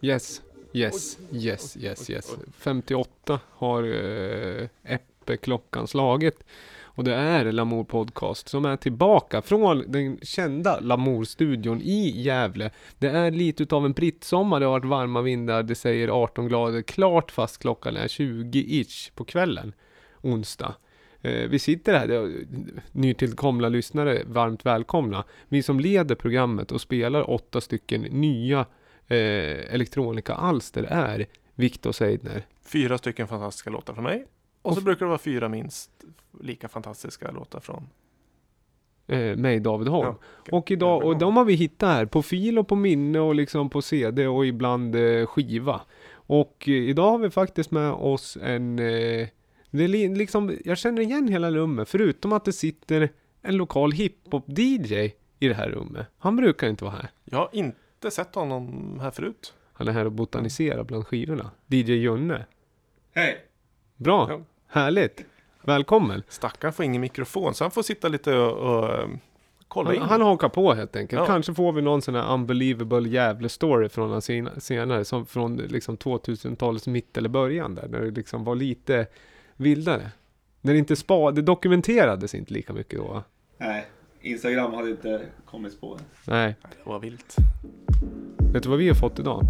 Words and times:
Yes, 0.00 0.42
yes, 0.72 1.18
yes, 1.32 1.76
yes, 1.76 2.10
yes. 2.10 2.36
58 2.58 3.40
har 3.50 3.82
uh, 3.82 4.68
Eppe-klockan 4.84 5.86
slagit. 5.86 6.44
Och 6.98 7.04
det 7.04 7.14
är 7.14 7.52
Lamour 7.52 7.84
Podcast 7.84 8.48
som 8.48 8.64
är 8.64 8.76
tillbaka 8.76 9.42
från 9.42 9.84
den 9.92 10.18
kända 10.22 10.80
Lamour-studion 10.80 11.82
i 11.82 12.22
Gävle. 12.22 12.70
Det 12.98 13.08
är 13.08 13.30
lite 13.30 13.62
utav 13.62 13.84
en 13.84 13.92
brittsommar, 13.92 14.60
det 14.60 14.66
har 14.66 14.72
varit 14.72 14.84
varma 14.84 15.22
vindar, 15.22 15.62
det 15.62 15.74
säger 15.74 16.08
18 16.08 16.48
grader 16.48 16.82
klart 16.82 17.30
fast 17.30 17.58
klockan 17.58 17.96
är 17.96 18.08
20-ish 18.08 19.12
på 19.14 19.24
kvällen, 19.24 19.72
onsdag. 20.20 20.74
Eh, 21.20 21.48
vi 21.48 21.58
sitter 21.58 21.98
här, 21.98 22.32
nytillkomna 22.92 23.68
lyssnare, 23.68 24.22
varmt 24.26 24.66
välkomna. 24.66 25.24
Vi 25.48 25.62
som 25.62 25.80
leder 25.80 26.14
programmet 26.14 26.72
och 26.72 26.80
spelar 26.80 27.30
åtta 27.30 27.60
stycken 27.60 28.02
nya 28.02 28.66
eh, 29.08 29.74
elektronika-alster 29.74 30.82
är 30.82 31.26
Viktor 31.54 31.92
Seidner. 31.92 32.46
Fyra 32.62 32.98
stycken 32.98 33.28
fantastiska 33.28 33.70
låtar 33.70 33.94
från 33.94 34.04
mig. 34.04 34.26
Och, 34.62 34.70
och 34.70 34.76
så 34.76 34.84
brukar 34.84 35.06
det 35.06 35.08
vara 35.08 35.18
fyra 35.18 35.48
minst 35.48 35.90
lika 36.40 36.68
fantastiska 36.68 37.30
låtar 37.30 37.60
från 37.60 37.88
eh, 39.06 39.36
mig, 39.36 39.60
David 39.60 39.88
Holm. 39.88 40.06
Ja, 40.06 40.18
okay. 40.40 40.58
Och 40.58 40.70
idag, 40.70 41.04
och 41.04 41.18
de 41.18 41.36
har 41.36 41.44
vi 41.44 41.54
hittat 41.54 41.88
här 41.88 42.06
på 42.06 42.22
fil 42.22 42.58
och 42.58 42.68
på 42.68 42.76
minne 42.76 43.20
och 43.20 43.34
liksom 43.34 43.70
på 43.70 43.82
CD 43.82 44.26
och 44.26 44.46
ibland 44.46 44.94
eh, 44.94 45.26
skiva. 45.26 45.80
Och 46.12 46.64
eh, 46.66 46.74
idag 46.74 47.10
har 47.10 47.18
vi 47.18 47.30
faktiskt 47.30 47.70
med 47.70 47.92
oss 47.92 48.38
en, 48.42 48.78
eh, 48.78 49.28
det 49.70 49.84
är 49.84 50.16
liksom, 50.16 50.58
jag 50.64 50.78
känner 50.78 51.02
igen 51.02 51.28
hela 51.28 51.50
rummet, 51.50 51.88
förutom 51.88 52.32
att 52.32 52.44
det 52.44 52.52
sitter 52.52 53.08
en 53.42 53.56
lokal 53.56 53.92
hiphop-DJ 53.92 55.12
i 55.38 55.48
det 55.48 55.54
här 55.54 55.70
rummet. 55.70 56.06
Han 56.18 56.36
brukar 56.36 56.68
inte 56.68 56.84
vara 56.84 56.94
här. 56.94 57.10
Jag 57.24 57.38
har 57.38 57.48
inte 57.52 57.78
sett 58.10 58.34
honom 58.34 58.98
här 59.02 59.10
förut. 59.10 59.54
Han 59.72 59.88
är 59.88 59.92
här 59.92 60.04
och 60.04 60.12
botaniserar 60.12 60.84
bland 60.84 61.06
skivorna. 61.06 61.50
DJ 61.66 61.92
Junne. 61.92 62.46
Hej! 63.14 63.44
Bra, 63.96 64.26
ja. 64.30 64.40
härligt. 64.66 65.24
Välkommen! 65.62 66.22
Stackaren 66.28 66.72
får 66.72 66.84
ingen 66.84 67.00
mikrofon 67.00 67.54
så 67.54 67.64
han 67.64 67.70
får 67.70 67.82
sitta 67.82 68.08
lite 68.08 68.36
och, 68.36 68.78
och 68.78 68.94
eh, 68.94 69.08
kolla 69.68 69.94
in. 69.94 70.02
Han 70.02 70.20
hakar 70.20 70.48
på 70.48 70.74
helt 70.74 70.96
enkelt. 70.96 71.20
Ja. 71.20 71.26
Kanske 71.26 71.54
får 71.54 71.72
vi 71.72 71.82
någon 71.82 72.02
sån 72.02 72.14
här 72.14 72.34
unbelievable 72.34 73.08
jävla 73.08 73.48
story 73.48 73.88
från 73.88 74.08
honom 74.08 74.22
senare. 74.60 75.04
Som 75.04 75.26
från 75.26 75.56
liksom 75.56 75.96
2000-talets 75.96 76.86
mitt 76.86 77.16
eller 77.16 77.28
början 77.28 77.74
där. 77.74 77.88
När 77.88 78.00
det 78.00 78.10
liksom 78.10 78.44
var 78.44 78.54
lite 78.54 79.06
vildare. 79.56 80.10
När 80.60 80.72
det 80.72 80.78
inte 80.78 80.96
spa, 80.96 81.30
det 81.30 81.42
dokumenterades 81.42 82.34
inte 82.34 82.52
lika 82.52 82.72
mycket 82.72 82.98
då 82.98 83.22
Nej, 83.58 83.86
Instagram 84.20 84.74
hade 84.74 84.90
inte 84.90 85.20
kommit 85.44 85.80
på. 85.80 85.98
Nej. 86.26 86.56
Det 86.62 86.90
var 86.90 86.98
vilt. 86.98 87.36
Vet 88.52 88.62
du 88.62 88.68
vad 88.68 88.78
vi 88.78 88.88
har 88.88 88.94
fått 88.94 89.18
idag? 89.18 89.42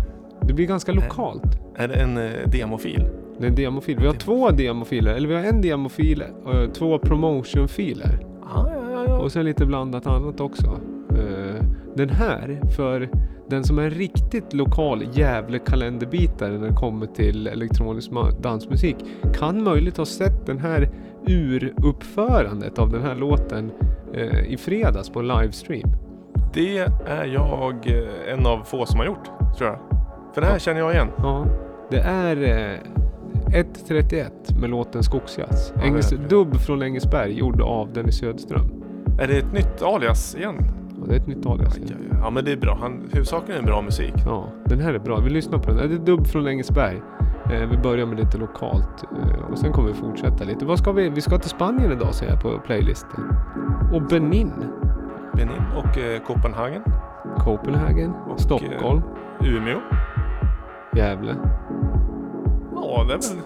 Det 0.42 0.52
blir 0.52 0.66
ganska 0.66 0.92
lokalt. 0.92 1.58
Är 1.76 1.88
det 1.88 1.94
en 1.94 2.16
eh, 2.16 2.48
demofil? 2.52 3.08
Det 3.38 3.46
är 3.46 3.48
en 3.48 3.54
demofil. 3.54 3.98
Vi 4.00 4.06
har 4.06 4.14
två 4.14 4.50
demofiler, 4.50 5.14
eller 5.14 5.28
vi 5.28 5.34
har 5.34 5.42
en 5.42 5.62
demofil 5.62 6.24
och 6.44 6.74
två 6.74 6.98
promotionfiler. 6.98 8.26
Ah, 8.42 8.66
ja, 8.74 8.90
ja, 8.90 9.04
ja. 9.06 9.18
Och 9.18 9.32
sen 9.32 9.44
lite 9.44 9.66
blandat 9.66 10.06
annat 10.06 10.40
också. 10.40 10.80
Uh, 11.12 11.62
den 11.96 12.10
här, 12.10 12.60
för 12.76 13.08
den 13.48 13.64
som 13.64 13.78
är 13.78 13.90
riktigt 13.90 14.52
lokal 14.52 15.04
Gävle 15.12 15.58
kalenderbitare 15.58 16.58
när 16.58 16.68
det 16.68 16.74
kommer 16.74 17.06
till 17.06 17.46
elektronisk 17.46 18.10
dansmusik 18.40 18.96
kan 19.38 19.62
möjligt 19.62 19.96
ha 19.96 20.06
sett 20.06 20.46
den 20.46 20.58
här 20.58 20.90
uruppförandet 21.26 22.78
av 22.78 22.90
den 22.90 23.02
här 23.02 23.14
låten 23.14 23.70
i 24.46 24.56
fredags 24.56 25.10
på 25.10 25.22
livestream. 25.22 25.90
Det 26.54 26.78
är 27.06 27.24
jag 27.24 27.86
eh, 27.86 28.32
en 28.32 28.46
av 28.46 28.62
få 28.64 28.86
som 28.86 28.98
har 28.98 29.06
gjort, 29.06 29.24
tror 29.58 29.70
jag. 29.70 29.78
För 30.34 30.40
det 30.40 30.46
här 30.46 30.58
känner 30.58 30.80
jag 30.80 30.92
igen. 30.92 31.08
Ja, 31.18 31.46
det 31.90 31.98
är 31.98 32.36
1.31 32.36 34.60
med 34.60 34.70
låten 34.70 35.02
Skogsjazz. 35.02 35.72
Ja, 35.76 35.82
Engels, 35.82 36.14
dubb 36.28 36.56
från 36.56 36.82
Engelsberg 36.82 37.32
gjord 37.32 37.60
av 37.60 37.92
Dennis 37.92 38.18
Söderström. 38.18 38.82
Är 39.20 39.26
det 39.26 39.38
ett 39.38 39.52
nytt 39.52 39.82
alias 39.82 40.34
igen? 40.34 40.56
Ja, 41.00 41.06
det 41.06 41.14
är 41.14 41.18
ett 41.18 41.26
nytt 41.26 41.46
alias 41.46 41.78
igen. 41.78 42.08
Ja, 42.10 42.16
ja, 42.22 42.30
men 42.30 42.44
det 42.44 42.52
är 42.52 42.56
bra. 42.56 42.78
Han, 42.80 43.08
huvudsaken 43.12 43.56
är 43.56 43.62
bra 43.62 43.82
musik. 43.82 44.14
Ja, 44.26 44.48
den 44.64 44.80
här 44.80 44.94
är 44.94 44.98
bra. 44.98 45.20
Vi 45.20 45.30
lyssnar 45.30 45.58
på 45.58 45.70
den. 45.70 45.88
Det 45.88 45.94
är 45.94 45.98
dubb 45.98 46.26
från 46.26 46.48
Engelsberg. 46.48 47.02
Eh, 47.50 47.68
vi 47.68 47.76
börjar 47.76 48.06
med 48.06 48.18
lite 48.18 48.38
lokalt 48.38 49.04
eh, 49.12 49.50
och 49.50 49.58
sen 49.58 49.72
kommer 49.72 49.88
vi 49.88 49.94
fortsätta 49.94 50.44
lite. 50.44 50.64
Vad 50.64 50.78
ska 50.78 50.92
vi? 50.92 51.08
Vi 51.08 51.20
ska 51.20 51.38
till 51.38 51.50
Spanien 51.50 51.92
idag 51.92 52.14
ser 52.14 52.26
jag 52.26 52.42
på 52.42 52.58
playlisten. 52.58 53.24
Och 53.92 54.02
Benin. 54.02 54.52
Benin 55.34 55.62
och 55.76 55.98
eh, 55.98 56.22
Copenhagen. 56.22 56.82
Copenhagen. 57.38 58.14
Och 58.14 58.40
Stockholm. 58.40 59.02
Eh, 59.40 59.46
Umeå. 59.54 59.80
Gävle. 60.96 61.36
Ja, 62.74 63.04
det 63.08 63.14
är 63.14 63.18
väl... 63.18 63.42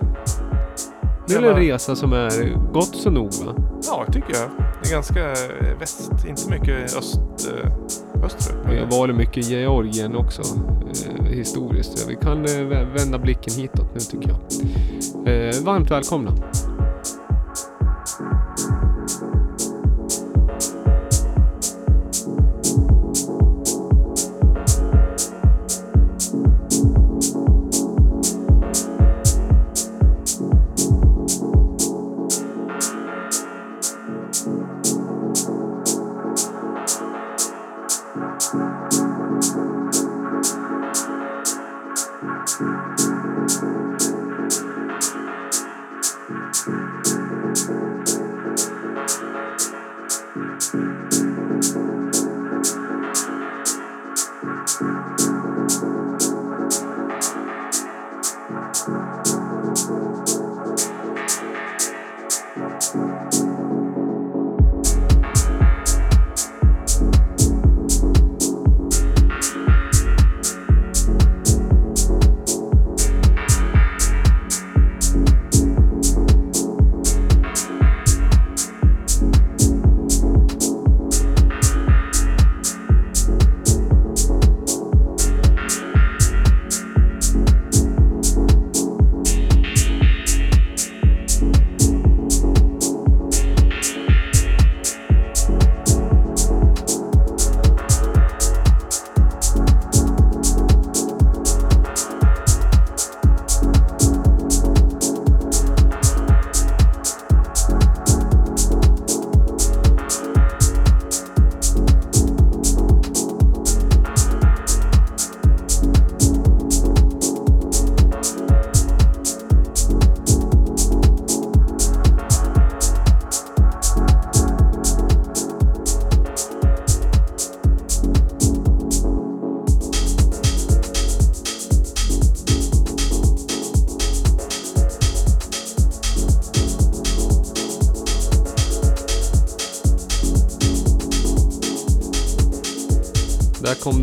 Det 1.26 1.34
är 1.34 1.42
en 1.42 1.56
resa 1.56 1.96
som 1.96 2.12
är 2.12 2.56
gott 2.72 2.96
så 2.96 3.10
nog 3.10 3.30
va? 3.46 3.54
Ja, 3.86 4.06
tycker 4.12 4.34
jag. 4.34 4.50
Det 4.82 4.88
är 4.88 4.92
ganska 4.92 5.30
eh, 5.30 5.78
väst, 5.80 6.10
inte 6.28 6.50
mycket 6.50 6.96
öst, 6.96 7.20
eh, 7.48 8.24
österut. 8.24 8.58
Vi 8.70 8.78
har 8.78 8.86
varit 8.86 9.16
mycket 9.16 9.46
Georgien 9.48 10.16
också 10.16 10.42
eh, 10.42 11.24
historiskt. 11.24 12.06
Vi 12.08 12.16
kan 12.16 12.46
vända 12.94 13.18
blicken 13.18 13.54
hitåt 13.54 13.94
nu 13.94 14.00
tycker 14.00 14.28
jag. 14.28 14.38
Varmt 15.64 15.90
välkomna. 15.90 16.32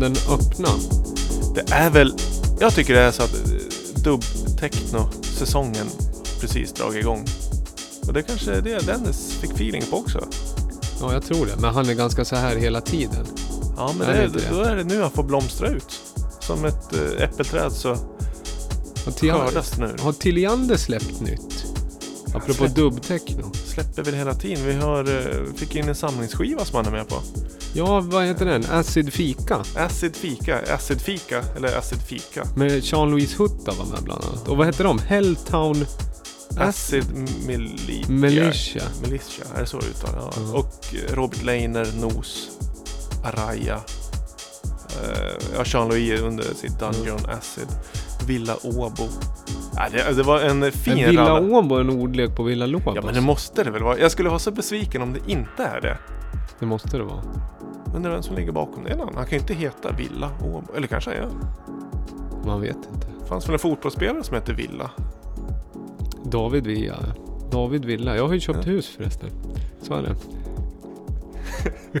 Den 0.00 0.12
öppna? 0.12 0.68
Det 1.54 1.72
är 1.72 1.90
väl 1.90 2.14
Jag 2.60 2.74
tycker 2.74 2.94
det 2.94 3.00
är 3.00 3.10
så 3.10 3.22
att 3.22 3.34
eh, 3.34 4.02
dubb-techno-säsongen 4.02 5.86
precis 6.40 6.72
dragit 6.72 7.00
igång. 7.00 7.24
Och 8.06 8.12
det 8.12 8.22
kanske 8.22 8.52
är 8.52 8.60
det 8.60 8.86
Dennis 8.86 9.38
fick 9.40 9.50
feeling 9.50 9.82
på 9.90 9.96
också. 9.96 10.28
Ja, 11.00 11.12
jag 11.12 11.22
tror 11.24 11.46
det. 11.46 11.56
Men 11.60 11.74
han 11.74 11.88
är 11.88 11.94
ganska 11.94 12.24
så 12.24 12.36
här 12.36 12.56
hela 12.56 12.80
tiden. 12.80 13.26
Ja, 13.76 13.94
men 13.98 14.08
det, 14.08 14.24
inte 14.24 14.38
det. 14.38 14.44
då 14.50 14.60
är 14.60 14.76
det 14.76 14.84
nu 14.84 15.02
han 15.02 15.10
får 15.10 15.22
blomstra 15.22 15.68
ut. 15.68 16.00
Som 16.40 16.64
ett 16.64 16.94
äh, 16.94 17.22
äppelträd 17.24 17.72
så 17.72 17.96
skördas 19.20 19.78
nu. 19.78 19.96
har 20.00 20.12
Tilliander 20.12 20.76
släppt 20.76 21.20
nytt? 21.20 21.64
Apropå 22.34 22.66
dubbtechno. 22.66 23.49
Släpper 23.70 24.02
väl 24.02 24.14
hela 24.14 24.34
tiden. 24.34 24.66
Vi 24.66 24.74
har, 24.74 25.00
eh, 25.00 25.54
fick 25.56 25.76
in 25.76 25.88
en 25.88 25.94
samlingsskiva 25.94 26.64
som 26.64 26.76
han 26.76 26.86
är 26.86 26.90
med 26.90 27.08
på. 27.08 27.22
Ja, 27.74 28.00
vad 28.00 28.24
heter 28.24 28.46
den? 28.46 28.64
Acid 28.70 29.12
Fika. 29.12 29.62
Acid 29.76 30.16
Fika, 30.16 30.74
Acid 30.74 31.00
Fika 31.00 31.44
eller 31.56 31.78
Acid 31.78 31.98
Fika. 32.02 32.44
Med 32.56 32.84
Jean-Louise 32.84 33.36
Hutta 33.38 33.72
var 33.78 33.86
med 33.86 34.02
bland 34.02 34.24
annat. 34.24 34.48
Och 34.48 34.56
vad 34.56 34.66
heter 34.66 34.84
de? 34.84 34.98
Helltown 34.98 35.86
Acid 36.58 37.04
Militia. 37.46 38.08
Militia. 38.08 38.82
Militia, 39.02 39.44
är 39.56 39.60
det 39.60 39.66
så 39.66 39.78
det 39.78 39.86
uttalas? 39.86 40.34
Ja. 40.36 40.42
Ja. 40.52 40.58
Och 40.58 40.94
eh, 40.94 41.14
Robert 41.14 41.42
Leiner, 41.42 41.86
Nos, 42.00 42.50
Araya. 43.24 43.80
Uh, 44.90 45.56
ja, 45.56 45.64
Jean-Louis 45.64 46.20
under 46.20 46.44
sitt 46.44 46.78
Dungeon 46.78 47.26
Acid. 47.30 47.68
Villa 48.26 48.56
Åbo. 48.62 49.08
Ja, 49.76 49.86
det, 49.92 50.16
det 50.16 50.22
var 50.22 50.40
en 50.40 50.72
fin 50.72 50.94
Men 50.94 51.04
Villa 51.10 51.22
ralla. 51.30 51.58
Åbo 51.58 51.74
är 51.76 51.80
en 51.80 51.90
ordlek 51.90 52.36
på 52.36 52.42
Villa 52.42 52.66
Lobos. 52.66 52.96
Ja 52.96 53.02
men 53.04 53.14
det 53.14 53.20
måste 53.20 53.64
det 53.64 53.70
väl 53.70 53.82
vara. 53.82 53.98
Jag 53.98 54.10
skulle 54.10 54.28
vara 54.28 54.38
så 54.38 54.50
besviken 54.50 55.02
om 55.02 55.12
det 55.12 55.20
inte 55.32 55.64
är 55.64 55.80
det. 55.80 55.98
det 56.58 56.66
måste 56.66 56.96
det 56.98 57.04
vara. 57.04 57.22
Undrar 57.96 58.10
vem 58.10 58.22
som 58.22 58.36
ligger 58.36 58.52
bakom 58.52 58.84
det. 58.84 58.96
Han 58.98 59.12
kan 59.24 59.30
ju 59.30 59.36
inte 59.38 59.54
heta 59.54 59.92
Villa 59.92 60.30
Åbo. 60.44 60.72
Eller 60.76 60.86
kanske 60.86 61.10
han 61.10 61.18
gör. 61.18 61.30
Man 62.46 62.60
vet 62.60 62.76
inte. 62.76 63.06
Det 63.20 63.26
fanns 63.26 63.46
väl 63.48 63.52
en 63.52 63.58
fotbollsspelare 63.58 64.24
som 64.24 64.34
hette 64.34 64.52
Villa. 64.52 64.90
David 66.24 66.66
Villa. 66.66 66.96
David 67.50 67.84
Villa. 67.84 68.16
Jag 68.16 68.26
har 68.26 68.34
ju 68.34 68.40
köpt 68.40 68.66
Ja. 68.66 68.72
hus 68.72 68.88
förresten. 68.96 69.30
Så 69.82 69.94
är 69.94 70.02
det. 70.02 70.14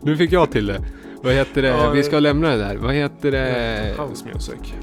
nu 0.00 0.16
fick 0.16 0.32
jag 0.32 0.50
till 0.50 0.66
det. 0.66 0.84
Vad 1.22 1.32
heter 1.32 1.62
det? 1.62 1.68
Ja, 1.68 1.90
Vi 1.90 2.02
ska 2.02 2.18
lämna 2.18 2.48
det 2.50 2.56
där. 2.56 2.76
Vad 2.76 2.94
heter 2.94 3.30
det? 3.32 3.94
House 3.98 4.24
Music. 4.34 4.74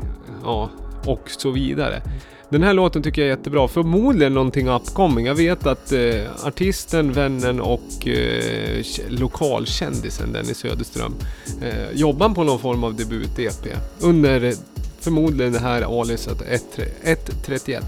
Ja, 0.44 0.70
och 1.06 1.30
så 1.30 1.52
vidare. 1.52 2.02
Den 2.50 2.64
här 2.64 2.74
låten 2.74 3.04
tycker 3.04 3.22
jag 3.22 3.32
är 3.32 3.38
jättebra. 3.38 3.68
Förmodligen 3.68 4.34
någonting 4.34 4.70
upcoming. 4.70 5.26
Jag 5.26 5.36
vet 5.36 5.66
att 5.66 5.92
eh, 5.92 6.46
artisten, 6.46 7.14
vännen 7.14 7.62
och 7.62 8.08
eh, 8.08 8.84
lokalkändisen 9.10 10.34
Dennis 10.34 10.58
Söderström 10.58 11.16
eh, 11.62 11.92
jobbar 11.94 12.30
på 12.30 12.44
någon 12.44 12.60
form 12.60 12.84
av 12.84 12.96
debut-EP. 12.96 13.78
Under 14.00 14.44
eh, 14.44 14.54
förmodligen 15.00 15.54
det 15.54 15.60
här 15.60 16.02
aliaset 16.02 16.42
1.31. 17.04 17.82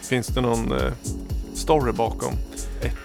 Finns 0.00 0.26
det 0.26 0.40
någon 0.40 0.72
eh, 0.72 0.92
story 1.54 1.92
bakom? 1.92 2.32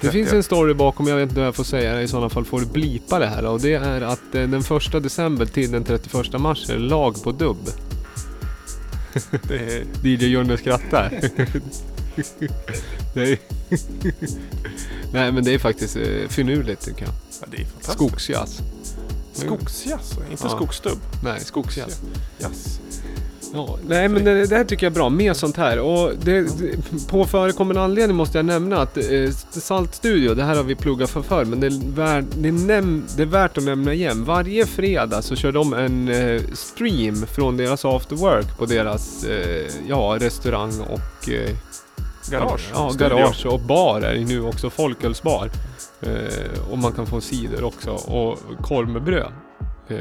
Det 0.01 0.11
finns 0.11 0.33
en 0.33 0.43
story 0.43 0.73
bakom, 0.73 1.07
jag 1.07 1.15
vet 1.15 1.29
inte 1.29 1.39
hur 1.39 1.45
jag 1.45 1.55
får 1.55 1.63
säga 1.63 1.95
det. 1.95 2.01
I 2.01 2.07
sådana 2.07 2.29
fall 2.29 2.45
får 2.45 2.59
du 2.59 2.65
blipa 2.65 3.19
det 3.19 3.27
här. 3.27 3.45
Och 3.45 3.61
det 3.61 3.73
är 3.73 4.01
att 4.01 4.35
eh, 4.35 4.47
den 4.47 4.63
första 4.63 4.99
december 4.99 5.45
till 5.45 5.71
den 5.71 5.83
31 5.83 6.41
mars 6.41 6.69
är 6.69 6.77
lag 6.77 7.23
på 7.23 7.31
dubb. 7.31 7.69
Det 9.47 9.55
är, 9.55 9.85
DJ 10.07 10.25
Junne 10.25 10.57
skrattar. 10.57 11.19
Nej. 13.15 13.39
Nej 15.13 15.31
men 15.31 15.43
det 15.43 15.53
är 15.53 15.59
faktiskt 15.59 15.95
eh, 15.95 16.27
finurligt 16.29 16.81
tycker 16.85 17.05
jag. 17.05 17.13
ja, 17.41 17.47
det 17.51 17.57
är 17.57 17.65
fantastiskt. 17.65 17.93
Skogsjazz. 17.97 18.59
Skogsjazz, 19.33 20.17
inte 20.31 20.43
Ja. 20.43 20.49
skogsstubb. 20.49 20.99
Nej, 21.23 21.39
skogsjazz. 21.39 22.01
Jazz. 22.39 22.79
Ja, 23.53 23.77
nej 23.87 24.07
men 24.07 24.23
det, 24.23 24.45
det 24.45 24.55
här 24.55 24.63
tycker 24.63 24.85
jag 24.85 24.91
är 24.91 24.95
bra. 24.95 25.09
Mer 25.09 25.33
sånt 25.33 25.57
här. 25.57 25.79
Och 25.79 26.11
det, 26.23 26.41
det, 26.41 27.07
på 27.09 27.25
förekommande 27.25 27.81
anledning 27.81 28.17
måste 28.17 28.37
jag 28.37 28.45
nämna 28.45 28.81
att 28.81 28.97
eh, 28.97 29.29
Salt 29.51 29.95
Studio, 29.95 30.33
det 30.33 30.43
här 30.43 30.55
har 30.55 30.63
vi 30.63 30.75
pluggat 30.75 31.09
för 31.09 31.21
förr, 31.21 31.45
men 31.45 31.59
det 31.59 31.67
är, 31.67 31.95
vär, 31.95 32.25
det, 32.37 32.47
är 32.47 32.51
näm, 32.51 33.03
det 33.15 33.21
är 33.21 33.25
värt 33.25 33.57
att 33.57 33.63
nämna 33.63 33.93
igen. 33.93 34.23
Varje 34.25 34.65
fredag 34.65 35.21
så 35.21 35.35
kör 35.35 35.51
de 35.51 35.73
en 35.73 36.07
eh, 36.09 36.41
stream 36.53 37.15
från 37.15 37.57
deras 37.57 37.85
after 37.85 38.15
work 38.15 38.57
på 38.57 38.65
deras 38.65 39.23
eh, 39.23 39.67
ja, 39.87 40.17
restaurang 40.19 40.79
och 40.79 41.29
eh, 41.29 41.55
Garage. 42.31 42.69
Ja, 42.73 42.89
Studio. 42.89 43.17
garage 43.17 43.45
och 43.45 43.59
bar 43.59 44.01
är 44.01 44.19
nu 44.19 44.41
också. 44.41 44.69
Folkölsbar. 44.69 45.49
Eh, 46.01 46.71
och 46.71 46.77
man 46.77 46.91
kan 46.91 47.07
få 47.07 47.21
cider 47.21 47.63
också 47.63 47.91
och 47.91 48.39
korv 48.61 48.89
med 48.89 49.03
bröd 49.03 49.31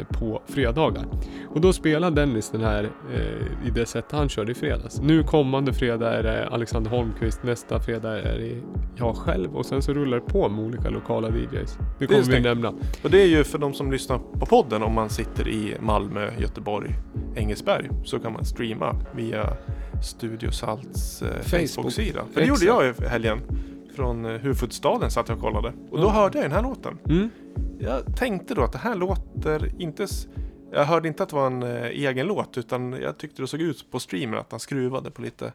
på 0.08 0.42
fredagar. 0.46 1.04
Och 1.48 1.60
då 1.60 1.72
spelar 1.72 2.10
Dennis 2.10 2.50
den 2.50 2.60
här 2.60 2.90
eh, 3.14 3.66
i 3.66 3.70
det 3.74 3.86
sätt 3.86 4.04
han 4.10 4.28
körde 4.28 4.52
i 4.52 4.54
fredags. 4.54 5.00
Nu 5.00 5.22
kommande 5.22 5.72
fredag 5.72 6.18
är 6.18 6.22
det 6.22 6.48
Alexander 6.48 6.90
Holmqvist, 6.90 7.42
nästa 7.42 7.80
fredag 7.80 8.18
är 8.18 8.38
det 8.38 8.56
jag 8.96 9.16
själv 9.16 9.56
och 9.56 9.66
sen 9.66 9.82
så 9.82 9.92
rullar 9.92 10.20
det 10.20 10.26
på 10.26 10.48
med 10.48 10.64
olika 10.64 10.90
lokala 10.90 11.28
DJs. 11.28 11.78
Det 11.98 12.06
kommer 12.06 12.18
vi 12.18 12.24
stängt. 12.24 12.44
nämna. 12.44 12.68
Och 13.02 13.10
det 13.10 13.22
är 13.22 13.26
ju 13.26 13.44
för 13.44 13.58
de 13.58 13.74
som 13.74 13.92
lyssnar 13.92 14.18
på 14.18 14.46
podden 14.46 14.82
om 14.82 14.94
man 14.94 15.10
sitter 15.10 15.48
i 15.48 15.76
Malmö, 15.80 16.30
Göteborg, 16.38 16.94
Engelsberg 17.36 17.88
så 18.04 18.18
kan 18.18 18.32
man 18.32 18.44
streama 18.44 18.96
via 19.16 19.56
Studio 20.02 20.50
Salts 20.50 21.22
eh, 21.22 21.28
Facebook. 21.28 21.70
Facebook-sida. 21.70 22.20
För 22.32 22.40
det 22.40 22.46
gjorde 22.46 22.64
jag 22.64 22.86
i 22.86 23.06
helgen. 23.06 23.38
Från 23.96 24.24
eh, 24.24 24.32
huvudstaden 24.32 25.10
satt 25.10 25.28
jag 25.28 25.36
och 25.38 25.42
kollade. 25.44 25.72
Och 25.90 25.98
då 25.98 26.04
Ja. 26.04 26.10
hörde 26.10 26.38
jag 26.38 26.44
den 26.44 26.52
här 26.52 26.62
låten. 26.62 26.98
Mm. 27.08 27.30
Jag 27.78 28.16
tänkte 28.16 28.54
då 28.54 28.62
att 28.62 28.72
det 28.72 28.78
här 28.78 28.94
låter 28.94 29.72
inte... 29.82 30.06
Jag 30.72 30.84
hörde 30.84 31.08
inte 31.08 31.22
att 31.22 31.28
det 31.28 31.36
var 31.36 31.46
en 31.46 31.62
eh, 31.62 31.84
egen 31.86 32.26
låt 32.26 32.58
utan 32.58 32.92
jag 32.92 33.18
tyckte 33.18 33.42
det 33.42 33.46
såg 33.46 33.60
ut 33.60 33.90
på 33.90 34.00
streamen 34.00 34.38
att 34.38 34.50
han 34.50 34.60
skruvade 34.60 35.10
på 35.10 35.22
lite 35.22 35.52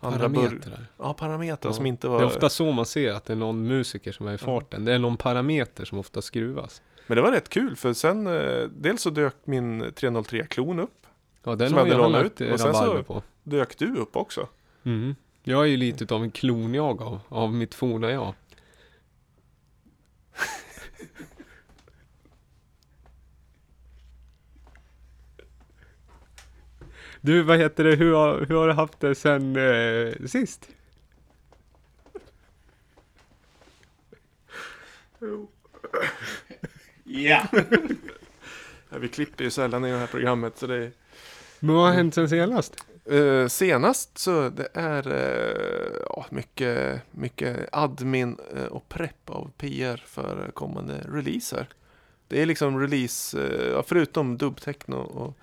Parametrar. 0.00 0.86
Ja, 0.98 1.14
parametrar 1.14 1.70
Ja. 1.70 1.74
som 1.74 1.86
inte 1.86 2.06
Det 2.06 2.10
var... 2.10 2.20
är 2.20 2.24
ofta 2.24 2.48
så 2.48 2.72
man 2.72 2.86
ser 2.86 3.12
att 3.12 3.24
det 3.24 3.32
är 3.32 3.36
någon 3.36 3.66
musiker 3.66 4.12
som 4.12 4.26
är 4.26 4.34
i 4.34 4.38
farten. 4.38 4.84
Det 4.84 4.92
är 4.92 4.98
någon 4.98 5.16
parameter 5.16 5.84
som 5.84 5.98
ofta 5.98 6.22
skruvas. 6.22 6.82
Men 7.06 7.16
det 7.16 7.22
var 7.22 7.32
rätt 7.32 7.48
kul 7.48 7.76
för 7.76 7.92
sen 7.92 8.26
eh, 8.26 8.68
dels 8.76 9.02
så 9.02 9.10
dök 9.10 9.34
min 9.44 9.82
303-klon 9.84 10.80
upp. 10.80 11.06
Ja, 11.44 11.54
den 11.54 11.68
Som 11.68 11.74
har 11.78 11.84
hade 11.84 11.94
jag 11.94 12.02
lånat 12.02 12.22
lagt 12.22 12.40
ut. 12.40 12.52
Och 12.52 12.60
sen 12.60 12.74
så- 12.74 13.02
på. 13.02 13.22
Dök 13.42 13.78
du 13.78 13.96
upp 13.96 14.16
också? 14.16 14.48
Mm. 14.84 15.14
Jag 15.46 15.62
är 15.62 15.66
ju 15.66 15.76
lite 15.76 16.14
av 16.14 16.22
en 16.22 16.30
klon 16.30 16.74
jag 16.74 17.02
av, 17.02 17.20
av 17.28 17.54
mitt 17.54 17.74
forna 17.74 18.10
jag. 18.10 18.34
Du, 27.20 27.42
vad 27.42 27.58
heter 27.58 27.84
det, 27.84 27.96
hur 27.96 28.14
har, 28.14 28.40
hur 28.40 28.54
har 28.54 28.68
du 28.68 28.72
haft 28.72 29.00
det 29.00 29.14
sen 29.14 29.56
eh, 29.56 30.26
sist? 30.26 30.68
Ja! 37.04 37.46
Ja, 38.90 38.98
vi 38.98 39.08
klipper 39.08 39.44
ju 39.44 39.50
sällan 39.50 39.84
i 39.84 39.90
det 39.90 39.98
här 39.98 40.06
programmet 40.06 40.58
så 40.58 40.66
det 40.66 40.76
är... 40.76 40.92
Men 41.60 41.74
vad 41.74 41.86
har 41.86 41.92
hänt 41.92 42.14
sen 42.14 42.28
senast? 42.28 42.86
Eh, 43.10 43.48
senast 43.48 44.18
så 44.18 44.48
det 44.48 44.68
är 44.74 45.04
ja, 46.08 46.26
mycket, 46.30 47.00
mycket 47.10 47.68
admin 47.72 48.36
eh, 48.56 48.64
och 48.64 48.88
prepp 48.88 49.30
av 49.30 49.50
PR 49.58 50.02
för 50.06 50.50
kommande 50.54 51.00
releaser. 51.08 51.68
Det 52.28 52.42
är 52.42 52.46
liksom 52.46 52.80
release, 52.80 53.38
ja, 53.72 53.82
förutom 53.86 54.38
dubbtechno 54.38 54.96
och, 54.96 55.38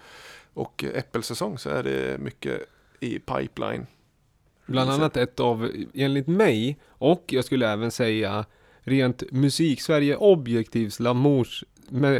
och 0.53 0.83
äppelsäsong 0.93 1.57
så 1.57 1.69
är 1.69 1.83
det 1.83 2.17
mycket 2.17 2.61
i 2.99 3.19
pipeline. 3.19 3.85
Bland 4.65 4.91
annat 4.91 5.17
ett 5.17 5.39
av, 5.39 5.71
enligt 5.93 6.27
mig, 6.27 6.79
och 6.87 7.23
jag 7.27 7.45
skulle 7.45 7.71
även 7.71 7.91
säga 7.91 8.45
rent 8.81 9.31
musik-Sverige 9.31 10.15
objektivs 10.15 10.99
Lamours 10.99 11.63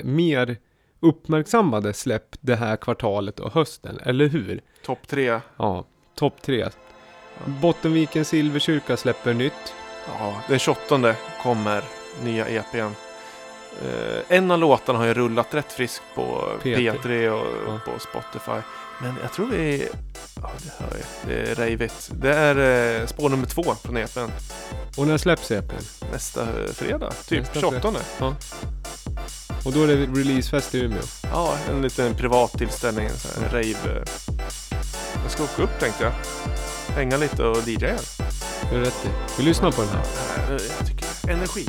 mer 0.03 0.57
uppmärksammade 1.01 1.93
släpp 1.93 2.35
det 2.41 2.55
här 2.55 2.75
kvartalet 2.77 3.39
och 3.39 3.53
hösten, 3.53 3.99
eller 4.03 4.27
hur? 4.27 4.61
Topp 4.85 5.07
tre. 5.07 5.39
Ja, 5.57 5.85
topp 6.15 6.41
tre. 6.41 6.69
Bottenviken 7.45 8.25
Silverkyrka 8.25 8.97
släpper 8.97 9.33
nytt. 9.33 9.73
Ja, 10.19 10.41
den 10.47 10.59
28 10.59 11.15
kommer 11.43 11.83
nya 12.23 12.47
EPn. 12.47 12.77
Eh, 13.85 14.21
en 14.37 14.51
av 14.51 14.59
låtarna 14.59 14.99
har 14.99 15.05
ju 15.05 15.13
rullat 15.13 15.53
rätt 15.53 15.71
friskt 15.71 16.03
på 16.15 16.49
P3. 16.63 16.93
P3 16.93 17.29
och 17.29 17.47
Ja. 17.67 17.79
på 17.85 17.99
Spotify. 17.99 18.61
Men 19.01 19.15
jag 19.21 19.33
tror 19.33 19.47
vi... 19.47 19.87
Ja, 20.41 20.51
det 20.63 20.83
hör 20.85 20.97
jag. 20.97 21.07
Det 21.45 21.51
är 21.51 21.55
rejvigt. 21.55 22.11
Det 22.13 22.33
är 22.33 22.99
eh, 23.01 23.07
spår 23.07 23.29
nummer 23.29 23.45
två 23.45 23.63
från 23.63 23.97
EPn. 23.97 24.31
Och 24.97 25.07
när 25.07 25.17
släpps 25.17 25.51
EPn? 25.51 25.75
Nästa 26.11 26.41
eh, 26.41 26.71
fredag, 26.73 27.11
typ 27.27 27.39
Nästa 27.39 27.59
28. 27.59 27.93
Ja. 28.19 28.35
Och 29.65 29.71
då 29.71 29.83
är 29.83 29.87
det 29.87 30.05
releasefest 30.05 30.75
i 30.75 30.79
Umeå. 30.79 31.01
Ja, 31.31 31.57
en 31.69 31.81
liten 31.81 32.15
privat 32.15 32.51
tillställning. 32.57 33.05
En 33.05 33.17
sån 33.17 33.43
här 33.43 33.49
rave. 33.49 33.99
eh. 33.99 34.03
Jag 35.23 35.31
ska 35.31 35.43
åka 35.43 35.63
upp 35.63 35.79
tänkte 35.79 36.03
jag. 36.03 36.13
Hänga 36.95 37.17
lite 37.17 37.43
och 37.43 37.67
DJa. 37.67 37.79
Det 38.69 38.75
är 38.75 38.79
rätt 38.79 39.05
i. 39.05 39.09
Vi 39.37 39.43
lyssnar 39.43 39.71
på 39.71 39.81
den 39.81 39.89
här. 39.89 40.03
Jag 40.79 40.87
tycker 40.87 41.29
energi. 41.31 41.65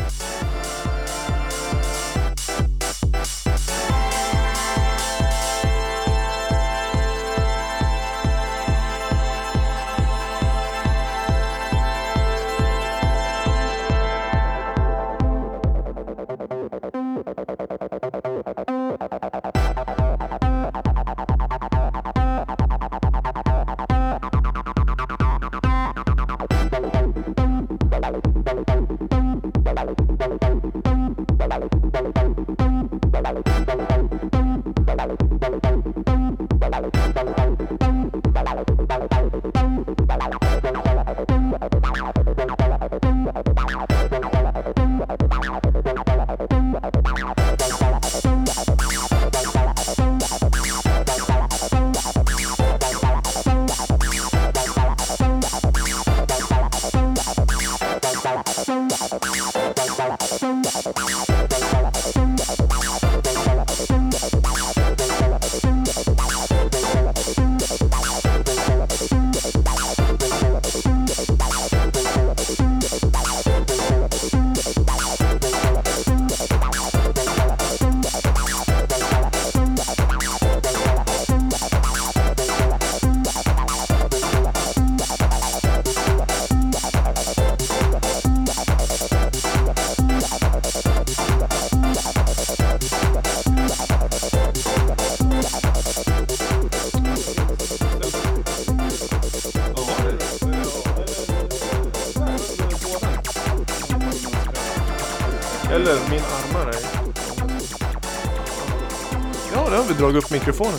Dragit 110.13 110.25
upp 110.25 110.31
mikrofonen. 110.31 110.79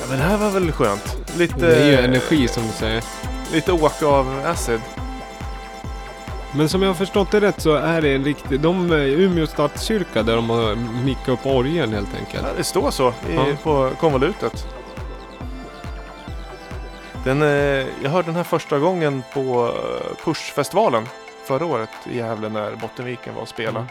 Ja, 0.00 0.04
men 0.08 0.18
det 0.18 0.24
här 0.24 0.36
var 0.36 0.50
väl 0.50 0.72
skönt. 0.72 1.16
Lite, 1.36 1.56
Det 1.66 1.76
är 1.76 1.86
ju 1.86 1.96
energi 2.04 2.48
som 2.48 2.62
du 2.66 2.72
säger. 2.72 3.04
lite 3.52 3.72
åka 3.72 4.06
av 4.06 4.42
acid. 4.46 4.80
Men 6.54 6.68
som 6.68 6.82
jag 6.82 6.88
har 6.88 6.94
förstått 6.94 7.30
det 7.30 7.40
rätt 7.40 7.60
så 7.62 7.74
är 7.74 8.02
det 8.02 8.14
en 8.14 8.24
riktig... 8.24 8.60
De 8.60 8.92
är 8.92 8.96
Umeå 9.06 9.46
stadskyrka 9.46 10.22
där 10.22 10.36
de 10.36 10.50
har 10.50 10.74
mickat 11.04 11.28
upp 11.28 11.46
orgeln 11.46 11.92
helt 11.92 12.14
enkelt. 12.18 12.42
Ja, 12.46 12.48
det 12.56 12.64
står 12.64 12.90
så 12.90 13.08
i, 13.08 13.34
Ja. 13.34 13.44
på 13.62 13.90
konvolutet. 14.00 14.66
Den, 17.24 17.42
eh, 17.42 17.86
jag 18.02 18.10
hörde 18.10 18.26
den 18.28 18.36
här 18.36 18.44
första 18.44 18.78
gången 18.78 19.22
på 19.34 19.66
eh, 19.76 20.24
Pushfestivalen 20.24 21.06
förra 21.44 21.64
året 21.66 21.90
i 22.10 22.16
Gävle 22.16 22.48
när 22.48 22.76
Bottenviken 22.76 23.34
var 23.34 23.42
och 23.42 23.48
spelade. 23.48 23.78
Mm. 23.78 23.88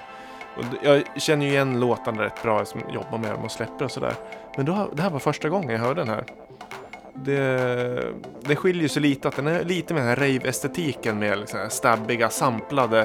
Och 0.57 0.63
jag 0.81 1.03
känner 1.21 1.45
ju 1.45 1.51
igen 1.51 1.79
låtarna 1.79 2.23
rätt 2.23 2.43
bra 2.43 2.65
som 2.65 2.81
jobbar 2.93 3.17
med 3.17 3.31
dem 3.31 3.43
och 3.43 3.51
släpper 3.51 3.85
och 3.85 3.91
sådär. 3.91 4.13
Men 4.57 4.65
då, 4.65 4.89
det 4.93 5.01
här 5.01 5.09
var 5.09 5.19
första 5.19 5.49
gången 5.49 5.69
jag 5.69 5.79
hörde 5.79 6.01
den 6.01 6.09
här. 6.09 6.23
Det, 7.13 8.13
det 8.41 8.55
skiljer 8.55 8.87
sig 8.87 9.01
lite 9.01 9.27
att 9.27 9.35
den 9.35 9.47
är 9.47 9.63
lite 9.63 9.93
med 9.93 10.03
den 10.03 10.09
här 10.09 10.15
rave-estetiken 10.15 11.19
med 11.19 11.39
liksom 11.39 11.59
här 11.59 11.69
stabbiga, 11.69 12.29
samplade 12.29 13.01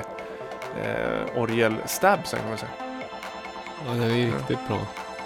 eh, 0.83 1.43
orgelstabsen 1.43 2.41
kan 2.41 2.49
man 2.49 2.59
säga. 2.59 2.71
Ja, 3.87 3.93
den 3.93 4.03
är 4.03 4.27
riktigt 4.27 4.69
bra. 4.69 4.79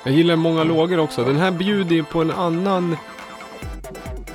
Jag 0.05 0.15
gillar 0.15 0.37
många 0.37 0.65
lågor 0.65 0.99
också. 0.99 1.25
Den 1.25 1.37
här 1.37 1.51
bjuder 1.51 1.97
ju 1.97 2.05
på 2.05 2.21
en 2.21 2.31
annan... 2.31 2.97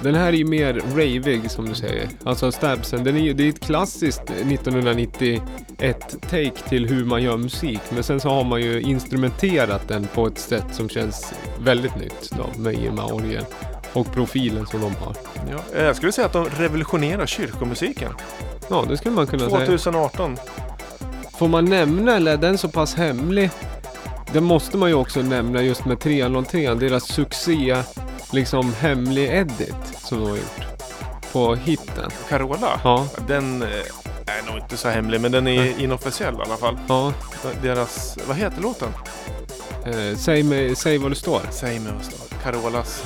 Den 0.03 0.15
här 0.15 0.27
är 0.27 0.37
ju 0.37 0.45
mer 0.45 0.73
ravig 0.73 1.51
som 1.51 1.69
du 1.69 1.75
säger. 1.75 2.09
Alltså 2.23 2.51
stabsen. 2.51 3.03
Den 3.03 3.15
är 3.15 3.21
ju, 3.21 3.33
det 3.33 3.43
är 3.43 3.49
ett 3.49 3.59
klassiskt 3.59 4.21
1991-take 4.21 6.69
till 6.69 6.87
hur 6.87 7.05
man 7.05 7.23
gör 7.23 7.37
musik. 7.37 7.79
Men 7.89 8.03
sen 8.03 8.19
så 8.19 8.29
har 8.29 8.43
man 8.43 8.61
ju 8.61 8.81
instrumenterat 8.81 9.87
den 9.87 10.07
på 10.13 10.27
ett 10.27 10.37
sätt 10.37 10.65
som 10.71 10.89
känns 10.89 11.33
väldigt 11.59 11.95
nytt 11.95 12.31
då. 12.37 12.61
Med 12.61 12.73
i 12.73 12.89
och 12.89 12.93
med 12.93 13.05
orgeln. 13.05 13.45
Och 13.93 14.13
profilen 14.13 14.65
som 14.65 14.81
de 14.81 14.95
har. 14.95 15.15
Ja, 15.49 15.59
eh, 15.75 15.83
jag 15.83 15.95
skulle 15.95 16.11
säga 16.11 16.27
att 16.27 16.33
de 16.33 16.45
revolutionerar 16.45 17.25
kyrkomusiken. 17.25 18.11
Ja, 18.69 18.85
det 18.89 18.97
skulle 18.97 19.15
man 19.15 19.27
kunna 19.27 19.49
säga. 19.49 19.65
2018. 19.65 20.37
Får 21.37 21.47
man 21.47 21.65
nämna, 21.65 22.15
eller 22.15 22.33
är 22.33 22.37
den 22.37 22.57
så 22.57 22.69
pass 22.69 22.95
hemlig? 22.95 23.49
Det 24.33 24.41
måste 24.41 24.77
man 24.77 24.89
ju 24.89 24.95
också 24.95 25.21
nämna 25.21 25.61
just 25.61 25.85
med 25.85 25.99
303, 25.99 26.73
deras 26.73 27.07
succé, 27.07 27.77
liksom 28.31 28.73
hemlig 28.73 29.29
edit 29.29 29.75
som 29.97 30.19
de 30.19 30.29
har 30.29 30.37
gjort. 30.37 30.61
På 31.31 31.55
hitten. 31.55 32.11
Carola. 32.29 32.79
Ja, 32.83 33.07
Den 33.27 33.61
eh, 33.61 33.67
är 34.25 34.51
nog 34.51 34.57
inte 34.63 34.77
så 34.77 34.89
hemlig, 34.89 35.21
men 35.21 35.31
den 35.31 35.47
är 35.47 35.79
inofficiell 35.81 36.33
i 36.33 36.41
alla 36.45 36.57
fall. 36.57 36.79
ja. 36.87 37.13
Deras, 37.61 38.17
vad 38.27 38.37
heter 38.37 38.61
låten? 38.61 38.89
Eh, 39.85 40.17
säg, 40.17 40.43
mig, 40.43 40.75
säg 40.75 40.97
vad 40.97 41.11
det 41.11 41.15
står. 41.15 41.41
Säg 41.51 41.79
mig 41.79 41.91
vad 41.91 42.01
det 42.01 42.05
står. 42.05 42.37
Carolas. 42.43 43.03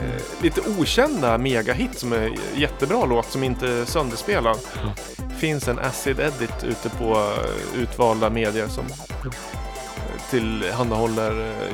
Eh, 0.00 0.42
lite 0.42 0.60
okända 0.78 1.38
megahit 1.38 1.98
som 1.98 2.12
är 2.12 2.32
jättebra 2.56 3.04
låt 3.04 3.30
som 3.32 3.44
inte 3.44 3.68
är 3.68 3.84
sönderspelad. 3.84 4.58
Mm. 4.82 4.90
Finns 5.38 5.68
en 5.68 5.78
acid 5.78 6.20
edit 6.20 6.64
ute 6.64 6.88
på 6.88 7.12
eh, 7.12 7.80
utvalda 7.82 8.30
medier 8.30 8.68
som 8.68 8.84
eh, 8.86 9.32
tillhandahåller 10.30 11.32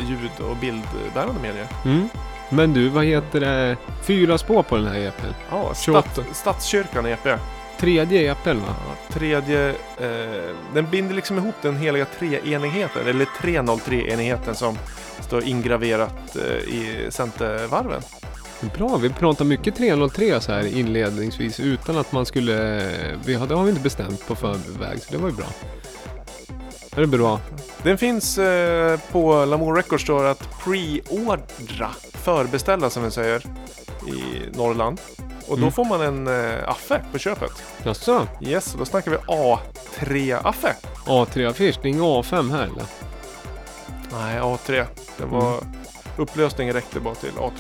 ljud 0.08 0.48
och 0.50 0.56
bildbärande 0.56 1.40
medier. 1.42 1.66
Mm. 1.84 2.08
Men 2.52 2.72
du, 2.72 2.88
vad 2.88 3.04
heter 3.04 3.40
det? 3.40 3.76
Fyra 4.02 4.38
spår 4.38 4.62
på 4.62 4.76
den 4.76 4.86
här 4.86 4.98
EPn. 4.98 5.34
Ja, 5.50 5.72
28. 5.84 6.10
Stat, 6.10 6.26
Stadskyrkan 6.32 7.06
EP. 7.06 7.38
Tredje 7.80 8.32
EPn 8.32 8.60
va? 8.60 8.74
Ja, 8.88 9.14
tredje, 9.14 9.68
eh, 9.98 10.54
den 10.74 10.90
binder 10.90 11.14
liksom 11.14 11.38
ihop 11.38 11.54
den 11.62 11.76
heliga 11.76 12.06
treenigheten, 12.18 13.06
eller 13.06 13.24
303-enigheten 13.24 14.54
som 14.54 14.78
står 15.20 15.44
ingraverat 15.44 16.36
eh, 16.36 16.74
i 16.74 17.06
centervarven. 17.10 18.02
Bra, 18.76 18.96
vi 18.96 19.08
pratar 19.08 19.44
mycket 19.44 19.76
303 19.76 20.40
så 20.40 20.52
här 20.52 20.76
inledningsvis 20.76 21.60
utan 21.60 21.98
att 21.98 22.12
man 22.12 22.26
skulle... 22.26 22.88
Vi 23.24 23.34
har, 23.34 23.46
det 23.46 23.54
har 23.54 23.64
vi 23.64 23.70
inte 23.70 23.82
bestämt 23.82 24.26
på 24.26 24.34
förväg, 24.34 25.02
så 25.02 25.12
det 25.12 25.18
var 25.18 25.28
ju 25.28 25.34
bra. 25.34 25.46
Är 26.96 27.00
det 27.00 27.06
bra? 27.06 27.40
Den 27.82 27.98
finns 27.98 28.38
eh, 28.38 29.00
på 29.12 29.44
Lamour 29.44 29.74
Records 29.74 30.02
står 30.04 30.24
att 30.24 30.48
pre-ordra, 30.64 31.90
förbeställa 32.12 32.90
som 32.90 33.02
vi 33.02 33.10
säger 33.10 33.42
i 34.06 34.22
Norrland. 34.56 35.00
Och 35.48 35.56
då 35.56 35.62
Mm. 35.62 35.72
får 35.72 35.84
man 35.84 36.00
en 36.00 36.26
eh, 36.26 36.68
affe 36.68 37.00
på 37.12 37.18
köpet. 37.18 37.52
Jaså? 37.84 38.26
Yes, 38.40 38.74
då 38.78 38.84
snackar 38.84 39.10
vi 39.10 39.16
A3-affe. 39.16 40.74
A3-affisch, 41.06 41.78
det 41.82 41.88
är 41.88 41.90
ingen 41.90 42.02
A5 42.02 42.50
här 42.50 42.62
eller? 42.62 42.84
Nej, 44.12 44.40
A3. 44.40 44.84
Det 45.18 45.24
var... 45.24 45.52
Mm. 45.52 45.64
Upplösningen 46.16 46.74
räckte 46.74 47.00
bara 47.00 47.14
till 47.14 47.30
A3. 47.30 47.50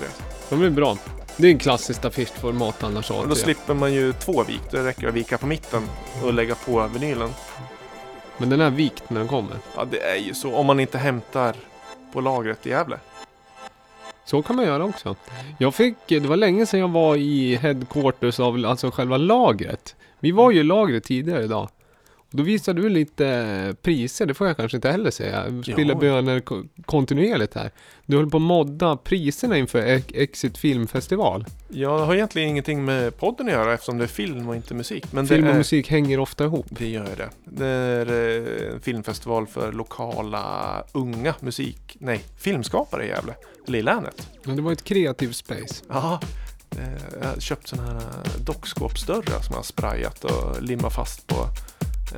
De 0.48 0.62
är 0.62 0.70
bra. 0.70 0.96
Det 1.36 1.46
är 1.46 1.50
en 1.50 1.58
klassiskt 1.58 2.04
affischformat 2.04 2.82
annars 2.84 3.08
då 3.08 3.14
A3. 3.14 3.34
slipper 3.34 3.74
man 3.74 3.92
ju 3.92 4.12
två 4.12 4.42
vik. 4.44 4.60
Det 4.70 4.84
räcker 4.86 5.08
att 5.08 5.14
vika 5.14 5.38
på 5.38 5.46
mitten 5.46 5.82
och 6.24 6.32
lägga 6.34 6.54
på 6.54 6.86
vinylen. 6.86 7.30
Men 8.42 8.48
den 8.48 8.60
är 8.60 8.70
vikt 8.70 9.10
när 9.10 9.18
den 9.18 9.28
kommer. 9.28 9.56
Ja, 9.76 9.84
det 9.84 10.02
är 10.02 10.16
ju 10.16 10.34
så. 10.34 10.54
Om 10.54 10.66
man 10.66 10.80
inte 10.80 10.98
hämtar 10.98 11.56
på 12.12 12.20
lagret 12.20 12.66
i 12.66 12.70
Gävle. 12.70 12.98
Så 14.24 14.42
kan 14.42 14.56
man 14.56 14.64
göra 14.64 14.84
också. 14.84 15.16
Jag 15.58 15.74
fick, 15.74 15.96
det 16.06 16.20
var 16.20 16.36
länge 16.36 16.66
sedan 16.66 16.80
jag 16.80 16.88
var 16.88 17.16
i 17.16 17.56
headquarters 17.56 18.40
av 18.40 18.64
alltså 18.66 18.90
själva 18.90 19.16
lagret. 19.16 19.96
Vi 20.18 20.32
var 20.32 20.50
ju 20.50 20.60
i 20.60 20.62
lagret 20.62 21.04
tidigare 21.04 21.44
idag. 21.44 21.68
Då 22.32 22.42
visade 22.42 22.82
du 22.82 22.88
lite 22.88 23.74
priser, 23.82 24.26
det 24.26 24.34
får 24.34 24.46
jag 24.46 24.56
kanske 24.56 24.76
inte 24.76 24.90
heller 24.90 25.10
säga. 25.10 25.62
Spilla 25.62 25.92
Ja. 25.92 25.98
bönor 25.98 26.40
ko- 26.40 26.64
kontinuerligt 26.86 27.54
här. 27.54 27.70
Du 28.06 28.16
höll 28.16 28.30
på 28.30 28.36
att 28.36 28.42
modda 28.42 28.96
priserna 28.96 29.58
inför 29.58 30.02
Exit 30.14 30.58
Filmfestival. 30.58 31.44
Jag 31.68 31.98
har 31.98 32.14
egentligen 32.14 32.48
ingenting 32.48 32.84
med 32.84 33.16
podden 33.16 33.46
att 33.46 33.52
göra 33.52 33.74
eftersom 33.74 33.98
det 33.98 34.04
är 34.04 34.08
film 34.08 34.48
och 34.48 34.56
inte 34.56 34.74
musik. 34.74 35.12
Men 35.12 35.26
Film 35.26 35.44
och 35.46 35.50
är, 35.52 35.58
musik 35.58 35.90
hänger 35.90 36.18
ofta 36.20 36.44
ihop. 36.44 36.66
Det 36.68 36.88
gör 36.88 37.08
det. 37.16 37.30
Det 37.44 37.66
är 37.66 38.06
eh, 38.66 38.72
en 38.74 38.80
filmfestival 38.80 39.46
för 39.46 39.72
lokala 39.72 40.84
unga 40.92 41.34
musik... 41.40 41.96
Nej, 41.98 42.20
filmskapare 42.38 43.04
i 43.04 43.08
Gävle. 43.08 43.34
Eller 43.68 43.78
i 43.78 43.82
länet. 43.82 44.28
Men 44.44 44.56
det 44.56 44.62
var 44.62 44.72
ett 44.72 44.84
kreativt 44.84 45.36
space. 45.36 45.84
Ja. 45.88 46.20
eh, 46.70 46.78
Jag 47.20 47.28
har 47.28 47.40
köpt 47.40 47.68
sådana 47.68 47.88
här 47.88 47.96
eh, 47.96 48.40
dockskåpsdörrar 48.44 49.40
som 49.40 49.50
jag 49.52 49.56
har 49.58 49.62
sprayat 49.62 50.24
och 50.24 50.62
limmat 50.62 50.94
fast 50.94 51.26
på 51.26 51.34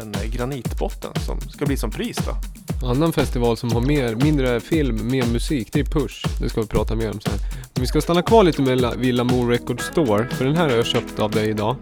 en 0.02 0.14
eh, 0.14 0.30
granitbotten 0.30 1.10
som 1.26 1.40
ska 1.40 1.66
bli 1.66 1.76
som 1.76 1.90
pris 1.90 2.18
då. 2.26 2.36
Annan 2.86 3.12
festival 3.12 3.56
som 3.56 3.72
har 3.72 3.80
mer, 3.80 4.14
mindre 4.14 4.60
film, 4.60 5.10
mer 5.10 5.26
musik, 5.26 5.68
det 5.72 5.80
är 5.80 5.84
Push. 5.84 6.24
Det 6.40 6.48
ska 6.48 6.60
vi 6.60 6.66
prata 6.66 6.94
mer 6.94 7.10
om 7.10 7.20
sen. 7.20 7.32
Men 7.74 7.80
vi 7.80 7.86
ska 7.86 8.00
stanna 8.00 8.22
kvar 8.22 8.44
lite 8.44 8.62
med 8.62 8.80
La- 8.80 8.94
vid 8.94 9.14
Lamour 9.14 9.48
Record 9.50 9.80
Store, 9.80 10.28
för 10.28 10.44
den 10.44 10.56
här 10.56 10.68
har 10.68 10.76
jag 10.76 10.86
köpt 10.86 11.18
av 11.20 11.30
dig 11.30 11.48
idag. 11.50 11.76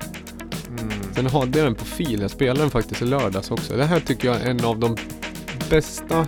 Mm. 0.79 0.91
Sen 1.15 1.27
hade 1.27 1.59
jag 1.59 1.67
den 1.67 1.75
på 1.75 1.85
fil, 1.85 2.21
jag 2.21 2.31
spelade 2.31 2.61
den 2.61 2.71
faktiskt 2.71 3.03
i 3.03 3.05
lördags 3.05 3.51
också. 3.51 3.77
Det 3.77 3.85
här 3.85 4.01
tycker 4.01 4.29
jag 4.29 4.37
är 4.41 4.51
en 4.51 4.65
av 4.65 4.79
de 4.79 4.97
bästa 5.71 6.27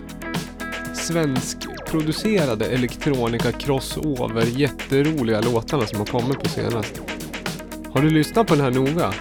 svenskproducerade 0.95 2.65
elektronika 2.67 3.53
crossover 3.53 4.43
jätteroliga 4.45 5.41
låtarna 5.41 5.87
som 5.87 5.99
har 5.99 6.07
kommit 6.07 6.43
på 6.43 6.49
senast. 6.49 7.01
Har 7.93 8.03
du 8.03 8.11
lyssnat 8.11 8.47
på 8.47 8.55
den 8.55 8.65
här 8.65 8.71
noga? 8.71 9.15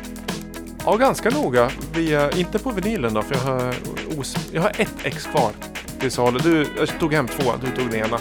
Ja, 0.86 0.96
ganska 0.96 1.30
noga. 1.30 1.72
Via, 1.94 2.32
inte 2.32 2.60
på 2.60 2.72
vinylen 2.72 3.14
då, 3.14 3.22
för 3.22 3.36
jag 3.36 3.42
har, 3.42 3.76
os, 4.20 4.36
jag 4.52 4.62
har 4.62 4.70
ett 4.70 4.96
ex 5.04 5.26
kvar 5.26 5.52
till 6.00 6.12
salu. 6.12 6.40
Du, 6.44 6.68
jag 6.78 7.00
tog 7.00 7.14
hem 7.14 7.28
två, 7.28 7.52
du 7.62 7.72
tog 7.82 7.92
den 7.92 8.00
ena. 8.00 8.20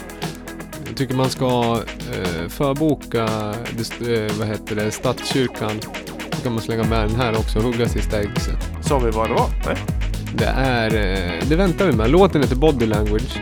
Jag 0.87 0.97
tycker 0.97 1.15
man 1.15 1.29
ska 1.29 1.81
eh, 2.13 2.49
förboka 2.49 3.25
det, 3.77 4.25
eh, 4.25 4.31
vad 4.39 4.47
heter 4.47 4.75
det, 4.75 4.91
Stadskyrkan. 4.91 5.81
Så 6.31 6.43
kan 6.43 6.53
man 6.53 6.61
slänga 6.61 6.83
med 6.83 7.09
den 7.09 7.15
här 7.15 7.37
också 7.37 7.59
och 7.59 7.65
hugga 7.65 7.89
sista 7.89 8.21
exet. 8.21 8.57
Sa 8.81 8.99
vi 8.99 9.11
vad 9.11 9.29
det 9.29 9.33
var? 9.33 9.49
Nej. 9.65 9.77
Det 10.35 10.45
är, 10.45 10.95
eh, 10.95 11.47
det 11.49 11.55
väntar 11.55 11.85
vi 11.85 11.91
med. 11.91 12.09
Låten 12.09 12.41
heter 12.41 12.55
Body 12.55 12.85
Language. 12.85 13.39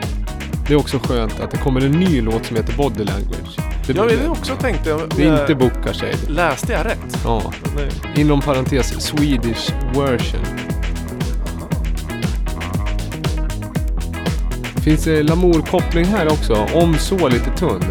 Det 0.71 0.75
är 0.75 0.79
också 0.79 0.99
skönt 0.99 1.39
att 1.39 1.51
det 1.51 1.57
kommer 1.57 1.81
en 1.81 1.91
ny 1.91 2.21
låt 2.21 2.45
som 2.45 2.55
heter 2.55 2.73
Body 2.77 3.03
Language. 3.03 3.57
Det, 3.87 3.93
Jag 3.95 4.07
det 4.09 4.27
också 4.27 4.55
tänkte 4.55 4.89
jag. 4.89 5.01
det 5.17 5.23
är 5.23 5.41
inte 5.41 5.55
Boka 5.55 5.93
Shade. 5.93 6.17
Läste 6.27 6.73
jag 6.73 6.85
rätt? 6.85 7.17
Ja, 7.23 7.51
Nej. 7.75 7.89
inom 8.15 8.41
parentes 8.41 8.87
Swedish 8.87 9.73
version. 9.95 10.45
Finns 14.83 15.03
det 15.03 15.23
Lamour-koppling 15.23 16.05
här 16.05 16.31
också, 16.31 16.67
om 16.73 16.97
så 16.97 17.27
lite 17.29 17.49
tunn. 17.57 17.83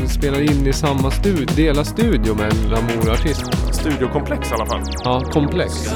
Vi 0.00 0.08
spelar 0.08 0.40
in 0.40 0.66
i 0.66 0.72
samma 0.72 1.10
studio, 1.10 1.46
delar 1.56 1.84
studio 1.84 2.34
med 2.34 2.52
en 2.52 2.70
Lamour-artist. 2.70 3.50
Studiokomplex 3.72 4.50
i 4.50 4.54
alla 4.54 4.66
fall. 4.66 4.82
Ja, 5.04 5.20
komplex. 5.20 5.88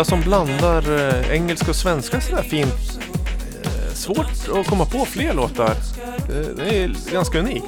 Låtar 0.00 0.16
som 0.16 0.20
blandar 0.20 0.98
eh, 0.98 1.32
engelska 1.32 1.70
och 1.70 1.76
svenska 1.76 2.20
sådär 2.20 2.42
fint. 2.42 3.00
Eh, 3.64 3.94
svårt 3.94 4.48
att 4.54 4.66
komma 4.66 4.84
på 4.84 5.04
fler 5.04 5.34
låtar. 5.34 5.74
Det, 6.56 6.82
är 6.82 7.12
ganska 7.12 7.38
unikt. 7.38 7.66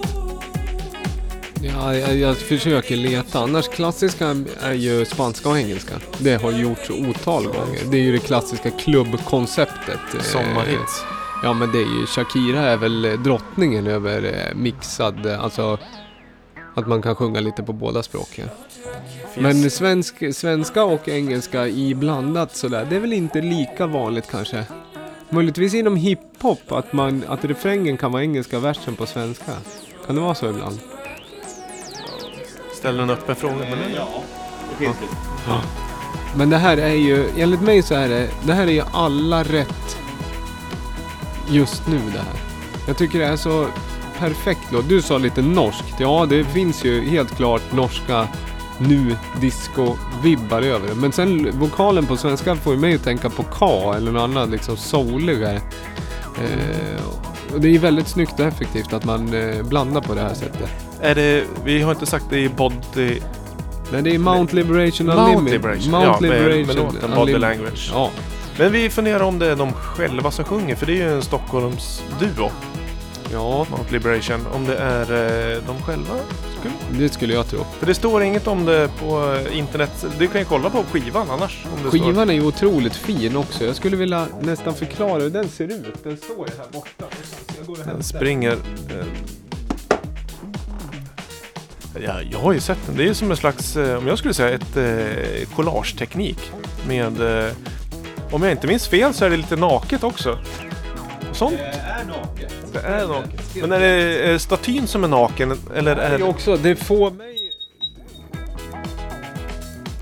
Ja, 1.62 1.94
jag, 1.96 2.16
jag 2.16 2.36
försöker 2.36 2.96
leta. 2.96 3.38
Annars 3.38 3.68
klassiska 3.68 4.36
är 4.62 4.72
ju 4.72 5.04
spanska 5.04 5.48
och 5.48 5.58
engelska. 5.58 5.94
Det 6.18 6.42
har 6.42 6.52
gjorts 6.52 6.90
otal 6.90 7.44
gånger. 7.44 7.80
Det 7.90 7.96
är 7.96 8.02
ju 8.02 8.12
det 8.12 8.18
klassiska 8.18 8.70
klubbkonceptet. 8.70 10.14
Eh, 10.14 10.20
Sommarhits. 10.20 11.04
Ja 11.42 11.52
men 11.52 11.72
det 11.72 11.78
är 11.78 12.00
ju, 12.00 12.06
Shakira 12.06 12.60
är 12.60 12.76
väl 12.76 13.22
drottningen 13.22 13.86
över 13.86 14.52
mixad, 14.54 15.26
alltså 15.26 15.78
att 16.74 16.86
man 16.86 17.02
kan 17.02 17.14
sjunga 17.14 17.40
lite 17.40 17.62
på 17.62 17.72
båda 17.72 18.02
språken. 18.02 18.48
Men 19.38 19.70
svensk, 19.70 20.34
svenska 20.34 20.84
och 20.84 21.08
engelska 21.08 21.66
i 21.66 21.94
blandat 21.94 22.56
sådär, 22.56 22.86
det 22.90 22.96
är 22.96 23.00
väl 23.00 23.12
inte 23.12 23.40
lika 23.40 23.86
vanligt 23.86 24.30
kanske. 24.30 24.64
Möjligtvis 25.30 25.74
inom 25.74 25.96
hiphop, 25.96 26.72
att, 26.72 26.92
man, 26.92 27.24
att 27.28 27.44
refrängen 27.44 27.96
kan 27.96 28.12
vara 28.12 28.22
engelska 28.22 28.58
versen 28.58 28.96
på 28.96 29.06
svenska. 29.06 29.52
Kan 30.06 30.14
det 30.14 30.20
vara 30.20 30.34
så 30.34 30.50
ibland? 30.50 30.78
Ställer 32.74 33.02
en 33.02 33.10
öppen 33.10 33.36
fråga. 33.36 33.54
Men 33.54 33.70
det, 33.70 33.96
Ja, 33.96 34.08
det 34.70 34.84
finns 34.84 34.96
det. 35.00 35.52
Men 36.36 36.50
det 36.50 36.56
här 36.56 36.76
är 36.76 36.94
ju, 36.94 37.24
enligt 37.36 37.60
mig 37.60 37.82
så 37.82 37.94
är 37.94 38.08
det, 38.08 38.28
det 38.46 38.52
här 38.52 38.66
är 38.66 38.72
ju 38.72 38.82
alla 38.92 39.42
rätt 39.42 39.96
just 41.50 41.88
nu 41.88 41.98
det 41.98 42.18
här. 42.18 42.40
Jag 42.86 42.96
tycker 42.96 43.18
det 43.18 43.26
är 43.26 43.36
så 43.36 43.66
perfekt 44.18 44.72
låt. 44.72 44.88
Du 44.88 45.02
sa 45.02 45.18
lite 45.18 45.42
norskt. 45.42 46.00
Ja, 46.00 46.26
det 46.26 46.44
finns 46.44 46.84
ju 46.84 47.08
helt 47.08 47.36
klart 47.36 47.72
norska 47.72 48.28
nu 48.88 49.16
disco-vibbar 49.40 50.62
över 50.62 50.88
det. 50.88 50.94
Men 50.94 51.12
sen 51.12 51.60
vokalen 51.60 52.06
på 52.06 52.16
svenska 52.16 52.56
får 52.56 52.74
ju 52.74 52.80
mig 52.80 52.94
att 52.94 53.04
tänka 53.04 53.30
på 53.30 53.42
K 53.42 53.92
eller 53.96 54.12
något 54.12 54.22
annat 54.22 54.50
liksom 54.50 54.76
souligare. 54.76 55.60
Eh, 56.36 57.04
och 57.54 57.60
det 57.60 57.74
är 57.74 57.78
väldigt 57.78 58.08
snyggt 58.08 58.40
och 58.40 58.46
effektivt 58.46 58.92
att 58.92 59.04
man 59.04 59.34
eh, 59.34 59.62
blandar 59.62 60.00
på 60.00 60.14
det 60.14 60.20
här 60.20 60.34
sättet. 60.34 60.70
är 61.00 61.14
det, 61.14 61.44
vi 61.64 61.82
har 61.82 61.92
inte 61.92 62.06
sagt 62.06 62.24
det 62.30 62.38
i 62.38 62.48
Body... 62.48 63.20
Nej, 63.92 64.02
det 64.02 64.14
är 64.14 64.18
Mount 64.18 64.56
Liberation 64.56 65.06
Mount 65.06 65.22
Unlimited. 65.22 65.52
Liberation. 65.52 65.90
Mount 65.90 66.06
ja, 66.06 66.20
med, 66.20 66.30
med 66.30 66.56
Liberation 66.56 66.94
låten 66.94 67.10
Body. 67.10 67.38
Language. 67.38 67.90
Ja, 67.92 68.10
Men 68.58 68.72
vi 68.72 68.90
funderar 68.90 69.22
om 69.22 69.38
det 69.38 69.46
är 69.46 69.56
de 69.56 69.72
själva 69.72 70.30
som 70.30 70.44
sjunger. 70.44 70.76
För 70.76 70.86
det 70.86 70.92
är 70.92 70.96
ju 70.96 71.14
en 71.14 71.22
Stockholms 71.22 72.02
duo. 72.20 72.50
Ja, 73.32 73.66
Mount 73.70 73.92
Liberation. 73.92 74.46
Om 74.54 74.64
det 74.66 74.76
är 74.76 75.02
eh, 75.54 75.62
de 75.66 75.82
själva. 75.82 76.14
Skulle- 76.60 76.98
det 77.02 77.08
skulle 77.08 77.34
jag 77.34 77.46
tro. 77.48 77.58
För 77.78 77.86
det 77.86 77.94
står 77.94 78.22
inget 78.22 78.46
om 78.46 78.64
det 78.64 78.88
på 79.00 79.34
eh, 79.48 79.58
internet. 79.58 80.06
Du 80.18 80.26
kan 80.28 80.40
ju 80.40 80.44
kolla 80.44 80.70
på 80.70 80.82
skivan 80.92 81.30
annars. 81.30 81.64
Om 81.64 81.70
det 81.82 81.88
Står. 81.88 81.90
Skivan 81.90 82.30
är 82.30 82.34
ju 82.34 82.46
otroligt 82.46 82.96
fin 82.96 83.36
också. 83.36 83.64
Jag 83.64 83.76
skulle 83.76 83.96
vilja 83.96 84.26
nästan 84.40 84.74
förklara 84.74 85.22
hur 85.22 85.30
den 85.30 85.48
ser 85.48 85.64
ut. 85.64 86.04
Den 86.04 86.16
står 86.16 86.48
ju 86.48 86.52
här 86.58 86.66
borta. 86.72 87.04
Jag 87.58 87.66
går 87.66 87.72
och 87.80 87.86
Den 87.86 88.02
springer... 88.02 88.52
eh, 88.52 89.06
Ja, 92.04 92.20
jag 92.30 92.38
har 92.38 92.52
ju 92.52 92.60
sett 92.60 92.78
den. 92.86 92.96
Det 92.96 93.08
är 93.08 93.14
som 93.14 93.30
en 93.30 93.36
slags, 93.36 93.76
eh, 93.76 93.98
om 93.98 94.06
jag 94.06 94.18
skulle 94.18 94.34
säga, 94.34 94.50
ett 94.50 94.76
eh, 94.76 95.54
collageteknik. 95.56 96.52
Med, 96.88 97.20
eh, 97.46 97.52
om 98.30 98.42
jag 98.42 98.52
inte 98.52 98.66
minns 98.66 98.88
fel 98.88 99.14
så 99.14 99.24
är 99.24 99.30
det 99.30 99.36
lite 99.36 99.56
naket 99.56 100.04
också. 100.04 100.38
Sånt. 101.32 101.58
Är 102.02 102.06
naket. 102.06 102.54
Det 102.72 102.78
är 102.78 103.08
naket. 103.08 103.56
Men 103.56 103.72
är 103.72 103.80
det 103.80 104.30
eh, 104.32 104.38
statyn 104.38 104.86
som 104.86 105.04
är 105.04 105.08
naken 105.08 105.58
eller 105.74 105.96
är 105.96 106.18
det... 106.18 106.24
också, 106.24 106.56
det 106.56 106.76
får 106.76 107.10
mig... 107.10 107.38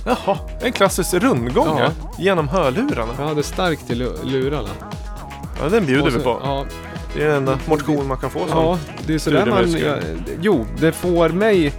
Jaha, 0.05 0.39
en 0.61 0.73
klassisk 0.73 1.15
rundgång 1.15 1.67
Ja. 1.67 1.75
här, 1.77 1.91
genom 2.19 2.49
hörlurarna. 2.49 3.13
Jag 3.19 3.27
hade 3.27 3.43
starkt 3.43 3.91
lu- 3.91 4.25
lurarna. 4.25 4.69
Ja, 5.63 5.69
den 5.69 5.87
bjuder 5.87 6.07
Och 6.07 6.13
så- 6.13 6.19
vi 6.19 6.25
på. 6.25 6.41
Ja, 6.43 6.67
Det 7.15 7.23
är 7.23 7.27
den 7.29 7.37
enda 7.37 7.59
motion 7.67 8.07
man 8.09 8.19
kan 8.19 8.31
få 8.31 8.39
som. 8.39 8.59
ja, 8.59 8.79
det 9.07 9.15
är 9.15 9.19
sådär 9.19 9.47
man... 9.47 9.69
studiemusiker. 9.69 10.37
Jo, 10.41 10.67
det 10.79 10.93
får 10.93 11.29
mig... 11.29 11.73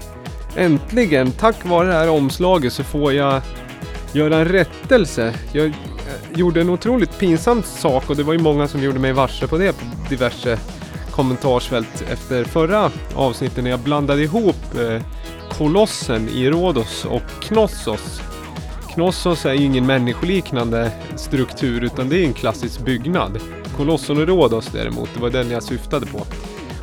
Äntligen, 0.56 1.32
tack 1.32 1.66
vare 1.66 1.88
det 1.88 1.94
här 1.94 2.10
omslaget 2.10 2.74
så 2.74 2.84
får 2.84 3.14
jag 3.14 3.42
göra 4.12 4.36
en 4.38 4.46
rättelse. 4.46 5.34
Jag 5.52 5.74
Eh, 6.12 6.40
gjorde 6.40 6.62
en 6.62 6.70
otroligt 6.70 7.20
pinsam 7.20 7.64
sak 7.64 8.10
och 8.10 8.16
det 8.16 8.24
var 8.24 8.34
ju 8.34 8.40
många 8.40 8.68
som 8.68 8.84
gjorde 8.84 9.00
mig 9.00 9.14
varse 9.14 9.48
på 9.48 9.58
det 9.58 9.74
på 9.74 9.86
diverse 10.10 10.60
kommentarsfält 11.12 12.04
efter 12.12 12.44
förra 12.44 12.92
avsnittet 13.16 13.64
när 13.64 13.72
jag 13.72 13.80
blandade 13.80 14.24
ihop 14.24 14.76
eh, 14.76 15.02
kolossen 15.58 16.30
i 16.30 16.50
Rhodos 16.50 17.06
och 17.06 17.42
Knossos. 17.42 18.22
Knossos 18.94 19.46
är 19.46 19.54
ju 19.54 19.66
ingen 19.66 19.86
människoliknande 19.86 20.92
struktur 21.16 21.84
utan 21.84 22.10
det 22.10 22.18
är 22.18 22.26
en 22.26 22.34
klassisk 22.34 22.80
byggnad. 22.80 23.40
Kolossen 23.78 24.18
och 24.18 24.28
Rhodos 24.28 24.68
däremot, 24.68 25.10
det 25.14 25.22
var 25.22 25.30
den 25.30 25.52
jag 25.52 25.64
syftade 25.64 26.06
på. 26.06 26.26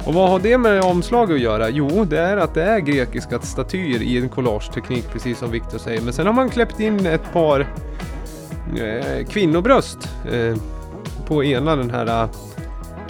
Och 0.07 0.15
vad 0.15 0.31
har 0.31 0.39
det 0.39 0.59
med 0.59 0.83
omslag 0.83 1.33
att 1.33 1.41
göra? 1.41 1.71
Jo, 1.71 2.05
det 2.05 2.19
är 2.19 2.37
att 2.37 2.55
det 2.55 2.63
är 2.63 2.79
grekiska 2.79 3.41
statyer 3.41 4.03
i 4.03 4.19
en 4.19 4.29
collageteknik 4.29 5.05
precis 5.13 5.39
som 5.39 5.51
Viktor 5.51 5.79
säger. 5.79 6.03
Men 6.03 6.13
sen 6.13 6.27
har 6.27 6.33
man 6.33 6.51
kläppt 6.51 6.81
in 6.81 7.07
ett 7.07 7.33
par 7.33 7.67
kvinnobröst 9.29 10.09
eh, 10.33 10.57
på 11.27 11.45
ena 11.45 11.77
den 11.77 11.91
här 11.91 12.29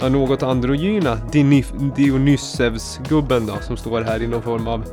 eh, 0.01 0.09
något 0.09 0.43
androgyna 0.43 1.17
Dionysevs-gubben 1.95 3.45
då 3.45 3.57
som 3.61 3.77
står 3.77 4.01
här 4.01 4.21
i 4.21 4.27
någon 4.27 4.41
form 4.41 4.67
av 4.67 4.85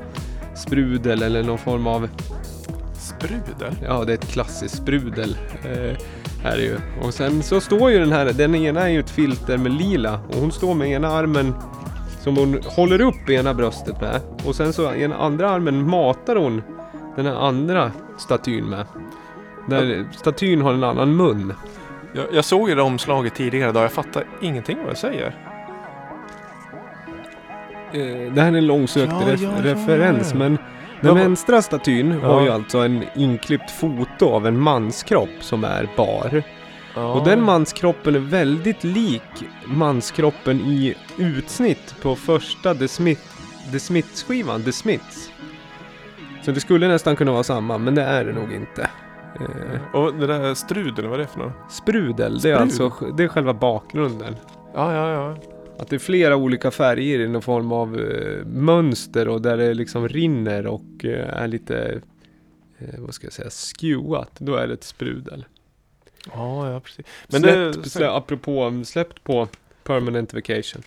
sprudel 0.56 1.22
eller 1.22 1.42
någon 1.42 1.58
form 1.58 1.86
av 1.86 2.08
Sprudel. 3.06 3.74
Ja, 3.84 4.04
det 4.04 4.12
är 4.12 4.14
ett 4.14 4.32
klassiskt 4.32 4.76
sprudel. 4.76 5.36
Eh, 5.64 5.96
här 6.42 6.52
är 6.52 6.62
ju. 6.62 6.78
Och 7.02 7.14
sen 7.14 7.42
så 7.42 7.60
står 7.60 7.90
ju 7.90 7.98
den 7.98 8.12
här, 8.12 8.32
den 8.32 8.54
ena 8.54 8.80
är 8.80 8.88
ju 8.88 9.00
ett 9.00 9.10
filter 9.10 9.56
med 9.56 9.72
lila 9.72 10.20
och 10.28 10.34
hon 10.34 10.52
står 10.52 10.74
med 10.74 10.88
ena 10.88 11.08
armen 11.08 11.54
som 12.20 12.36
hon 12.36 12.60
håller 12.64 13.00
upp 13.00 13.30
ena 13.30 13.54
bröstet 13.54 14.00
med. 14.00 14.20
Och 14.44 14.54
sen 14.54 14.72
så 14.72 14.94
i 14.94 15.00
den 15.00 15.12
andra 15.12 15.50
armen 15.50 15.90
matar 15.90 16.36
hon 16.36 16.62
den 17.16 17.26
här 17.26 17.34
andra 17.34 17.92
statyn 18.18 18.64
med. 18.64 18.86
Där 19.66 20.06
statyn 20.12 20.60
har 20.62 20.72
en 20.74 20.84
annan 20.84 21.16
mun. 21.16 21.52
Jag, 22.12 22.24
jag 22.32 22.44
såg 22.44 22.68
ju 22.68 22.74
det 22.74 22.82
omslaget 22.82 23.34
tidigare 23.34 23.70
idag. 23.70 23.84
Jag 23.84 23.92
fattar 23.92 24.24
ingenting 24.40 24.78
vad 24.78 24.88
jag 24.90 24.98
säger. 24.98 25.34
Eh, 27.92 28.32
det 28.32 28.42
här 28.42 28.52
är 28.52 28.56
en 28.58 28.66
långsökt 28.66 29.12
Ja, 29.12 29.26
ref- 29.26 29.42
ja, 29.42 29.50
ja, 29.58 29.64
referens 29.64 30.30
ja. 30.32 30.38
men 30.38 30.52
Ja, 30.52 30.58
den 31.00 31.14
vad- 31.14 31.22
vänstra 31.22 31.62
statyn 31.62 32.20
Ja. 32.22 32.28
har 32.34 32.42
ju 32.42 32.48
alltså 32.50 32.78
en 32.78 33.04
inklippt 33.16 33.70
foto 33.70 34.28
av 34.28 34.46
en 34.46 34.60
manskropp 34.60 35.28
som 35.40 35.64
är 35.64 35.88
bar. 35.96 36.42
Ja. 36.94 37.12
Och 37.12 37.24
den 37.24 37.42
manskroppen 37.42 38.14
är 38.14 38.18
väldigt 38.18 38.84
lik 38.84 39.22
manskroppen 39.66 40.60
i 40.60 40.94
utsnitt 41.18 41.94
på 42.02 42.16
första 42.16 42.74
The, 42.74 42.88
Smith, 42.88 43.22
The 43.72 43.78
Smiths-skivan, 43.80 44.62
The 44.62 44.72
Smiths. 44.72 45.30
Så 46.42 46.50
det 46.52 46.60
skulle 46.60 46.88
nästan 46.88 47.16
kunna 47.16 47.32
vara 47.32 47.42
samma, 47.42 47.78
men 47.78 47.94
det 47.94 48.02
är 48.02 48.24
det 48.24 48.32
nog 48.32 48.52
inte. 48.52 48.88
Eh, 49.40 49.94
Och 50.00 50.14
det 50.14 50.26
där 50.26 50.54
strudel, 50.54 51.06
vad 51.06 51.14
är 51.20 51.22
det 51.22 51.26
för 51.30 51.38
något? 51.38 51.52
sprudel, 51.72 52.38
det 52.40 52.50
är 52.50 52.66
Sprud. 52.66 52.82
alltså 52.82 53.06
det 53.16 53.24
är 53.24 53.28
själva 53.28 53.54
bakgrunden. 53.54 54.36
Ja, 54.74 54.94
ja, 54.94 55.10
ja. 55.10 55.36
Att 55.78 55.88
det 55.88 55.96
är 55.96 56.00
flera 56.00 56.36
olika 56.36 56.70
färger 56.70 57.20
i 57.20 57.28
någon 57.28 57.42
form 57.42 57.72
av 57.72 58.00
eh, 58.00 58.44
mönster 58.46 59.28
och 59.28 59.42
där 59.42 59.56
det 59.56 59.74
liksom 59.74 60.08
rinner 60.08 60.66
och 60.66 61.04
eh, 61.04 61.42
är 61.42 61.48
lite, 61.48 62.00
eh, 62.78 62.98
vad 62.98 63.14
ska 63.14 63.26
jag 63.26 63.32
säga, 63.32 63.50
skewat. 63.50 64.30
Då 64.38 64.54
är 64.54 64.66
det 64.66 64.74
ett 64.74 64.84
sprudel. 64.84 65.44
Ja, 66.34 66.70
ja, 66.72 66.80
precis. 66.80 67.06
Men 67.28 67.40
släppt, 67.40 67.82
det... 67.82 67.90
slä, 67.90 68.10
apropå, 68.10 68.82
släppt 68.84 69.24
på 69.24 69.48
Permanent 69.84 70.34
Vacation. 70.34 70.82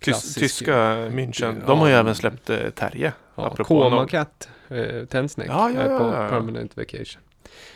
Klassisk- 0.00 0.38
tyska 0.38 0.74
München. 1.08 1.54
De 1.66 1.78
har 1.78 1.88
ju 1.88 1.94
även 1.94 2.14
släppt 2.14 2.50
eh, 2.50 2.70
Terje. 2.74 3.12
Ja, 3.34 4.06
Cat, 4.08 4.48
eh, 4.74 5.04
Tensnäck, 5.06 5.48
Ja, 5.48 5.70
ja, 5.70 5.74
på 5.98 6.04
ja, 6.04 6.22
ja. 6.24 6.28
Permanent 6.28 6.76
Vacation. 6.76 7.22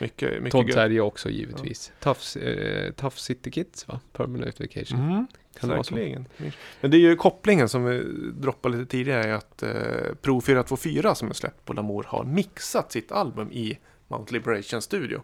Mycket, 0.00 0.32
mycket 0.42 0.50
Todd. 0.52 0.70
Terje 0.72 1.00
också 1.00 1.28
givetvis. 1.30 1.92
Tough, 2.00 2.38
eh, 2.48 2.92
Tough 2.92 3.16
City 3.16 3.50
Kids 3.50 3.88
va? 3.88 4.00
Permanent 4.12 4.60
Vacation. 4.60 4.98
Mm, 5.00 5.26
Kan 5.60 5.70
det 5.70 5.84
säkerligen. 5.84 6.26
Men 6.80 6.90
det 6.90 6.96
är 6.96 6.98
ju 6.98 7.16
kopplingen 7.16 7.68
som 7.68 7.84
vi 7.84 8.02
droppade 8.32 8.76
lite 8.78 8.90
tidigare. 8.90 9.34
Att 9.36 9.62
eh, 9.62 9.70
Pro 10.22 10.40
424 10.40 11.14
som 11.14 11.28
är 11.30 11.34
släppt 11.34 11.64
på 11.64 11.72
Lamour 11.72 12.04
har 12.08 12.24
mixat 12.24 12.92
sitt 12.92 13.12
album 13.12 13.52
i 13.52 13.78
Mount 14.08 14.32
Liberation 14.34 14.82
Studio. 14.82 15.22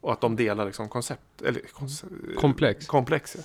Och 0.00 0.12
att 0.12 0.20
de 0.20 0.36
delar 0.36 0.66
liksom 0.66 0.88
koncept, 0.88 1.42
eller 1.44 1.60
konce- 1.60 2.34
Komplex. 2.36 2.86
komplex. 2.86 3.36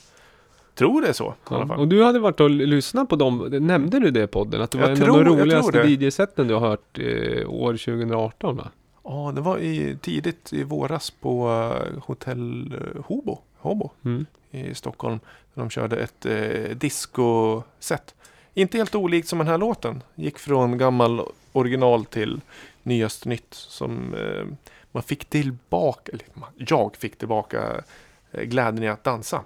Ja. 0.79 0.87
tror 0.87 1.01
det 1.01 1.07
är 1.07 1.13
så 1.13 1.25
i 1.27 1.53
alla 1.53 1.59
Ja. 1.59 1.67
fall. 1.67 1.79
Och 1.79 1.87
du 1.87 2.03
hade 2.03 2.19
varit 2.19 2.39
och 2.39 2.49
lyssnat 2.49 3.09
på 3.09 3.15
dem, 3.15 3.47
nämnde 3.51 3.99
du 3.99 4.11
det 4.11 4.23
i 4.23 4.27
podden? 4.27 4.61
Att 4.61 4.71
det 4.71 4.77
var 4.77 4.89
Jag 4.89 4.97
en 4.97 5.03
tror- 5.03 5.17
av 5.19 5.25
de 5.25 5.37
roligaste 5.39 5.81
det. 5.83 5.89
DJ-sätten 5.89 6.47
du 6.47 6.53
har 6.53 6.61
hört 6.69 6.99
eh, 6.99 7.49
år 7.49 7.77
2018 7.77 8.55
va? 8.57 8.67
Ja, 9.03 9.31
det 9.35 9.41
var 9.41 9.57
i, 9.57 9.97
tidigt 10.01 10.53
i 10.53 10.63
våras 10.63 11.11
på 11.11 11.49
eh, 11.49 12.03
hotell 12.03 12.73
eh, 12.73 13.01
Hobo, 13.05 13.37
Hobo 13.57 13.89
Mm. 14.05 14.25
i 14.51 14.75
Stockholm. 14.75 15.19
De 15.53 15.69
körde 15.69 15.97
ett 15.97 16.25
eh, 16.25 16.75
disco-set. 16.75 18.15
Inte 18.53 18.77
helt 18.77 18.95
olikt 18.95 19.27
som 19.27 19.37
den 19.39 19.47
här 19.47 19.57
låten. 19.57 20.03
Gick 20.15 20.39
från 20.39 20.77
gammal 20.77 21.21
original 21.51 22.05
till 22.05 22.41
nyast 22.83 23.25
nytt. 23.25 23.47
Som 23.53 24.13
eh, 24.13 24.45
man 24.91 25.03
fick 25.03 25.25
tillbaka, 25.25 26.11
eller 26.11 26.25
jag 26.57 26.95
fick 26.95 27.17
tillbaka 27.17 27.83
eh, 28.31 28.41
glädjen 28.43 28.83
i 28.83 28.87
att 28.87 29.03
dansa. 29.03 29.41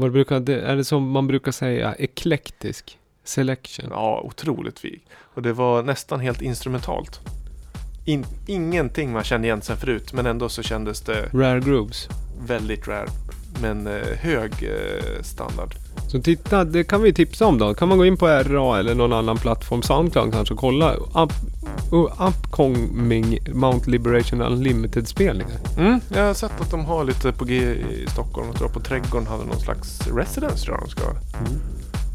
Vad 0.00 0.12
brukar 0.12 0.40
det, 0.40 0.60
är 0.60 0.76
det 0.76 0.84
som 0.84 1.10
man 1.10 1.26
brukar 1.26 1.52
säga, 1.52 1.94
eklektisk 1.98 2.98
selection? 3.24 3.86
Ja, 3.90 4.20
otroligt 4.24 4.78
fint. 4.78 5.02
Och 5.34 5.42
det 5.42 5.52
var 5.52 5.82
nästan 5.82 6.20
helt 6.20 6.42
instrumentalt. 6.42 7.20
In, 8.04 8.24
ingenting 8.46 9.12
man 9.12 9.24
kände 9.24 9.46
igen 9.46 9.62
sen 9.62 9.76
förut, 9.76 10.12
men 10.12 10.26
ändå 10.26 10.48
så 10.48 10.62
kändes 10.62 11.00
det 11.00 11.30
Rare 11.32 11.60
grooves. 11.60 12.08
väldigt 12.46 12.88
rare. 12.88 13.06
Men 13.62 13.86
eh, 13.86 14.16
hög 14.18 14.52
eh, 14.62 15.22
standard. 15.22 15.74
Så 16.08 16.22
titta, 16.22 16.64
det 16.64 16.84
kan 16.84 17.02
vi 17.02 17.12
tipsa 17.12 17.46
om 17.46 17.58
då. 17.58 17.74
Kan 17.74 17.88
man 17.88 17.98
gå 17.98 18.06
in 18.06 18.16
på 18.16 18.26
RA 18.26 18.78
eller 18.78 18.94
någon 18.94 19.12
annan 19.12 19.36
plattform, 19.36 19.82
Soundcloud 19.82 20.32
kanske, 20.32 20.54
och 20.54 20.60
kolla 20.60 20.96
upcoming 21.96 23.38
Mount 23.52 23.90
Liberation 23.90 24.40
Unlimited 24.40 25.08
spelningar. 25.08 25.58
Mm, 25.78 26.00
jag 26.14 26.26
har 26.26 26.34
sett 26.34 26.60
att 26.60 26.70
de 26.70 26.84
har 26.84 27.04
lite 27.04 27.32
på 27.32 27.44
G 27.44 27.54
i 27.54 28.06
Stockholm. 28.12 28.46
Jag 28.48 28.56
tror 28.56 28.68
på 28.68 28.80
Trädgården 28.80 29.26
hade 29.26 29.44
någon 29.44 29.60
slags 29.60 30.06
residence 30.06 30.64
tror 30.64 30.76
jag 30.76 30.86
de 30.86 30.90
ska 30.90 31.04
ha. 31.04 31.14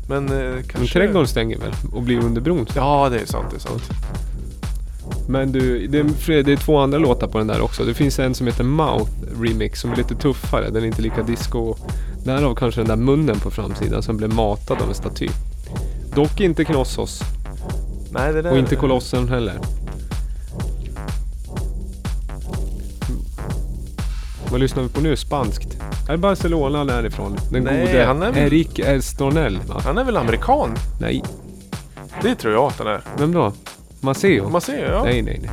Men 0.10 0.26
eh, 0.26 0.54
kanske... 0.56 0.78
Men 0.78 0.88
trädgården 0.88 1.28
stänger 1.28 1.58
väl 1.58 1.74
och 1.94 2.02
blir 2.02 2.20
under 2.20 2.42
bron. 2.42 2.68
Ja, 2.76 3.10
det 3.10 3.20
är 3.20 3.26
sant. 3.26 3.48
Det 3.52 3.58
är 3.58 3.60
sant. 3.60 3.84
Men 5.28 5.52
du, 5.52 5.88
det 5.88 6.00
är, 6.00 6.44
det 6.44 6.52
är 6.52 6.58
två 6.58 6.78
andra 6.78 6.98
låtar 6.98 7.28
på 7.28 7.38
den 7.38 7.48
där 7.48 7.62
också. 7.62 7.84
Det 7.84 7.94
finns 7.94 8.20
en 8.20 8.36
som 8.36 8.48
heter 8.48 8.64
Mouth 8.64 9.12
Remix 9.42 9.82
som 9.82 9.92
är 9.92 9.96
lite 9.96 10.16
tuffare. 10.16 10.70
Den 10.70 10.84
är 10.84 10.88
inte 10.88 11.02
lika 11.02 11.24
disco. 11.24 11.76
Därav 12.24 12.56
kanske 12.56 12.82
den 12.82 12.88
där 12.88 12.96
munnen 12.96 13.40
på 13.40 13.52
framsidan 13.52 14.04
som 14.04 14.18
blev 14.18 14.34
matad 14.34 14.82
av 14.82 14.90
en 14.90 14.96
staty. 14.96 15.30
Dock 16.16 16.40
inte 16.40 16.66
Knossos 16.66 17.22
Nej, 18.16 18.34
det 18.34 18.42
där... 18.42 18.52
och 18.52 18.58
inte 18.58 18.76
Kolossen 18.76 19.30
heller. 19.30 19.60
Vad 24.52 24.60
lyssnar 24.60 24.84
vi 24.84 24.90
på 24.90 25.02
nu? 25.02 25.16
Spanskt? 25.16 25.78
Är 26.10 26.18
Barcelona 26.18 26.86
därifrån? 26.86 27.38
Den 27.52 27.64
Nej, 27.64 27.86
gode 27.88 28.06
han 28.06 28.24
är 28.24 28.32
väl- 28.32 28.44
Eric 28.44 28.80
Estronel 28.80 29.60
va? 29.68 29.82
Han 29.86 29.98
är 29.98 30.04
väl 30.04 30.18
amerikan? 30.18 30.76
Nej, 31.00 31.24
Det 32.22 32.36
tror 32.36 32.54
jag 32.54 32.64
att 32.64 32.78
han 32.80 32.88
är. 32.88 33.02
vem 33.18 33.32
då? 33.34 33.54
Maceo? 34.02 34.50
Man 34.50 34.62
ser 34.62 34.92
ja. 34.92 35.04
Nej, 35.04 35.22
nej, 35.22 35.40
nej. 35.42 35.52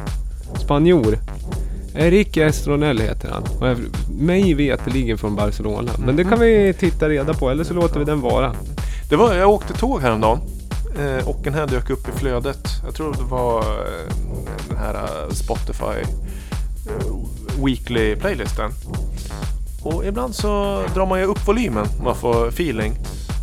Spanjor. 0.61 1.19
Eric 1.97 2.37
Estronel 2.37 3.01
heter 3.01 3.31
han. 3.31 3.43
Och 3.61 3.69
är 3.69 3.77
mig 4.21 4.55
veterligen 4.55 5.19
från 5.19 5.37
Barcelona. 5.37 5.91
Men 6.07 6.17
det 6.17 6.25
kan 6.25 6.41
vi 6.41 6.75
titta 6.79 7.09
reda 7.09 7.35
på, 7.35 7.51
eller 7.51 7.65
så 7.65 7.75
låter 7.75 7.99
vi 7.99 8.05
den 8.05 8.21
vara. 8.21 8.55
Det 9.09 9.17
var, 9.17 9.35
jag 9.35 9.51
åkte 9.51 9.73
tåg 9.75 10.01
häromdagen. 10.01 10.39
Eh, 10.99 11.29
och 11.29 11.41
den 11.43 11.55
här 11.55 11.67
dök 11.67 11.91
upp 11.91 12.09
i 12.09 12.13
flödet. 12.13 12.69
Jag 12.85 12.95
tror 12.95 13.13
det 13.13 13.23
var 13.23 13.61
eh, 13.61 14.15
den 14.69 14.79
här 14.79 14.95
eh, 14.95 15.33
Spotify 15.33 16.01
eh, 16.89 17.65
Weekly 17.65 18.17
playlisten. 18.17 18.71
Och 19.83 20.07
ibland 20.07 20.35
så 20.35 20.83
drar 20.95 21.07
man 21.07 21.19
ju 21.21 21.25
upp 21.25 21.49
volymen. 21.49 21.87
Man 22.05 22.17
får 22.17 22.49
feeling. 22.49 22.93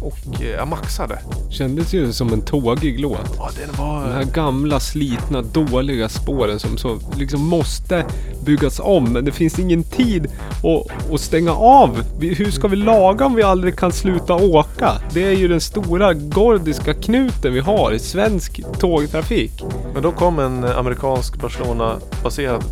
Och 0.01 0.41
eh, 0.41 0.49
jag 0.49 0.67
maxade. 0.67 1.19
Kändes 1.49 1.93
ju 1.93 2.13
som 2.13 2.33
en 2.33 2.41
tågig 2.41 2.99
låt. 2.99 3.35
Ja, 3.37 3.49
den 3.57 3.75
var... 3.77 4.03
De 4.03 4.11
här 4.11 4.23
gamla, 4.23 4.79
slitna, 4.79 5.41
dåliga 5.41 6.09
spåren 6.09 6.59
som 6.59 6.77
så 6.77 6.99
liksom 7.17 7.47
måste 7.47 8.05
byggas 8.45 8.79
om. 8.79 9.13
Men 9.13 9.25
det 9.25 9.31
finns 9.31 9.59
ingen 9.59 9.83
tid 9.83 10.27
att, 10.63 11.13
att 11.13 11.21
stänga 11.21 11.53
av. 11.53 12.03
Hur 12.19 12.51
ska 12.51 12.67
vi 12.67 12.75
laga 12.75 13.25
om 13.25 13.35
vi 13.35 13.43
aldrig 13.43 13.77
kan 13.77 13.91
sluta 13.91 14.35
åka? 14.35 14.91
Det 15.13 15.23
är 15.23 15.35
ju 15.35 15.47
den 15.47 15.61
stora 15.61 16.13
gordiska 16.13 16.93
knuten 16.93 17.53
vi 17.53 17.59
har 17.59 17.91
i 17.91 17.99
svensk 17.99 18.61
tågtrafik. 18.79 19.63
Men 19.93 20.03
då 20.03 20.11
kom 20.11 20.39
en 20.39 20.63
eh, 20.63 20.77
amerikansk 20.77 21.41
Barcelona-baserad 21.41 22.63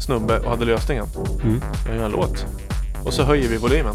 snubbe 0.00 0.38
och 0.38 0.50
hade 0.50 0.64
lösningen. 0.64 1.06
Mm. 1.42 1.60
Jag 1.86 1.96
gör 1.96 2.04
en 2.04 2.10
låt. 2.10 2.46
Och 3.04 3.12
så 3.12 3.22
höjer 3.22 3.48
vi 3.48 3.56
volymen. 3.56 3.94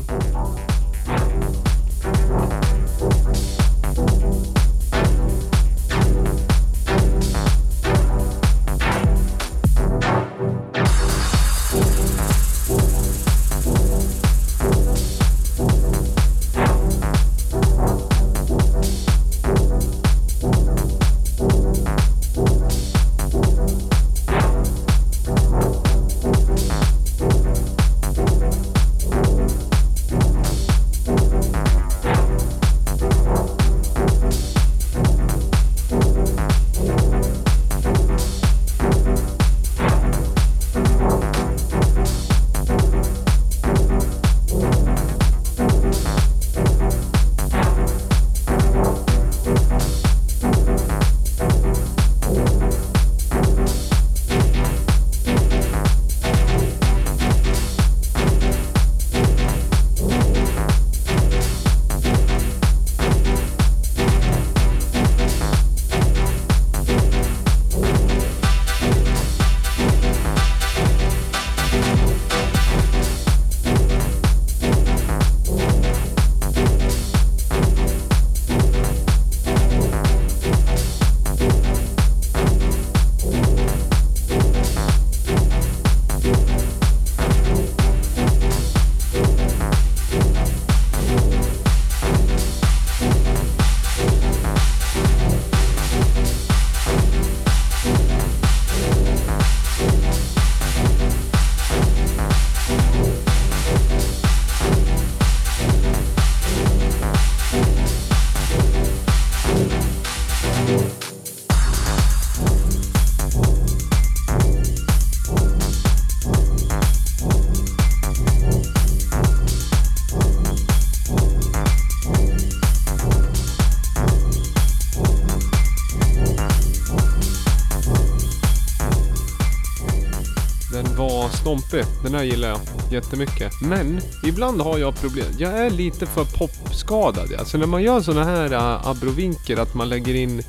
Stompig. 131.46 131.84
Den 132.04 132.14
här 132.14 132.24
gillar 132.24 132.48
jag 132.48 132.60
jättemycket. 132.92 133.62
Men 133.62 134.00
ibland 134.28 134.62
har 134.62 134.78
jag 134.78 135.02
problem. 135.02 135.26
Jag 135.38 135.60
är 135.60 135.70
lite 135.70 136.06
för 136.06 136.26
popskadad. 136.38 137.34
Alltså 137.40 137.58
när 137.58 137.66
man 137.68 137.84
gör 137.84 138.02
såna 138.02 138.24
här 138.24 138.54
uh, 138.54 138.88
abrovinker 138.88 139.58
att 139.58 139.74
man 139.74 139.90
lägger 139.90 140.16
in 140.16 140.42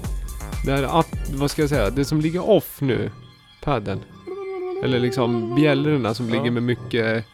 det 0.64 0.72
här, 0.72 0.82
att, 0.82 1.30
vad 1.34 1.50
ska 1.50 1.62
jag 1.62 1.68
säga, 1.68 1.90
det 1.90 2.04
som 2.04 2.20
ligger 2.20 2.50
off 2.50 2.80
nu. 2.80 3.10
Padden. 3.62 4.00
Eller 4.84 5.00
liksom 5.00 5.54
bjällrorna 5.54 6.14
som 6.14 6.28
Ja. 6.28 6.34
ligger 6.34 6.50
med 6.50 6.62
mycket 6.62 7.24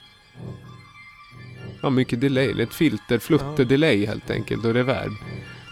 ja, 1.82 1.90
mycket 1.90 2.20
delay, 2.20 2.62
ett 2.62 2.74
filter, 2.74 3.18
flutter-delay 3.18 4.06
helt 4.06 4.30
enkelt 4.30 4.64
och 4.64 4.74
reverb. 4.74 5.12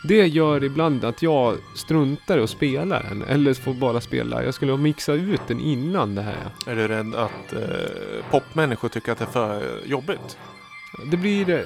Det 0.04 0.26
gör 0.26 0.64
ibland 0.64 1.04
att 1.04 1.22
jag 1.22 1.56
struntar 1.74 2.38
i 2.38 2.42
att 2.42 2.50
spela 2.50 3.02
den, 3.02 3.22
eller 3.22 3.54
får 3.54 3.74
bara 3.74 4.00
spela. 4.00 4.44
Jag 4.44 4.54
skulle 4.54 4.76
mixa 4.76 5.12
ut 5.12 5.40
den 5.48 5.60
innan 5.60 6.14
det 6.14 6.22
här. 6.22 6.50
Är 6.66 6.76
du 6.76 6.88
rädd 6.88 7.14
att 7.14 7.52
eh, 7.52 8.24
popmänniskor 8.30 8.88
tycker 8.88 9.12
att 9.12 9.18
det 9.18 9.24
är 9.24 9.28
för 9.30 9.80
jobbigt? 9.86 10.38
Det 11.10 11.16
blir, 11.16 11.50
eh, 11.50 11.56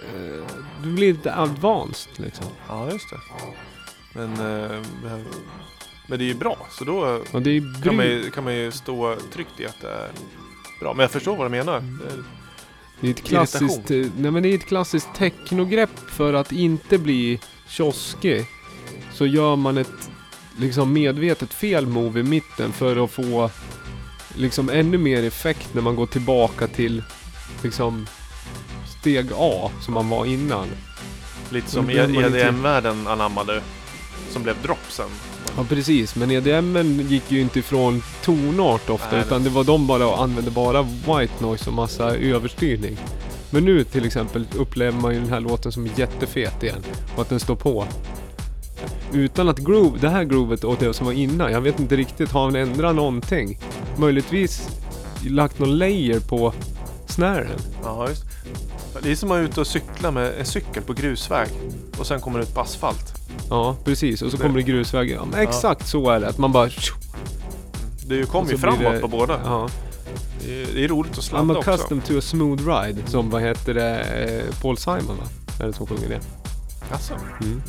det 0.83 0.88
blir 0.88 1.12
lite 1.12 1.35
advanced 1.35 2.12
liksom. 2.25 2.47
Ja, 2.68 2.90
just 2.92 3.11
det. 3.11 3.16
Men, 4.14 4.33
eh, 4.33 4.79
men 6.09 6.18
det 6.18 6.25
är 6.25 6.29
ju 6.29 6.35
bra, 6.35 6.66
så 6.70 6.85
då 6.85 7.20
kan 7.83 7.97
man, 7.97 8.05
ju, 8.07 8.31
kan 8.31 8.44
man 8.44 8.55
ju 8.57 8.70
stå 8.73 9.16
tryggt 9.33 9.61
i 9.61 9.66
att 9.66 9.81
det 9.81 9.88
är 9.90 10.09
bra. 10.81 10.94
Men 10.94 11.03
jag 11.03 11.11
förstår 11.11 11.37
vad 11.37 11.47
du 11.47 11.51
menar. 11.51 11.79
Mm. 11.79 11.99
Det- 11.99 12.23
Det 13.01 13.07
är 13.07 13.11
ett 13.11 13.25
klassiskt, 13.25 13.90
eh, 13.90 14.07
nej 14.18 14.31
men 14.31 14.42
det 14.42 14.49
är 14.49 14.55
ett 14.55 14.66
klassiskt 14.66 15.14
technogrepp 15.14 15.99
för 16.11 16.35
att 16.35 16.53
inte 16.53 16.99
bli 16.99 17.40
kioskig. 17.77 18.47
Så 19.13 19.27
gör 19.27 19.57
man 19.57 19.79
ett 19.79 20.11
liksom 20.59 20.93
medvetet 20.93 21.55
fel 21.55 21.87
move 21.87 22.21
i 22.21 22.23
mitten 22.23 22.73
för 22.73 23.05
att 23.05 23.11
få 23.11 23.51
liksom 24.35 24.71
ännu 24.71 24.99
mer 24.99 25.23
effekt 25.23 25.75
när 25.75 25.83
man 25.83 25.97
går 25.97 26.07
tillbaka 26.07 26.67
till 26.67 27.03
liksom 27.63 28.07
steg 29.01 29.27
A 29.37 29.71
som 29.81 29.95
man 29.95 30.09
var 30.09 30.27
innan. 30.27 30.67
Lite 31.51 31.71
som 31.71 31.91
EDM-världen 31.91 33.07
anammade. 33.07 33.63
Som 34.31 34.43
blev 34.43 34.63
droppsen. 34.63 35.09
Ja 35.57 35.65
precis, 35.69 36.17
men 36.17 36.31
EDM 36.31 37.01
gick 37.01 37.33
ju 37.33 37.41
inte 37.41 37.59
ifrån 37.59 38.03
tonart 38.23 38.91
ofta 38.91 39.09
Nej, 39.13 39.21
utan 39.21 39.45
det 39.45 39.51
var 39.51 39.65
de 39.65 39.87
bara 39.87 40.17
använde 40.17 40.51
bara 40.51 40.83
white 40.83 41.35
noise 41.41 41.71
och 41.71 41.77
massa 41.77 42.17
överstyrning. 42.17 42.97
Men 43.55 43.64
nu 43.64 43.85
till 43.85 44.05
exempel 44.07 44.47
upplever 44.57 45.01
man 45.01 45.14
ju 45.14 45.21
den 45.21 45.29
här 45.29 45.40
låten 45.40 45.73
som 45.73 45.87
jättefet 45.97 46.62
igen 46.62 46.83
och 47.14 47.23
att 47.23 47.29
den 47.29 47.40
står 47.40 47.57
på. 47.57 47.85
Utan 49.12 49.49
att 49.49 49.59
groove, 49.59 49.99
det 50.01 50.09
här 50.09 50.25
groovet 50.25 50.64
och 50.64 50.77
det 50.81 50.95
som 50.95 51.07
var 51.07 51.12
innan, 51.12 51.53
jag 51.53 51.61
vet 51.61 51.81
inte 51.81 51.97
riktigt, 51.97 52.31
har 52.33 52.45
han 52.45 52.57
ändrat 52.57 52.95
någonting? 52.95 53.59
Möjligtvis 53.97 54.69
lagt 55.29 55.59
någon 55.59 55.79
layer 55.79 56.21
på 56.21 56.53
snären. 57.07 57.59
Ja, 57.85 58.09
just. 58.09 58.25
Det 59.03 59.11
är 59.11 59.17
som 59.17 59.29
att 59.29 59.37
vara 59.37 59.40
ute 59.40 59.61
och 59.61 59.67
cykla 59.67 60.11
med 60.11 60.33
en 60.38 60.47
cykel 60.47 60.83
på 60.83 60.93
grusväg. 60.93 61.49
Och 61.99 62.07
sen 62.07 62.21
kommer 62.21 62.38
det 62.38 62.43
ut 62.45 62.55
på 62.55 62.61
asfalt. 62.61 63.14
Ja, 63.51 63.77
precis. 63.85 64.23
Och 64.23 64.31
så 64.31 64.37
kommer 64.37 64.55
det 64.55 64.62
grusväg. 64.62 65.11
Ja, 65.11 65.25
men 65.25 65.40
exakt 65.40 65.88
så 65.88 66.11
är 66.11 66.21
det. 66.21 66.29
Att 66.29 66.38
man 66.38 66.53
bara... 66.53 66.69
Det 68.07 68.29
kommer 68.29 68.51
ju 68.51 68.59
framåt 68.59 68.93
det- 68.93 68.99
på 69.01 69.09
båda. 69.09 69.40
Ja. 69.45 69.69
Det, 70.47 70.85
är, 70.85 70.89
roligt 70.89 71.13
att 71.13 71.19
I'm 71.19 71.23
sladda 71.23 71.59
också. 71.59 71.71
accustomed 71.71 72.05
to 72.05 72.19
a 72.19 72.21
smooth 72.21 72.69
ride. 72.69 73.11
Som 73.11 73.31
vad 73.31 73.43
heter 73.43 73.75
det? 73.75 73.99
eh, 74.01 74.55
Paul 74.63 74.77
Simon 74.77 75.17
va? 75.17 75.25
Är 75.61 75.67
det 75.67 75.73
som 75.73 75.87
sjunger 75.87 76.09
det? 76.09 76.21
Alltså. 76.93 77.15
Mm. 77.41 77.63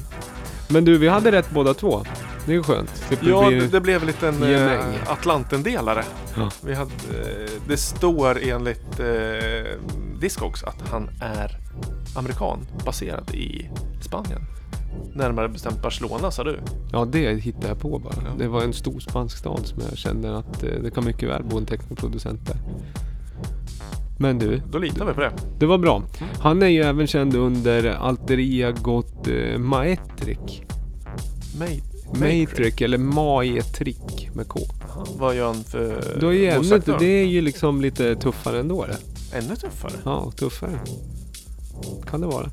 Men 0.68 0.86
du, 0.86 0.98
vi 0.98 1.08
hade 1.08 1.32
rätt 1.32 1.50
båda 1.50 1.74
två. 1.74 2.06
Det 2.46 2.52
är 2.52 2.56
ju 2.56 2.64
skönt. 2.64 2.90
Slipper 3.08 3.28
Ja, 3.30 3.50
det, 3.50 3.68
det 3.68 3.82
blev 3.82 4.02
en 4.02 4.08
liten 4.08 4.34
gemäng. 4.34 4.80
eh, 4.96 5.12
Atlantendelare. 5.12 6.04
Ja. 6.36 6.52
Vi 6.64 6.74
hade, 6.74 6.92
eh, 6.92 7.50
det 7.68 7.78
står 7.78 8.40
enligt 8.44 9.00
eh, 9.00 9.06
Discogs 10.22 10.64
att 10.64 10.90
han 10.92 11.10
är 11.22 11.58
amerikan 12.16 12.68
baserad 12.86 13.32
i 13.36 13.70
Spanien. 14.02 14.42
Närmare 15.14 15.50
bestämt 15.50 15.82
Barcelona 15.82 16.32
sa 16.32 16.44
du. 16.44 16.60
ja, 16.92 17.06
det 17.06 17.42
hittade 17.42 17.68
jag 17.68 17.80
på 17.80 18.00
bara. 18.00 18.14
Ja. 18.16 18.32
Det 18.38 18.48
var 18.48 18.62
en 18.64 18.74
stor 18.74 19.00
spansk 19.00 19.38
stad 19.38 19.62
som 19.66 19.82
jag 19.90 19.98
kände 19.98 20.38
att 20.38 20.64
eh, 20.64 20.70
det 20.84 20.92
kan 20.92 21.06
mycket 21.06 21.30
väl 21.30 21.44
bo 21.44 21.58
en 21.58 21.66
technoproducent 21.66 22.48
där. 22.48 22.56
Men 24.20 24.40
du, 24.40 24.62
Då 24.72 24.78
litar 24.78 25.06
vi 25.06 25.14
på 25.14 25.22
det. 25.22 25.32
det 25.60 25.66
var 25.66 25.78
bra. 25.78 26.04
Han 26.40 26.62
är 26.64 26.68
ju 26.68 26.82
även 26.82 27.08
känd 27.08 27.36
under 27.36 27.86
alter 27.94 28.38
egot 28.38 29.28
eh, 29.28 29.58
Maetrik. 29.60 30.64
Ma- 31.60 31.82
Matrix 32.14 32.82
eller 32.82 32.98
Maetrik 32.98 34.30
med 34.34 34.48
K. 34.48 34.60
Vad 35.18 35.36
gör 35.36 35.46
han 35.48 35.64
för 35.64 36.18
Då 36.22 36.34
är 36.34 36.62
ju 36.64 36.80
då? 36.86 36.98
det 37.00 37.06
är 37.22 37.26
ju 37.26 37.42
liksom 37.42 37.82
lite 37.82 38.16
tuffare 38.16 38.60
ändå 38.60 38.86
det. 38.86 39.38
Ännu 39.38 39.56
tuffare? 39.56 39.92
Ja, 40.04 40.32
tuffare. 40.36 40.80
Kan 42.10 42.22
det 42.22 42.28
vara. 42.28 42.50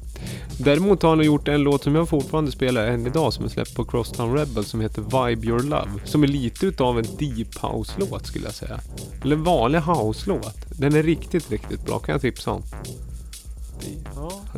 Däremot 0.58 1.02
har 1.02 1.16
han 1.16 1.24
gjort 1.24 1.48
en 1.48 1.60
låt 1.62 1.82
som 1.82 1.94
jag 1.94 2.08
fortfarande 2.08 2.52
spelar 2.52 2.86
än 2.86 3.06
idag 3.06 3.32
som 3.32 3.44
är 3.44 3.48
släppt 3.48 3.74
på 3.74 3.84
Crosstown 3.84 4.34
Rebel 4.36 4.64
som 4.64 4.80
heter 4.80 5.02
Vibe 5.02 5.46
Your 5.46 5.62
Love. 5.62 5.90
Som 6.04 6.22
är 6.22 6.26
lite 6.26 6.66
utav 6.66 6.98
en 6.98 7.06
deep 7.18 7.58
house-låt 7.62 8.26
skulle 8.26 8.44
jag 8.44 8.54
säga. 8.54 8.80
Eller 9.22 9.36
en 9.36 9.44
vanlig 9.44 9.78
house-låt. 9.80 10.56
Den 10.78 10.94
är 10.94 11.02
riktigt, 11.02 11.50
riktigt 11.50 11.84
bra. 11.86 11.98
Kan 11.98 12.12
jag 12.12 12.20
tipsa 12.20 12.50
om. 12.50 12.62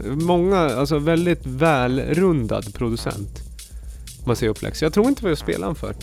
Många, 0.04 0.58
alltså 0.58 0.98
väldigt 0.98 1.46
välrundad 1.46 2.74
producent. 2.74 3.40
Man 4.26 4.36
ser. 4.36 4.74
Så 4.74 4.84
jag 4.84 4.92
tror 4.92 5.08
inte 5.08 5.22
vi 5.22 5.28
har 5.28 5.36
spelat 5.36 5.68
den 5.68 5.74
för. 5.74 5.94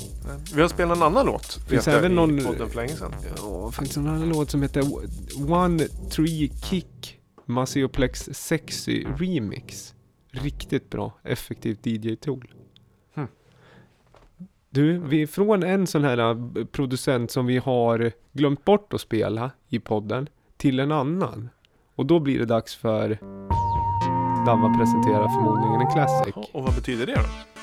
Vi 0.55 0.61
har 0.61 0.69
spelat 0.69 0.97
en 0.97 1.03
annan 1.03 1.25
låt. 1.25 1.59
Finns 1.67 1.87
jag, 1.87 1.95
även 1.95 2.11
i 2.11 2.15
någon- 2.15 2.43
podden 2.45 2.69
för 2.69 2.75
länge 2.75 2.95
sedan. 2.95 3.11
Ja, 3.37 3.71
det 3.71 3.77
finns 3.77 3.97
en 3.97 4.07
annan 4.07 4.29
låt 4.29 4.51
som 4.51 4.61
heter 4.61 4.83
One 5.51 5.87
Tree 6.11 6.51
Kick 6.69 7.17
Maceoplex 7.51 8.29
Sexy 8.31 9.05
Remix. 9.17 9.95
Riktigt 10.31 10.89
bra, 10.89 11.13
effektivt 11.23 11.85
DJ-tool. 11.85 12.53
Hmm. 13.13 13.27
Du, 14.69 14.97
vi 14.97 15.21
är 15.21 15.27
från 15.27 15.63
en 15.63 15.87
sån 15.87 16.03
här 16.03 16.17
eh, 16.17 16.65
producent 16.65 17.31
som 17.31 17.45
vi 17.45 17.57
har 17.57 18.11
glömt 18.31 18.65
bort 18.65 18.93
att 18.93 19.01
spela 19.01 19.51
i 19.67 19.79
podden 19.79 20.29
till 20.57 20.79
en 20.79 20.91
annan. 20.91 21.49
Och 21.95 22.05
då 22.05 22.19
blir 22.19 22.39
det 22.39 22.45
dags 22.45 22.75
för 22.75 23.09
Davva 24.45 24.77
presenterar 24.77 25.27
förmodligen 25.27 25.81
en 25.81 25.91
classic. 25.91 26.35
Och 26.53 26.63
vad 26.63 26.75
betyder 26.75 27.05
det 27.05 27.15
då? 27.15 27.61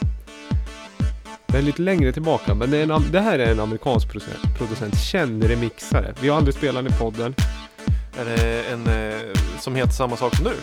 Det 1.46 1.58
är 1.58 1.62
lite 1.62 1.82
längre 1.82 2.12
tillbaka, 2.12 2.54
men 2.54 2.70
det, 2.70 2.76
är 2.76 2.82
en, 2.82 3.12
det 3.12 3.20
här 3.20 3.38
är 3.38 3.52
en 3.52 3.60
amerikansk 3.60 4.10
producent, 4.10 4.58
producent 4.58 4.98
känd 4.98 5.44
remixare. 5.44 6.14
Vi 6.20 6.28
har 6.28 6.36
aldrig 6.36 6.54
spelat 6.54 6.84
den 6.84 6.94
i 6.94 6.98
podden. 6.98 7.34
Är 8.18 8.24
det 8.24 8.62
en 8.62 8.86
eh, 8.86 9.47
som 9.60 9.74
heter 9.76 9.92
samma 9.92 10.16
sak 10.16 10.36
som 10.36 10.44
du? 10.44 10.54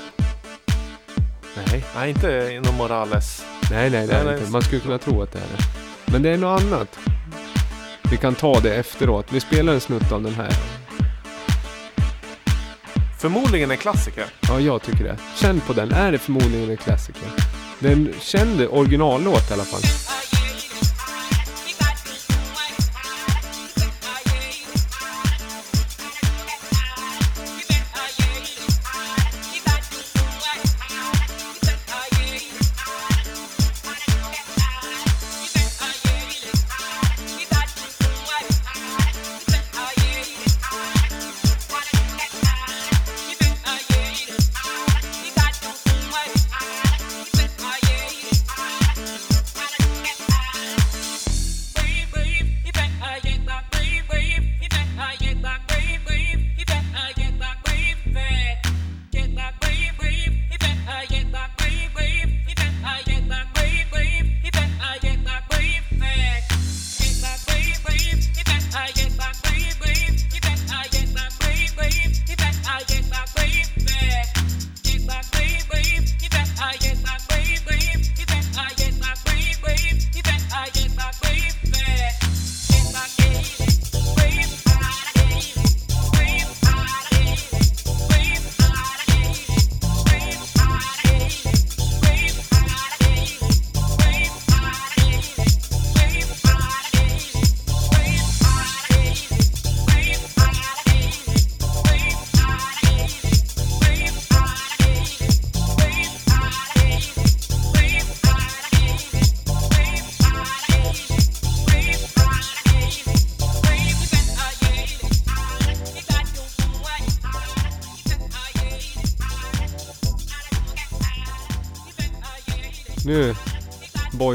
Nej. 1.55 1.86
Nej, 1.95 2.10
inte 2.10 2.27
Ino 2.53 2.71
Morales. 2.71 3.45
Nej, 3.71 3.89
nej, 3.89 4.08
det 4.08 4.13
är 4.13 4.17
Nej, 4.17 4.25
det 4.25 4.31
nej. 4.31 4.39
inte. 4.39 4.51
Man 4.51 4.62
skulle 4.62 4.81
kunna 4.81 4.97
tro 4.97 5.21
att 5.21 5.31
det 5.31 5.39
är 5.39 5.47
det. 5.58 5.63
Men 6.12 6.21
det 6.21 6.29
är 6.29 6.38
något 6.38 6.62
annat. 6.62 6.99
Vi 8.12 8.17
kan 8.17 8.36
ta 8.36 8.60
det 8.60 8.75
efteråt. 8.75 9.25
Vi 9.29 9.39
spelar 9.39 9.73
en 9.73 9.81
snutt 9.81 10.12
av 10.12 10.23
den 10.23 10.34
här. 10.36 10.53
Förmodligen 13.19 13.71
en 13.71 13.77
klassiker. 13.77 14.25
Ja, 14.41 14.60
jag 14.60 14.81
tycker 14.81 15.03
det. 15.03 15.17
Känn 15.36 15.60
på 15.60 15.73
den. 15.73 15.91
Är 15.91 16.12
det 16.12 16.17
förmodligen 16.17 16.69
en 16.69 16.77
klassiker? 16.77 17.27
Det 17.79 17.88
är 17.88 17.91
en 17.93 18.13
känd 18.19 18.62
originallåt 18.69 19.49
i 19.51 19.53
alla 19.53 19.63
fall. 19.63 19.81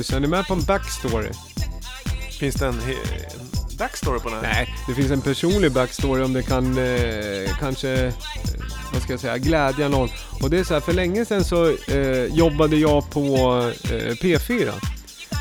Boys, 0.00 0.12
är 0.12 0.20
ni 0.20 0.26
med 0.26 0.46
på 0.46 0.54
en 0.54 0.62
backstory? 0.64 1.28
Finns 2.38 2.54
det 2.54 2.66
en, 2.66 2.80
backstory 3.78 4.20
på 4.20 4.28
den 4.30 4.44
här? 4.44 4.52
Nej, 4.54 4.74
det 4.88 4.94
finns 4.94 5.10
en 5.10 5.20
personlig 5.20 5.72
backstory 5.72 6.22
om 6.22 6.32
det 6.32 6.42
kan 6.42 6.78
eh, 6.78 7.50
kanske, 7.60 7.90
eh, 7.90 8.12
vad 8.92 9.02
ska 9.02 9.12
jag 9.12 9.20
säga, 9.20 9.38
glädja 9.38 9.88
någon. 9.88 10.08
Och 10.42 10.50
det 10.50 10.58
är 10.58 10.64
så 10.64 10.74
här, 10.74 10.80
för 10.80 10.92
länge 10.92 11.24
sedan 11.24 11.44
så 11.44 11.68
eh, 11.88 12.24
jobbade 12.24 12.76
jag 12.76 13.10
på 13.10 13.24
eh, 13.84 14.14
P4 14.14 14.72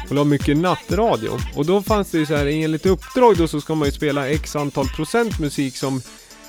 och 0.09 0.15
la 0.15 0.23
mycket 0.23 0.57
nattradio. 0.57 1.29
Och 1.55 1.65
då 1.65 1.81
fanns 1.81 2.11
det 2.11 2.17
ju 2.17 2.25
så 2.25 2.35
här, 2.35 2.45
enligt 2.45 2.85
uppdrag 2.85 3.37
då 3.37 3.47
så 3.47 3.61
ska 3.61 3.75
man 3.75 3.85
ju 3.85 3.91
spela 3.91 4.27
x 4.29 4.55
antal 4.55 4.87
procent 4.87 5.39
musik 5.39 5.77
som 5.77 6.01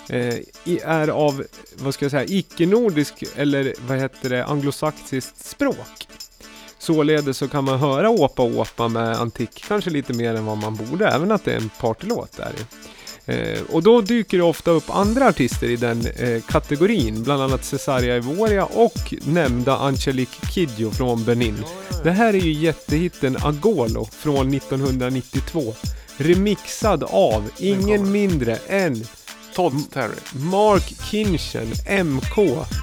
eh, 0.09 0.35
i- 0.65 0.81
är 0.85 1.09
av, 1.09 1.45
vad 1.79 1.95
ska 1.95 2.05
jag 2.05 2.11
säga, 2.13 2.25
icke-nordisk 2.29 3.25
eller 3.37 3.75
vad 3.89 3.99
heter 3.99 4.31
det, 4.31 4.45
anglosaxiskt 4.45 5.45
språk. 5.47 6.09
Således 6.81 7.39
så 7.39 7.49
kan 7.49 7.65
man 7.65 7.79
höra 7.79 8.11
Åpa 8.11 8.43
Åpa 8.43 8.89
med 8.89 9.17
antik 9.17 9.65
kanske 9.69 9.91
lite 9.91 10.13
mer 10.13 10.35
än 10.35 10.45
vad 10.47 10.59
man 10.59 10.77
borde, 10.77 11.09
även 11.09 11.33
att 11.33 11.45
det 11.45 11.53
är 11.53 11.57
en 11.57 11.71
partylåt 11.81 12.37
där. 12.37 12.53
Eh, 13.27 13.61
och 13.71 13.83
då 13.83 14.01
dyker 14.01 14.39
det 14.39 14.45
ofta 14.45 14.71
upp 14.71 14.91
andra 14.91 15.29
artister 15.29 15.71
i 15.71 15.77
den 15.77 16.07
eh, 16.07 16.43
kategorin, 16.49 17.23
bland 17.23 17.43
annat 17.43 17.65
Cesaria 17.65 18.17
Evoria 18.17 18.65
och 18.65 19.15
nämnda 19.25 19.77
Angelique 19.77 20.47
Kidjo 20.47 20.91
från 20.91 21.25
Benin. 21.25 21.65
Det 22.05 22.11
här 22.11 22.35
är 22.35 22.41
ju 22.41 22.53
jättehitten 22.53 23.37
Agolo 23.43 24.05
från 24.05 24.55
1992. 24.55 25.75
Remixad 26.17 27.05
av 27.05 27.51
ingen 27.59 28.13
mindre 28.13 28.57
än 28.69 29.05
Todd 29.55 29.91
Terry. 29.93 30.15
Mark 30.33 30.95
Kinchen, 31.11 31.69
MK. 32.05 32.37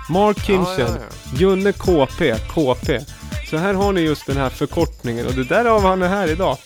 Mark 0.10 0.46
Kinchen, 0.46 0.66
Ja, 0.78 0.88
ja, 0.88 1.38
Junne 1.40 1.72
KP, 1.72 2.36
KP. 2.54 3.00
Så 3.50 3.58
här 3.58 3.74
har 3.74 3.94
ni 3.94 4.02
just 4.02 4.26
den 4.26 4.38
här 4.38 4.50
förkortningen 4.50 5.26
och 5.28 5.34
det 5.34 5.44
där 5.44 5.66
av 5.66 5.82
han 5.82 6.02
är 6.02 6.08
här 6.08 6.28
idag. 6.28 6.58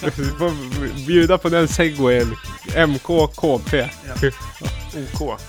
Bjuda 1.06 1.38
på 1.38 1.48
den 1.48 1.68
segwayen. 1.68 2.36
MK, 2.88 3.06
KP. 3.36 3.88
OK. 5.14 5.40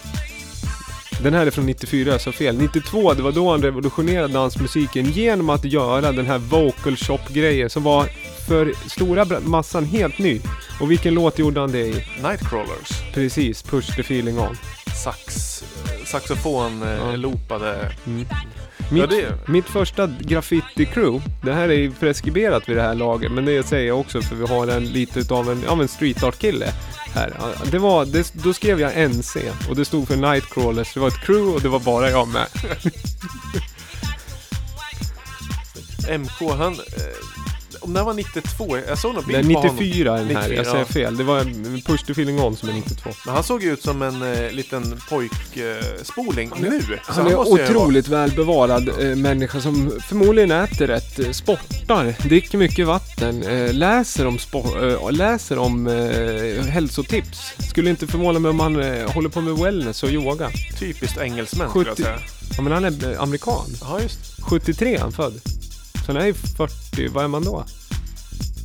Den 1.22 1.34
här 1.34 1.48
är 1.48 1.52
från 1.52 1.66
94, 1.66 2.12
jag 2.12 2.22
sa 2.22 2.32
fel. 2.32 2.58
92, 2.58 3.14
det 3.14 3.22
var 3.22 3.32
då 3.32 3.52
han 3.52 3.62
revolutionerade 3.62 4.34
dansmusiken 4.34 5.06
genom 5.06 5.50
att 5.50 5.66
göra 5.66 6.12
den 6.12 6.26
här 6.26 6.38
vocal 6.38 6.98
shop-grejen 6.98 7.70
som 7.70 7.84
var 7.84 8.10
för 8.48 8.74
stora 8.90 9.40
massan 9.40 9.86
helt 9.86 10.18
ny. 10.20 10.42
Och 10.82 10.92
vilken 10.92 11.14
låt 11.14 11.40
gjorde 11.40 11.60
han 11.60 11.72
det 11.72 11.80
i? 11.88 12.06
Nightcrawlers. 12.24 13.14
Precis, 13.14 13.62
Push 13.64 13.96
the 13.96 14.02
feeling 14.02 14.40
on. 14.40 14.58
Sax, 15.04 15.64
saxofon 16.06 16.84
eh, 16.84 16.90
Ja. 16.90 17.16
loopade. 17.16 17.92
Mm. 18.06 18.26
Ja, 18.90 18.94
Mitt, 18.96 19.10
det, 19.10 19.34
mitt 19.48 19.66
första 19.66 20.08
graffiti-crew, 20.08 21.22
det 21.42 21.54
här 21.54 21.72
är 21.72 21.90
preskriberat 21.90 22.70
vid 22.70 22.76
det 22.78 22.82
här 22.82 22.96
laget, 22.96 23.32
men 23.32 23.46
det 23.46 23.68
säger 23.68 23.88
jag 23.88 24.00
också 24.00 24.22
för 24.22 24.36
vi 24.36 24.48
har 24.48 24.68
en 24.68 24.86
lite 24.86 25.20
utav 25.20 25.52
en, 25.52 25.64
ja, 25.68 25.82
en 25.82 25.88
street 25.88 26.24
art-kille 26.24 26.74
här. 27.14 27.34
Ja, 27.40 27.52
Det 27.72 27.80
var, 27.80 28.06
det, 28.06 28.34
då 28.34 28.54
skrev 28.54 28.82
jag 28.82 29.10
NC 29.12 29.36
och 29.70 29.76
det 29.76 29.86
stod 29.86 30.08
för 30.08 30.16
Nightcrawlers. 30.16 30.94
Det 30.94 31.00
var 31.00 31.08
ett 31.08 31.26
crew 31.26 31.54
och 31.56 31.62
det 31.62 31.70
var 31.70 31.80
bara 31.80 32.10
jag 32.10 32.28
med. 32.28 32.48
MK, 36.20 36.52
han... 36.58 36.74
Eh, 36.74 37.37
om 37.88 37.96
här 37.96 38.04
var 38.04 38.14
92, 38.14 38.78
jag 38.88 38.98
såg 38.98 39.14
någon 39.16 39.24
är 39.24 39.28
bild 39.44 39.54
på 39.54 39.60
honom. 39.60 39.76
94 39.76 40.16
den 40.18 40.28
här, 40.28 40.34
94, 40.34 40.56
jag 40.56 40.66
säger 40.66 40.80
ja. 40.80 40.86
fel. 40.86 41.18
Det 41.18 41.24
var 41.24 41.40
en 41.40 41.82
Push 41.86 42.06
the 42.06 42.12
feeling 42.12 42.40
on 42.40 42.56
som 42.56 42.70
är 42.70 42.74
92. 42.74 43.10
Men 43.26 43.34
han 43.36 43.44
såg 43.44 43.64
ju 43.64 43.74
ut 43.74 43.84
som 43.84 44.02
en 44.02 44.22
eh, 44.34 44.52
liten 44.52 45.02
pojkspoling 45.10 46.52
eh, 46.56 46.62
nu. 46.62 46.82
Så 46.82 47.12
Han 47.14 47.28
är 47.28 47.36
vara- 47.36 47.48
otroligt 47.48 48.08
välbevarad 48.08 48.90
eh, 48.90 49.16
människa 49.16 49.62
som 49.62 49.92
förmodligen 50.08 50.52
äter 50.52 50.88
rätt, 50.88 51.20
eh, 51.20 51.32
sportar, 51.32 52.16
dricker 52.30 52.58
mycket 52.58 52.88
vatten, 52.88 53.44
eh, 53.44 53.74
läser 53.74 54.28
om, 54.28 54.38
spo- 54.38 55.06
eh, 55.06 55.12
läser 55.12 55.58
om 55.58 55.88
eh, 55.88 56.66
hälsotips. 56.66 57.54
Skulle 57.70 57.90
inte 57.90 58.08
förvåna 58.08 58.40
mig 58.40 58.50
om 58.50 58.60
han 58.60 58.76
håller 59.08 59.30
på 59.30 59.42
med 59.42 59.54
wellness 59.58 60.04
och 60.04 60.10
yoga. 60.10 60.52
Typiskt 60.80 61.18
engelsmän 61.18 61.70
skulle 61.70 61.86
jag 61.86 61.94
70 61.98 62.04
säga. 62.04 62.20
Ja 62.58 62.62
men 62.64 62.74
han 62.74 62.86
är 62.86 63.22
amerikan. 63.22 63.66
Ja, 63.82 64.00
just 64.02 64.20
73 64.42 64.96
är 64.96 65.00
han 65.00 65.12
född. 65.12 65.34
Så 66.06 66.14
han 66.14 66.18
är 66.18 66.26
ju 66.26 66.34
40, 66.34 67.08
vad 67.08 67.24
är 67.24 67.28
man 67.28 67.44
då? 67.44 67.66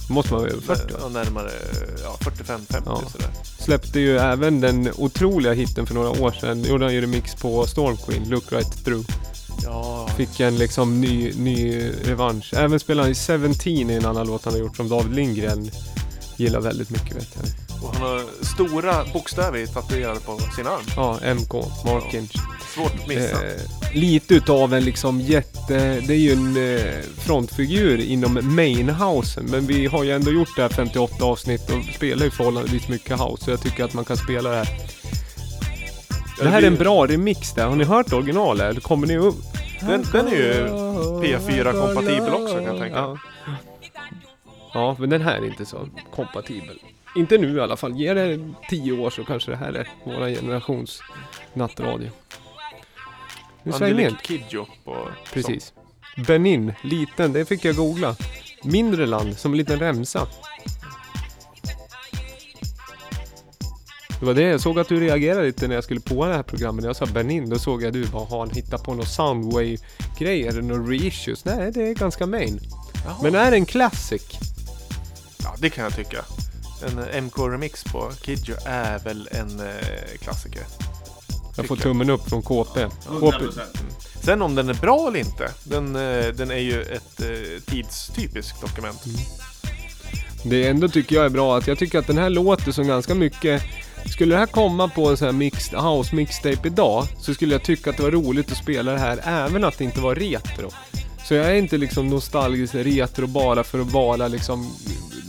Måste 0.08 0.32
man 0.32 0.40
vara 0.42 0.50
över 0.52 0.62
40 0.62 0.92
va? 0.94 1.08
Närmare 1.08 1.50
ja, 2.02 2.16
45-50 2.20 2.82
Ja. 2.86 3.02
sådär. 3.12 3.28
Släppte 3.58 4.00
ju 4.00 4.18
även 4.18 4.60
den 4.60 4.90
otroliga 4.96 5.52
hitten 5.52 5.86
för 5.86 5.94
några 5.94 6.10
år 6.10 6.32
sedan. 6.40 6.64
Gjorde 6.64 6.84
han 6.84 6.94
ju 6.94 7.00
remix 7.00 7.34
på 7.34 7.66
Storm 7.66 7.96
Queen, 7.96 8.28
Look 8.28 8.52
Right 8.52 8.84
Through. 8.84 9.06
Ja, 9.64 10.08
Fick 10.16 10.40
en 10.40 10.56
liksom 10.58 11.00
ny, 11.00 11.32
ny 11.36 11.90
revansch. 12.04 12.54
Även 12.54 12.80
spelade 12.80 13.04
han 13.04 13.12
i 13.12 13.14
Seventeen 13.14 13.90
i 13.90 13.94
en 13.94 14.06
annan 14.06 14.26
låt 14.26 14.44
han 14.44 14.54
har 14.54 14.60
gjort 14.60 14.76
som 14.76 14.88
David 14.88 15.14
Lindgren 15.14 15.70
gillar 16.36 16.60
väldigt 16.60 16.90
mycket 16.90 17.16
vet 17.16 17.28
jag. 17.36 17.44
Och 17.82 17.94
han 17.94 18.02
har 18.02 18.44
stora 18.44 19.04
bokstäver 19.12 19.66
tatuerade 19.66 20.20
på 20.20 20.38
sin 20.38 20.66
arm. 20.66 20.84
Ja, 20.96 21.34
MK, 21.34 21.52
Mark 21.84 22.10
Kinch. 22.10 22.32
Svårt 22.74 22.94
att 23.00 23.08
missa. 23.08 23.46
Eh, 23.46 23.60
lite 23.94 24.34
utav 24.34 24.74
en 24.74 24.84
liksom 24.84 25.20
jätte... 25.20 26.00
Det 26.00 26.14
är 26.14 26.18
ju 26.18 26.32
en 26.32 26.76
eh, 26.76 26.94
frontfigur 27.18 28.00
inom 28.00 28.38
mainhousen. 28.42 29.44
Men 29.50 29.66
vi 29.66 29.86
har 29.86 30.04
ju 30.04 30.12
ändå 30.12 30.30
gjort 30.30 30.56
det 30.56 30.62
här 30.62 30.68
58 30.68 31.24
avsnitt 31.24 31.70
och 31.70 31.94
spelar 31.94 32.24
ju 32.24 32.30
förhållandevis 32.30 32.88
mycket 32.88 33.20
house. 33.20 33.44
Så 33.44 33.50
jag 33.50 33.60
tycker 33.60 33.84
att 33.84 33.94
man 33.94 34.04
kan 34.04 34.16
spela 34.16 34.50
det 34.50 34.56
här. 34.56 34.68
Ja, 36.38 36.44
det 36.44 36.50
här 36.50 36.62
är 36.62 36.66
en 36.66 36.76
bra 36.76 37.06
remix 37.06 37.52
där. 37.52 37.66
Har 37.66 37.76
ni 37.76 37.84
hört 37.84 38.12
originalet? 38.12 38.82
Kommer 38.82 39.06
ni 39.06 39.16
upp? 39.16 39.36
Den, 39.80 40.04
den 40.12 40.28
är 40.28 40.32
ju 40.32 40.66
P4-kompatibel 41.22 42.34
också 42.34 42.54
kan 42.54 42.64
jag 42.64 42.78
tänka. 42.78 42.96
Ja. 42.96 43.18
ja, 44.74 44.96
men 44.98 45.10
den 45.10 45.20
här 45.20 45.36
är 45.36 45.46
inte 45.46 45.66
så 45.66 45.88
kompatibel. 46.14 46.78
Inte 47.14 47.38
nu 47.38 47.56
i 47.56 47.60
alla 47.60 47.76
fall. 47.76 47.96
Ge 47.96 48.14
det 48.14 48.40
10 48.68 48.92
år 48.92 49.10
så 49.10 49.24
kanske 49.24 49.50
det 49.50 49.56
här 49.56 49.72
är 49.72 49.88
våra 50.04 50.28
generations 50.28 51.02
nattradio. 51.54 52.10
Nu 53.62 53.72
Angelique. 53.72 54.16
Kidjo 54.22 54.66
på 54.84 55.08
Precis. 55.32 55.72
Benin, 56.26 56.72
liten, 56.82 57.32
det 57.32 57.44
fick 57.44 57.64
jag 57.64 57.76
googla. 57.76 58.16
Mindre 58.64 59.06
land, 59.06 59.38
som 59.38 59.52
en 59.52 59.58
liten 59.58 59.78
remsa. 59.78 60.26
Det 64.20 64.26
var 64.26 64.34
det, 64.34 64.42
jag 64.42 64.60
såg 64.60 64.78
att 64.78 64.88
du 64.88 65.00
reagerade 65.00 65.46
lite 65.46 65.68
när 65.68 65.74
jag 65.74 65.84
skulle 65.84 66.00
på 66.00 66.26
det 66.26 66.34
här 66.34 66.42
programmet. 66.42 66.82
När 66.82 66.88
jag 66.88 66.96
sa 66.96 67.06
Benin, 67.06 67.50
då 67.50 67.58
såg 67.58 67.82
jag 67.82 67.86
att 67.86 67.92
du 67.92 68.06
bara, 68.06 68.24
har 68.24 68.38
han 68.38 68.50
hittat 68.50 68.84
på 68.84 68.94
någon 68.94 69.06
soundwave-grej? 69.06 70.46
Är 70.46 70.52
det 70.52 70.62
några 70.62 70.82
reissues? 70.82 71.44
Nej, 71.44 71.72
det 71.72 71.88
är 71.88 71.94
ganska 71.94 72.26
main. 72.26 72.60
Jaha. 73.04 73.16
Men 73.22 73.34
är 73.34 73.50
det 73.50 73.56
en 73.56 73.66
classic? 73.66 74.22
Ja, 75.42 75.54
det 75.58 75.70
kan 75.70 75.84
jag 75.84 75.96
tycka. 75.96 76.24
En 76.86 77.24
MK-remix 77.28 77.92
på 77.92 78.12
Kidjo 78.22 78.54
är 78.66 78.98
väl 78.98 79.28
en 79.32 79.60
eh, 79.60 80.18
klassiker. 80.20 80.62
Jag 81.56 81.66
får 81.66 81.76
tummen 81.76 82.10
upp 82.10 82.28
från 82.28 82.42
KP. 82.42 82.86
KP. 83.20 83.36
100%. 83.36 83.60
Sen 84.22 84.42
om 84.42 84.54
den 84.54 84.68
är 84.68 84.74
bra 84.74 85.08
eller 85.08 85.18
inte, 85.18 85.50
den, 85.64 85.96
eh, 85.96 86.26
den 86.26 86.50
är 86.50 86.58
ju 86.58 86.82
ett 86.82 87.20
eh, 87.20 87.62
tidstypiskt 87.66 88.60
dokument. 88.60 89.04
Det 90.44 90.66
är 90.66 90.70
ändå 90.70 90.88
tycker 90.88 91.16
jag 91.16 91.24
är 91.24 91.30
bra 91.30 91.58
att 91.58 91.66
jag 91.66 91.78
tycker 91.78 91.98
att 91.98 92.06
den 92.06 92.18
här 92.18 92.30
låter 92.30 92.72
som 92.72 92.86
ganska 92.86 93.14
mycket 93.14 93.62
Skulle 94.06 94.34
det 94.34 94.38
här 94.38 94.46
komma 94.46 94.88
på 94.88 95.08
en 95.08 95.16
sån 95.16 95.26
här 95.26 95.32
mixed 95.32 95.80
house 95.80 96.14
mixtape 96.14 96.68
idag 96.68 97.06
så 97.18 97.34
skulle 97.34 97.54
jag 97.54 97.64
tycka 97.64 97.90
att 97.90 97.96
det 97.96 98.02
var 98.02 98.10
roligt 98.10 98.52
att 98.52 98.58
spela 98.58 98.92
det 98.92 98.98
här 98.98 99.20
även 99.24 99.64
att 99.64 99.78
det 99.78 99.84
inte 99.84 100.00
var 100.00 100.14
retro. 100.14 100.70
Så 101.24 101.34
jag 101.34 101.46
är 101.46 101.54
inte 101.54 101.78
liksom 101.78 102.08
nostalgisk 102.08 102.74
retro 102.74 103.26
bara 103.26 103.64
för 103.64 103.80
att 103.80 103.86
bara 103.86 104.28
liksom, 104.28 104.76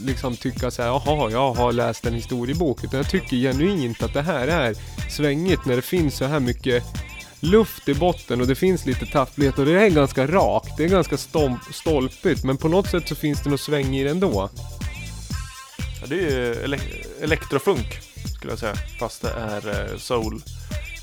liksom 0.04 0.36
tycka 0.36 0.70
så 0.70 0.82
här, 0.82 0.88
jaha, 0.88 1.30
jag 1.30 1.52
har 1.54 1.72
läst 1.72 2.06
en 2.06 2.14
historiebok. 2.14 2.84
Utan 2.84 2.96
jag 2.96 3.10
tycker 3.10 3.36
genuint 3.36 4.02
att 4.02 4.12
det 4.14 4.22
här 4.22 4.48
är 4.48 4.74
svängigt 5.10 5.64
när 5.66 5.76
det 5.76 5.82
finns 5.82 6.16
så 6.16 6.24
här 6.24 6.40
mycket 6.40 6.84
luft 7.40 7.88
i 7.88 7.94
botten 7.94 8.40
och 8.40 8.46
det 8.46 8.54
finns 8.54 8.86
lite 8.86 9.06
tafflighet 9.06 9.58
och 9.58 9.66
det 9.66 9.80
är 9.82 9.88
ganska 9.90 10.26
rakt. 10.26 10.76
Det 10.76 10.84
är 10.84 10.88
ganska 10.88 11.16
stomp, 11.16 11.60
stolpigt 11.74 12.44
men 12.44 12.56
på 12.56 12.68
något 12.68 12.88
sätt 12.90 13.08
så 13.08 13.14
finns 13.14 13.42
det 13.42 13.50
något 13.50 13.60
sväng 13.60 13.96
i 13.96 14.04
det 14.04 14.10
ändå. 14.10 14.50
Ja, 16.00 16.06
det 16.06 16.14
är 16.14 16.20
ju 16.20 16.54
ele- 16.54 17.06
elektrofunk 17.22 18.00
skulle 18.36 18.52
jag 18.52 18.58
säga. 18.58 18.74
Fast 18.98 19.22
det 19.22 19.30
är 19.30 19.90
eh, 19.92 19.98
soul 19.98 20.42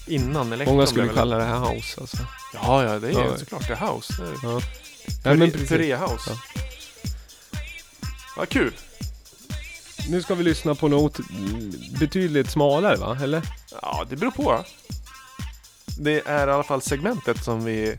innan 0.08 0.54
elektron. 0.54 0.76
Många 0.76 0.88
skulle 0.88 1.08
kalla 1.10 1.38
det 1.38 1.44
här 1.44 1.60
house 1.60 2.02
alltså. 2.02 2.18
Ja, 2.54 2.84
ja, 2.84 3.00
det 3.00 3.08
är 3.08 3.12
Ja. 3.12 3.38
såklart 3.38 3.68
det 3.68 3.74
är 3.74 3.88
house. 3.94 4.14
Det 4.18 4.48
är 4.48 4.52
Ja. 4.52 4.62
Ja, 5.24 5.34
men 5.34 5.52
precis. 5.52 5.70
House. 5.72 6.30
Ja. 6.32 6.38
Ja, 8.38 8.46
kul. 8.46 8.74
Nu 10.10 10.22
ska 10.22 10.36
vi 10.36 10.44
lyssna 10.44 10.76
på 10.76 10.88
något 10.88 11.20
betydligt 12.00 12.50
smalare 12.50 12.96
va? 12.96 13.18
Eller? 13.24 13.42
Ja, 13.82 14.06
det 14.10 14.16
beror 14.16 14.32
på. 14.32 14.66
Det 16.00 16.28
är 16.28 16.48
i 16.48 16.52
alla 16.52 16.64
fall 16.64 16.82
segmentet 16.82 17.44
som 17.44 17.66
vi... 17.66 17.98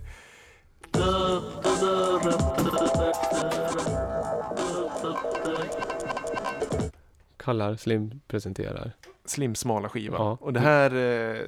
Kallar, 7.37 7.77
Slim 7.77 8.21
presenterar. 8.29 8.93
Slim 9.25 9.55
smala 9.55 9.89
skiva. 9.89 10.17
Ja. 10.17 10.39
Och 10.41 10.53
det 10.53 10.61
här 10.61 10.95
eh, 10.95 11.47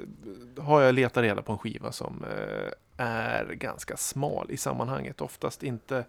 har 0.64 0.80
jag 0.80 0.94
letat 0.94 1.22
reda 1.22 1.42
på 1.42 1.52
en 1.52 1.58
skiva 1.58 1.92
som 1.92 2.24
eh, 2.24 3.04
är 3.06 3.52
ganska 3.54 3.96
smal 3.96 4.46
i 4.50 4.56
sammanhanget. 4.56 5.20
Oftast 5.20 5.62
inte 5.62 6.04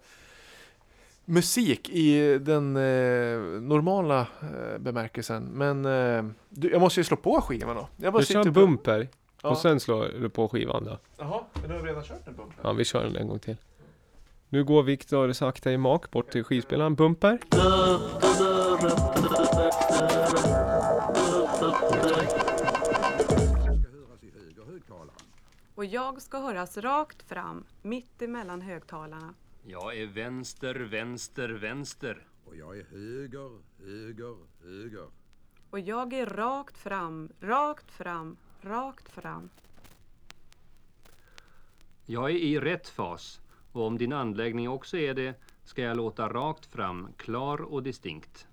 musik 1.28 1.88
i 1.88 2.38
den 2.38 2.76
eh, 2.76 3.38
normala 3.62 4.20
eh, 4.20 4.78
bemärkelsen. 4.78 5.44
Men 5.44 5.84
eh, 5.84 6.24
du, 6.48 6.70
jag 6.70 6.80
måste 6.80 7.00
ju 7.00 7.04
slå 7.04 7.16
på 7.16 7.40
skivan 7.40 7.76
då. 7.76 7.88
Jag 7.96 8.12
bara 8.12 8.20
Du 8.20 8.26
kör 8.26 8.38
en 8.40 8.44
på- 8.54 8.60
bumper 8.60 9.08
Ja. 9.42 9.48
och 9.50 9.58
sen 9.58 9.80
slår 9.80 10.08
du 10.20 10.28
på 10.28 10.48
skivan 10.48 10.84
då. 10.84 10.98
Jaha, 11.16 11.40
men 11.60 11.68
du 11.70 11.76
har 11.76 11.82
redan 11.82 12.02
kört 12.04 12.26
en 12.28 12.34
bumper? 12.36 12.56
Ja, 12.62 12.72
vi 12.72 12.84
kör 12.84 13.04
den 13.04 13.16
en 13.16 13.28
gång 13.28 13.38
till. 13.38 13.56
Nu 14.48 14.64
går 14.64 14.82
Viktor 14.82 15.32
sakta 15.32 15.72
i 15.72 15.78
mak 15.78 16.10
bort 16.10 16.30
till 16.30 16.44
skivspelaren. 16.44 16.94
Bumper. 16.94 17.38
Och 25.74 25.84
jag 25.84 26.22
ska 26.22 26.38
höras 26.38 26.76
rakt 26.76 27.22
fram, 27.22 27.64
mitt 27.82 28.22
emellan 28.22 28.60
högtalarna. 28.62 29.34
Jag 29.68 29.96
är 29.96 30.06
vänster, 30.06 30.74
vänster, 30.74 31.48
vänster. 31.48 32.26
Och 32.44 32.56
jag 32.56 32.78
är 32.78 32.84
höger, 32.84 33.62
höger, 33.78 34.36
höger. 34.62 35.08
Och 35.70 35.80
jag 35.80 36.12
är 36.12 36.26
rakt 36.26 36.78
fram, 36.78 37.32
rakt 37.40 37.90
fram, 37.90 38.36
rakt 38.60 39.08
fram. 39.08 39.50
Jag 42.04 42.30
är 42.30 42.34
i 42.34 42.60
rätt 42.60 42.88
fas. 42.88 43.40
Och 43.72 43.86
om 43.86 43.98
din 43.98 44.12
anläggning 44.12 44.68
också 44.68 44.96
är 44.96 45.14
det 45.14 45.34
ska 45.64 45.82
jag 45.82 45.96
låta 45.96 46.28
rakt 46.28 46.66
fram, 46.66 47.12
klar 47.16 47.62
och 47.62 47.82
distinkt. 47.82 48.46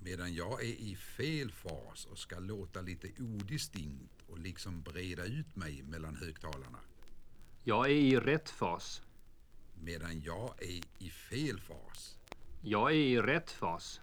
Medan 0.00 0.34
jag 0.34 0.62
är 0.64 0.80
i 0.80 0.96
fel 0.96 1.52
fas 1.52 2.06
och 2.10 2.18
ska 2.18 2.38
låta 2.38 2.80
lite 2.80 3.08
odistinkt 3.22 4.22
och 4.28 4.38
liksom 4.38 4.82
breda 4.82 5.24
ut 5.24 5.56
mig 5.56 5.82
mellan 5.82 6.16
högtalarna. 6.16 6.78
Jag 7.64 7.86
är 7.86 7.94
i 7.94 8.16
rätt 8.16 8.50
fas. 8.50 9.02
Medan 9.80 10.20
jag 10.20 10.50
är 10.62 10.80
i 10.98 11.10
fel 11.10 11.60
fas. 11.60 12.16
Jag 12.62 12.90
är 12.90 12.94
i 12.96 13.20
rätt 13.20 13.50
fas. 13.50 14.00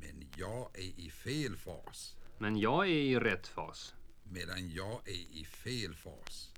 Men 0.00 0.26
jag 0.36 0.78
är 0.78 1.00
i 1.00 1.10
fel 1.10 1.56
fas. 1.56 2.16
Men 2.38 2.56
jag 2.56 2.86
är 2.86 2.90
i 2.90 3.18
rätt 3.18 3.46
fas. 3.46 3.94
Medan 4.24 4.70
jag 4.70 5.08
är 5.08 5.36
i 5.40 5.44
fel 5.44 5.94
fas. 5.94 6.52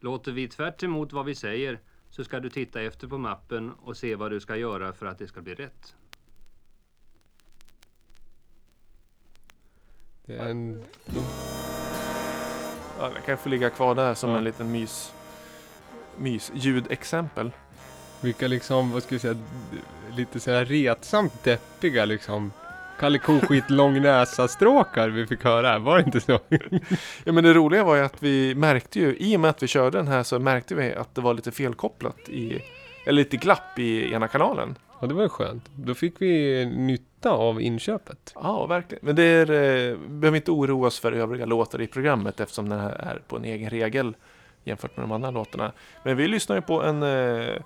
Låter 0.00 0.32
vi 0.32 0.48
tvärt 0.48 0.82
emot 0.82 1.12
vad 1.12 1.26
vi 1.26 1.34
säger 1.34 1.80
så 2.10 2.24
ska 2.24 2.40
du 2.40 2.50
titta 2.50 2.82
efter 2.82 3.08
på 3.08 3.18
mappen 3.18 3.70
och 3.70 3.96
se 3.96 4.14
vad 4.14 4.30
du 4.30 4.40
ska 4.40 4.56
göra 4.56 4.92
för 4.92 5.06
att 5.06 5.18
det 5.18 5.28
ska 5.28 5.40
bli 5.42 5.54
rätt. 5.54 5.94
Det 10.24 10.36
är 10.36 10.48
en... 10.48 10.84
Ja, 12.98 13.12
jag 13.14 13.24
kan 13.24 13.38
få 13.38 13.48
ligga 13.48 13.70
kvar 13.70 13.94
där 13.94 14.14
som 14.14 14.30
Ja. 14.30 14.38
en 14.38 14.44
liten 14.44 14.72
mys, 14.72 15.12
mys 16.18 16.52
ljudexempel. 16.54 17.50
Vilka 18.20 18.48
liksom, 18.48 18.92
vad 18.92 19.02
ska 19.02 19.14
vi 19.14 19.18
säga, 19.18 19.36
lite 20.16 20.40
så 20.40 20.50
här 20.50 20.64
retsamt 20.64 21.44
deppiga 21.44 22.04
liksom. 22.04 22.52
Kalle 23.00 23.18
Koskit 23.18 23.70
lång 23.70 24.02
näsa 24.02 24.48
stråkar 24.48 25.08
vi 25.08 25.26
fick 25.26 25.44
höra 25.44 25.68
här, 25.68 25.78
var 25.78 25.98
det 25.98 26.04
inte 26.04 26.20
så? 26.20 26.40
Ja 27.24 27.32
men 27.32 27.44
det 27.44 27.54
roliga 27.54 27.84
var 27.84 27.96
ju 27.96 28.02
att 28.02 28.22
vi 28.22 28.54
märkte 28.54 29.00
ju, 29.00 29.16
i 29.18 29.36
och 29.36 29.40
med 29.40 29.50
att 29.50 29.62
vi 29.62 29.66
körde 29.66 29.98
den 29.98 30.08
här 30.08 30.22
så 30.22 30.38
märkte 30.38 30.74
vi 30.74 30.94
att 30.94 31.14
det 31.14 31.20
var 31.20 31.34
lite 31.34 31.50
felkopplat 31.50 32.28
i, 32.28 32.62
eller 33.06 33.22
lite 33.22 33.36
glapp 33.36 33.78
i 33.78 34.12
ena 34.12 34.28
kanalen. 34.28 34.78
Ja, 35.00 35.06
det 35.06 35.14
var 35.14 35.22
ju 35.22 35.28
skönt. 35.28 35.64
Då 35.74 35.94
fick 35.94 36.14
vi 36.18 36.64
nytta 36.66 37.30
av 37.30 37.60
inköpet. 37.60 38.32
Ja, 38.34 38.66
verkligen. 38.66 39.06
Men 39.06 39.16
det 39.16 39.22
är, 39.22 39.50
eh, 39.50 39.96
vi 39.96 40.08
behöver 40.08 40.36
inte 40.36 40.50
oroa 40.50 40.86
oss 40.86 41.00
för 41.00 41.12
övriga 41.12 41.46
låtar 41.46 41.82
i 41.82 41.86
programmet 41.86 42.40
eftersom 42.40 42.68
den 42.68 42.80
här 42.80 42.90
är 42.90 43.20
på 43.28 43.36
en 43.36 43.44
egen 43.44 43.70
regel 43.70 44.14
jämfört 44.66 44.96
med 44.96 45.04
de 45.04 45.12
andra 45.12 45.30
låtarna. 45.30 45.72
Men 46.02 46.16
vi 46.16 46.28
lyssnar 46.28 46.56
ju 46.56 46.62
på 46.62 46.82
en 46.82 47.02
eh, 47.02 47.56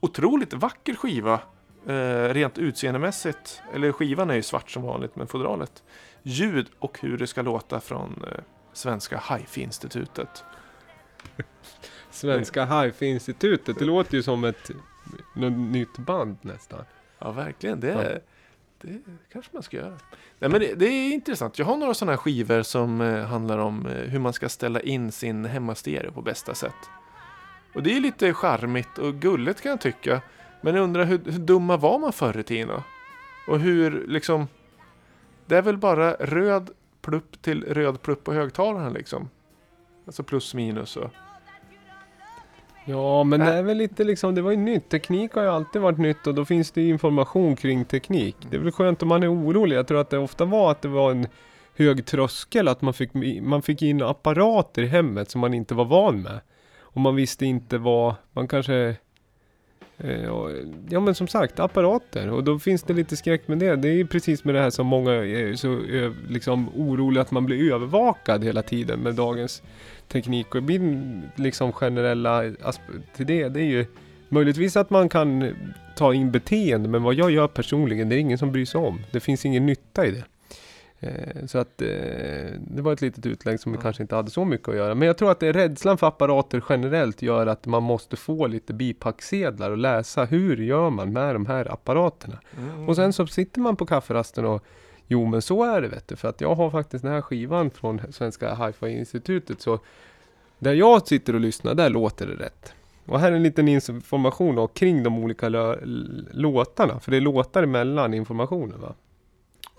otroligt 0.00 0.52
vacker 0.52 0.94
skiva. 0.94 1.40
Eh, 1.86 2.28
rent 2.34 2.58
utseendemässigt, 2.58 3.62
eller 3.74 3.92
skivan 3.92 4.30
är 4.30 4.34
ju 4.34 4.42
svart 4.42 4.70
som 4.70 4.82
vanligt 4.82 5.16
med 5.16 5.30
fodralet. 5.30 5.82
Ljud 6.22 6.66
och 6.78 6.98
hur 7.00 7.18
det 7.18 7.26
ska 7.26 7.42
låta 7.42 7.80
från 7.80 8.24
eh, 8.32 8.38
Svenska 8.72 9.22
Hifi-institutet. 9.30 10.44
Svenska 12.10 12.64
Hifi-institutet, 12.64 13.78
det 13.78 13.84
låter 13.84 14.14
ju 14.14 14.22
som 14.22 14.44
ett 14.44 14.70
något 15.34 15.58
nytt 15.58 15.98
band 15.98 16.36
nästan. 16.40 16.84
Ja, 17.18 17.32
verkligen. 17.32 17.80
Det, 17.80 17.88
Ja 18.12 18.20
det 18.86 19.00
kanske 19.32 19.50
man 19.52 19.62
ska 19.62 19.76
göra. 19.76 19.98
Nej, 20.38 20.50
men 20.50 20.60
det, 20.60 20.74
det 20.74 20.86
är 20.86 21.12
intressant. 21.12 21.58
Jag 21.58 21.66
har 21.66 21.76
några 21.76 21.94
sådana 21.94 22.12
här 22.12 22.16
skivor 22.16 22.62
som 22.62 23.00
eh, 23.00 23.24
handlar 23.24 23.58
om 23.58 23.86
eh, 23.86 23.92
hur 23.92 24.18
man 24.18 24.32
ska 24.32 24.48
ställa 24.48 24.80
in 24.80 25.12
sin 25.12 25.44
hemmastereo 25.44 26.12
på 26.12 26.22
bästa 26.22 26.54
sätt. 26.54 26.90
Och 27.74 27.82
det 27.82 27.96
är 27.96 28.00
lite 28.00 28.34
charmigt 28.34 28.98
och 28.98 29.14
gulligt 29.14 29.60
kan 29.60 29.70
jag 29.70 29.80
tycka. 29.80 30.20
Men 30.60 30.74
jag 30.74 30.84
undrar 30.84 31.04
hur, 31.04 31.20
hur 31.24 31.38
dumma 31.38 31.76
var 31.76 31.98
man 31.98 32.12
förr 32.12 32.38
i 32.38 32.42
tiden 32.42 32.68
då? 32.68 32.82
Och 33.48 33.60
hur 33.60 34.06
liksom... 34.06 34.48
Det 35.46 35.56
är 35.56 35.62
väl 35.62 35.76
bara 35.78 36.12
röd 36.12 36.70
plupp 37.00 37.42
till 37.42 37.64
röd 37.64 38.02
plupp 38.02 38.24
på 38.24 38.32
högtalaren 38.32 38.92
liksom. 38.92 39.30
Alltså 40.06 40.22
plus 40.22 40.54
minus 40.54 40.96
och... 40.96 41.10
Ja, 42.84 43.24
men 43.24 43.40
det 43.40 43.52
är 43.52 43.62
väl 43.62 43.76
lite 43.76 44.04
liksom, 44.04 44.34
det 44.34 44.42
var 44.42 44.50
ju 44.50 44.56
nytt. 44.56 44.88
Teknik 44.88 45.32
har 45.32 45.42
ju 45.42 45.48
alltid 45.48 45.82
varit 45.82 45.98
nytt 45.98 46.26
och 46.26 46.34
då 46.34 46.44
finns 46.44 46.70
det 46.70 46.82
ju 46.82 46.88
information 46.88 47.56
kring 47.56 47.84
teknik. 47.84 48.36
Det 48.50 48.56
är 48.56 48.60
väl 48.60 48.72
skönt 48.72 49.02
om 49.02 49.08
man 49.08 49.22
är 49.22 49.32
orolig. 49.32 49.76
Jag 49.76 49.86
tror 49.88 50.00
att 50.00 50.10
det 50.10 50.18
ofta 50.18 50.44
var 50.44 50.70
att 50.70 50.82
det 50.82 50.88
var 50.88 51.10
en 51.10 51.26
hög 51.76 52.06
tröskel, 52.06 52.68
att 52.68 52.82
man 52.82 52.94
fick, 52.94 53.10
man 53.42 53.62
fick 53.62 53.82
in 53.82 54.02
apparater 54.02 54.82
i 54.82 54.86
hemmet 54.86 55.30
som 55.30 55.40
man 55.40 55.54
inte 55.54 55.74
var 55.74 55.84
van 55.84 56.22
med. 56.22 56.40
Och 56.80 57.00
man 57.00 57.14
visste 57.14 57.46
inte 57.46 57.78
vad, 57.78 58.14
man 58.32 58.48
kanske... 58.48 58.96
Eh, 59.98 60.30
ja 60.88 61.00
men 61.00 61.14
som 61.14 61.28
sagt, 61.28 61.60
apparater. 61.60 62.30
Och 62.30 62.44
då 62.44 62.58
finns 62.58 62.82
det 62.82 62.94
lite 62.94 63.16
skräck 63.16 63.48
med 63.48 63.58
det. 63.58 63.76
Det 63.76 63.88
är 63.88 63.92
ju 63.92 64.06
precis 64.06 64.44
med 64.44 64.54
det 64.54 64.60
här 64.60 64.70
som 64.70 64.86
många 64.86 65.12
är 65.12 65.54
så 65.54 65.80
liksom 66.28 66.68
oroliga 66.76 67.22
att 67.22 67.30
man 67.30 67.46
blir 67.46 67.72
övervakad 67.72 68.44
hela 68.44 68.62
tiden 68.62 69.00
med 69.00 69.14
dagens 69.14 69.62
teknik. 70.08 70.54
Och 70.54 70.62
min 70.62 71.22
liksom 71.36 71.72
generella 71.72 72.38
aspekt 72.62 73.16
till 73.16 73.26
det, 73.26 73.48
det 73.48 73.60
är 73.60 73.64
ju 73.64 73.86
möjligtvis 74.28 74.76
att 74.76 74.90
man 74.90 75.08
kan 75.08 75.54
ta 75.96 76.14
in 76.14 76.30
beteende, 76.30 76.88
men 76.88 77.02
vad 77.02 77.14
jag 77.14 77.30
gör 77.30 77.48
personligen, 77.48 78.08
det 78.08 78.16
är 78.16 78.18
ingen 78.18 78.38
som 78.38 78.52
bryr 78.52 78.64
sig 78.64 78.80
om. 78.80 79.00
Det 79.10 79.20
finns 79.20 79.44
ingen 79.44 79.66
nytta 79.66 80.06
i 80.06 80.10
det. 80.10 80.24
Eh, 81.04 81.46
så 81.46 81.58
att 81.58 81.82
eh, 81.82 81.88
det 82.60 82.82
var 82.82 82.92
ett 82.92 83.00
litet 83.00 83.26
utlägg 83.26 83.60
som 83.60 83.74
Ja. 83.74 83.80
kanske 83.80 84.02
inte 84.02 84.14
hade 84.16 84.30
så 84.30 84.44
mycket 84.44 84.68
att 84.68 84.76
göra. 84.76 84.94
Men 84.94 85.06
jag 85.06 85.18
tror 85.18 85.30
att 85.30 85.40
det 85.40 85.46
är 85.46 85.52
rädslan 85.52 85.98
för 85.98 86.06
apparater 86.06 86.64
generellt 86.68 87.22
gör 87.22 87.46
att 87.46 87.66
man 87.66 87.82
måste 87.82 88.16
få 88.16 88.46
lite 88.46 88.74
bipacksedlar 88.74 89.70
och 89.70 89.78
läsa 89.78 90.24
hur 90.24 90.56
gör 90.56 90.90
man 90.90 91.12
med 91.12 91.34
de 91.34 91.46
här 91.46 91.72
apparaterna. 91.72 92.40
Mm. 92.58 92.88
Och 92.88 92.96
sen 92.96 93.12
så 93.12 93.26
sitter 93.26 93.60
man 93.60 93.76
på 93.76 93.86
kafferasten 93.86 94.44
och 94.44 94.64
Jo 95.06 95.26
men 95.26 95.42
så 95.42 95.64
är 95.64 95.82
det 95.82 95.88
vet 95.88 96.08
du, 96.08 96.16
för 96.16 96.28
att 96.28 96.40
jag 96.40 96.54
har 96.54 96.70
faktiskt 96.70 97.04
den 97.04 97.12
här 97.12 97.20
skivan 97.20 97.70
från 97.70 98.00
Svenska 98.12 98.54
Hi-Fi-institutet 98.54 99.60
så 99.60 99.78
Där 100.58 100.72
jag 100.74 101.06
sitter 101.06 101.34
och 101.34 101.40
lyssnar, 101.40 101.74
där 101.74 101.90
låter 101.90 102.26
det 102.26 102.44
rätt. 102.44 102.72
Och 103.06 103.20
här 103.20 103.32
är 103.32 103.36
en 103.36 103.42
liten 103.42 103.68
information 103.68 104.54
då, 104.54 104.66
kring 104.66 105.02
de 105.02 105.18
olika 105.18 105.48
låtarna, 106.32 107.00
för 107.00 107.10
det 107.10 107.16
är 107.16 107.20
låtar 107.20 107.62
emellan 107.62 108.14
informationen 108.14 108.80
va? 108.80 108.94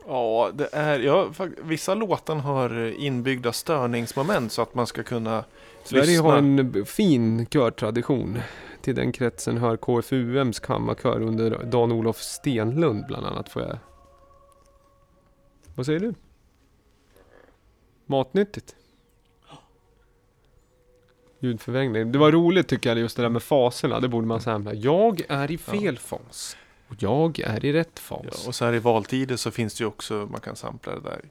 Ja, 0.08 0.52
det 0.54 0.70
är, 0.72 1.00
ja, 1.00 1.30
vissa 1.64 1.96
låtar 1.96 2.36
har 2.36 3.00
inbyggda 3.00 3.54
störningsmoment 3.54 4.52
så 4.52 4.62
att 4.62 4.74
man 4.76 4.88
ska 4.88 5.04
kunna 5.04 5.44
Sverige 5.84 6.06
lyssna. 6.06 6.24
har 6.24 6.38
en 6.38 6.86
fin 6.86 7.46
körtradition. 7.46 8.40
Till 8.82 8.96
den 8.96 9.12
kretsen 9.12 9.58
hör 9.58 9.78
KFUMs 9.78 10.60
kammarkör 10.60 11.22
under 11.22 11.64
Dan-Olof 11.64 12.18
Stenlund 12.22 13.06
bland 13.08 13.26
annat 13.26 13.50
får 13.50 13.62
jag. 13.62 13.78
Vad 15.76 15.86
säger 15.86 16.00
du? 16.00 16.14
Matnyttigt? 18.06 18.76
Ljudförvrängning. 21.40 22.12
Det 22.12 22.18
var 22.20 22.32
roligt 22.32 22.68
tycker 22.68 22.90
jag 22.90 23.00
just 23.00 23.16
det 23.18 23.22
där 23.22 23.30
med 23.30 23.44
faserna. 23.44 24.00
Det 24.00 24.08
borde 24.08 24.28
man 24.28 24.42
säga. 24.42 24.74
Jag 24.74 25.22
är 25.30 25.52
i 25.52 25.58
fel 25.58 25.98
fas. 25.98 26.58
Och 26.88 26.96
jag 27.00 27.40
är 27.40 27.66
i 27.66 27.74
rätt 27.74 28.00
fas. 28.00 28.22
Ja, 28.24 28.48
och 28.48 28.56
så 28.56 28.66
här 28.66 28.74
i 28.74 28.80
valtider 28.80 29.36
så 29.36 29.52
finns 29.52 29.74
det 29.74 29.82
ju 29.82 29.88
också, 29.88 30.28
man 30.32 30.42
kan 30.42 30.56
sampla 30.56 30.96
det 30.96 31.02
där. 31.02 31.22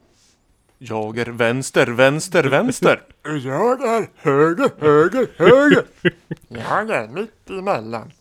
Jag 0.78 1.18
är 1.18 1.26
vänster, 1.26 1.86
vänster, 1.86 2.44
vänster. 2.44 3.02
Jag 3.22 3.82
är 3.82 4.08
höger, 4.16 4.70
höger, 4.78 5.26
höger. 5.36 5.84
Jag 6.48 6.90
är 6.90 7.08
mitt 7.08 7.50
emellan. 7.50 8.12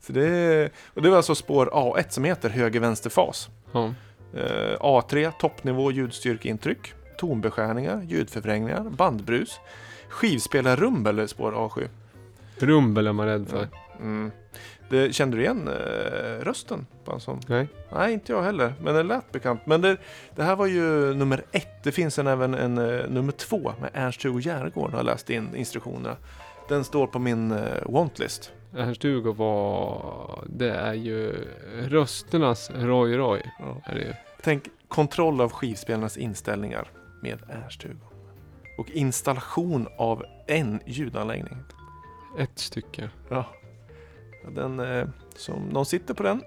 Så 0.00 0.12
det, 0.12 0.70
och 0.94 1.02
det 1.02 1.08
var 1.08 1.16
alltså 1.16 1.34
spår 1.34 1.66
A1 1.66 2.08
som 2.08 2.24
heter 2.24 2.48
höger, 2.48 2.80
vänster 2.80 3.10
fas. 3.10 3.48
Ja. 3.72 3.94
Eh, 4.34 4.78
A3 4.80 5.32
toppnivå 5.40 5.92
ljudstyrkeintryck, 5.92 6.92
tonbeskärningar, 7.18 8.02
ljudförvrängningar, 8.02 8.80
bandbrus, 8.80 9.58
skivspelarrumbel 10.08 11.18
är 11.18 11.26
spår 11.26 11.52
A7. 11.52 11.88
Rumbel 12.56 13.06
är 13.06 13.12
man 13.12 13.26
rädd 13.26 13.48
för. 13.48 13.68
Mm. 14.00 14.30
Det, 14.90 15.14
kände 15.14 15.36
du 15.36 15.42
igen 15.42 15.68
eh, 15.68 16.44
rösten 16.44 16.86
på 17.04 17.12
en 17.12 17.20
sån? 17.20 17.40
Nej. 17.46 17.68
Nej, 17.92 18.12
inte 18.12 18.32
jag 18.32 18.42
heller. 18.42 18.74
Men 18.82 18.94
den 18.94 19.08
lät 19.08 19.32
bekant. 19.32 19.66
Men 19.66 19.80
det, 19.80 19.96
det 20.36 20.42
här 20.42 20.56
var 20.56 20.66
ju 20.66 21.14
nummer 21.14 21.44
ett. 21.52 21.82
Det 21.82 21.92
finns 21.92 22.18
en, 22.18 22.26
även 22.26 22.54
en 22.54 22.78
eh, 22.78 23.08
nummer 23.08 23.32
två 23.32 23.72
med 23.80 23.90
Ernst-Hugo 23.94 24.40
Järegård 24.40 24.94
har 24.94 25.02
läst 25.02 25.30
in 25.30 25.56
instruktionerna. 25.56 26.16
Den 26.68 26.84
står 26.84 27.06
på 27.06 27.18
min 27.18 27.52
uh, 27.52 27.58
wantlist. 27.86 28.52
Ernst-Hugo 28.76 29.32
var, 29.32 30.44
det 30.46 30.70
är 30.70 30.94
ju 30.94 31.34
rösternas 31.88 32.70
Roy 32.74 33.16
Roy. 33.16 33.42
Ja. 33.58 33.82
Är 33.84 33.94
det 33.94 34.00
ju. 34.00 34.12
Tänk 34.42 34.64
kontroll 34.88 35.40
av 35.40 35.52
skivspelarnas 35.52 36.16
inställningar 36.16 36.90
med 37.22 37.38
Ernst-Hugo. 37.48 38.06
Och 38.78 38.90
installation 38.90 39.88
av 39.98 40.24
en 40.46 40.80
ljudanläggning. 40.86 41.56
Ett 42.38 42.58
stycke. 42.58 43.10
Ja. 43.28 43.46
Den, 44.54 44.80
eh, 44.80 45.08
som 45.36 45.68
någon 45.68 45.86
sitter 45.86 46.14
på 46.14 46.22
den. 46.22 46.42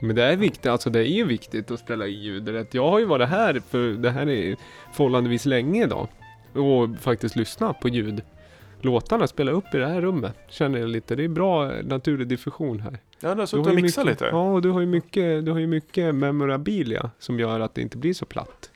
Men 0.00 0.16
det 0.16 0.24
är 0.24 0.36
viktigt, 0.36 0.66
alltså 0.66 0.90
det 0.90 0.98
är 0.98 1.12
ju 1.12 1.24
viktigt 1.24 1.70
att 1.70 1.80
ställa 1.80 2.06
i 2.06 2.10
ljud 2.10 2.48
rätt. 2.48 2.74
Jag 2.74 2.90
har 2.90 2.98
ju 2.98 3.04
varit 3.04 3.28
här 3.28 3.60
för 3.68 3.88
det 3.92 4.10
här 4.10 4.28
är 4.28 4.56
förhållandevis 4.92 5.44
länge 5.46 5.84
idag. 5.84 6.08
Och 6.52 6.98
faktiskt 7.00 7.36
lyssnat 7.36 7.80
på 7.80 7.88
ljud. 7.88 8.22
Låtarna 8.80 9.26
spelar 9.26 9.52
upp 9.52 9.74
i 9.74 9.78
det 9.78 9.86
här 9.86 10.00
rummet. 10.00 10.36
Känner 10.48 10.78
jag 10.78 10.88
lite. 10.88 11.16
Det 11.16 11.24
är 11.24 11.28
bra 11.28 11.72
naturlig 11.82 12.28
diffusion 12.28 12.80
här. 12.80 12.98
Ja, 13.20 13.28
du 13.28 13.28
har 13.28 13.36
Du 13.36 13.46
suttit 13.46 13.66
har 13.66 13.72
och 13.72 13.82
mixat 13.82 14.04
mycket, 14.04 14.20
lite. 14.20 14.30
Ja, 14.36 14.52
och 14.52 14.62
du 14.62 14.70
har 14.70 14.80
ju 14.80 14.86
mycket, 14.86 15.44
du 15.44 15.52
har 15.52 15.58
ju 15.58 15.66
mycket 15.66 16.14
memorabilia 16.14 17.10
som 17.18 17.40
gör 17.40 17.60
att 17.60 17.74
det 17.74 17.82
inte 17.82 17.96
blir 17.96 18.14
så 18.14 18.24
platt. 18.26 18.70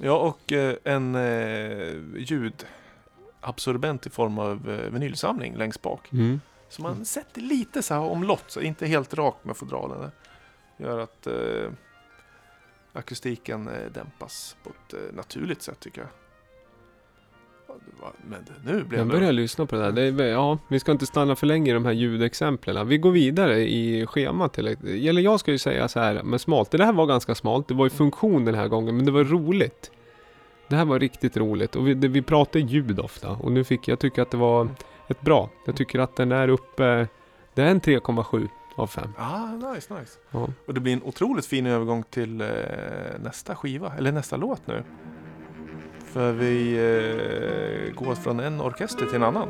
Ja, 0.00 0.18
och 0.18 0.52
eh, 0.52 0.74
en 0.84 1.14
eh, 1.14 1.94
ljudabsorbent 2.16 4.06
i 4.06 4.10
form 4.10 4.38
av 4.38 4.70
eh, 4.70 4.92
vinylsamling 4.92 5.56
längst 5.56 5.82
bak. 5.82 6.12
Mm. 6.12 6.40
Så 6.68 6.82
man 6.82 7.04
sätter 7.04 7.40
lite 7.40 7.82
så 7.82 7.94
här 7.94 8.00
omlott, 8.00 8.44
så 8.46 8.60
inte 8.60 8.86
helt 8.86 9.14
rakt 9.14 9.44
med 9.44 9.56
fodralen. 9.56 10.00
Det 10.00 10.84
Gör 10.84 10.98
att 10.98 11.26
eh, 11.26 11.72
akustiken 12.92 13.68
eh, 13.68 13.92
dämpas 13.94 14.56
på 14.62 14.70
ett 14.70 14.94
eh, 14.94 15.16
naturligt 15.16 15.62
sätt 15.62 15.80
tycker 15.80 16.00
jag. 16.00 16.10
Det 17.66 18.12
Men 18.28 18.44
det, 18.44 18.72
nu 18.72 18.84
blev 18.84 19.00
Jag 19.00 19.08
det... 19.08 19.12
börjar 19.12 19.32
lyssna 19.32 19.66
på 19.66 19.76
det 19.76 19.82
där. 19.82 20.12
Det 20.12 20.24
är, 20.24 20.28
ja, 20.28 20.58
vi 20.68 20.80
ska 20.80 20.92
inte 20.92 21.06
stanna 21.06 21.36
för 21.36 21.46
länge 21.46 21.70
i 21.70 21.74
de 21.74 21.84
här 21.84 21.92
ljudexemplen. 21.92 22.88
Vi 22.88 22.98
går 22.98 23.10
vidare 23.10 23.60
i 23.60 24.06
schemat. 24.06 24.52
Till, 24.52 24.66
eller 25.08 25.22
jag 25.22 25.40
ska 25.40 25.50
ju 25.50 25.58
säga 25.58 25.88
så 25.88 26.00
här 26.00 26.22
med 26.22 26.40
smalt. 26.40 26.70
Det 26.70 26.84
här 26.84 26.92
var 26.92 27.06
ganska 27.06 27.34
smalt. 27.34 27.68
Det 27.68 27.74
var 27.74 27.86
ju 27.86 27.90
funktion 27.90 28.44
den 28.44 28.54
här 28.54 28.68
gången, 28.68 28.96
men 28.96 29.06
det 29.06 29.12
var 29.12 29.24
roligt. 29.24 29.90
Det 30.68 30.76
här 30.76 30.84
var 30.84 30.98
riktigt 30.98 31.36
roligt 31.36 31.76
och 31.76 31.88
vi, 31.88 31.94
det, 31.94 32.08
vi 32.08 32.22
pratar 32.22 32.60
ljud 32.60 33.00
ofta 33.00 33.30
och 33.30 33.52
nu 33.52 33.64
fick 33.64 33.88
jag 33.88 33.98
tycka 33.98 34.22
att 34.22 34.30
det 34.30 34.36
var 34.36 34.68
ett 35.08 35.20
bra. 35.20 35.50
Jag 35.66 35.76
tycker 35.76 35.98
att 35.98 36.16
den 36.16 36.32
är 36.32 36.48
uppe, 36.48 37.08
det 37.54 37.62
är 37.62 37.66
en 37.66 37.80
3,7 37.80 38.48
av 38.76 38.86
5. 38.86 39.12
Ah, 39.18 39.46
nice, 39.46 39.94
nice. 40.00 40.18
Ja. 40.30 40.48
Och 40.66 40.74
det 40.74 40.80
blir 40.80 40.92
en 40.92 41.02
otroligt 41.02 41.46
fin 41.46 41.66
övergång 41.66 42.02
till 42.02 42.40
eh, 42.40 42.48
nästa 43.20 43.56
skiva, 43.56 43.92
eller 43.98 44.12
nästa 44.12 44.36
låt 44.36 44.66
nu. 44.66 44.82
För 46.04 46.32
vi 46.32 46.72
eh, 46.76 47.94
går 47.94 48.14
från 48.14 48.40
en 48.40 48.60
orkester 48.60 49.06
till 49.06 49.14
en 49.16 49.22
annan. 49.22 49.48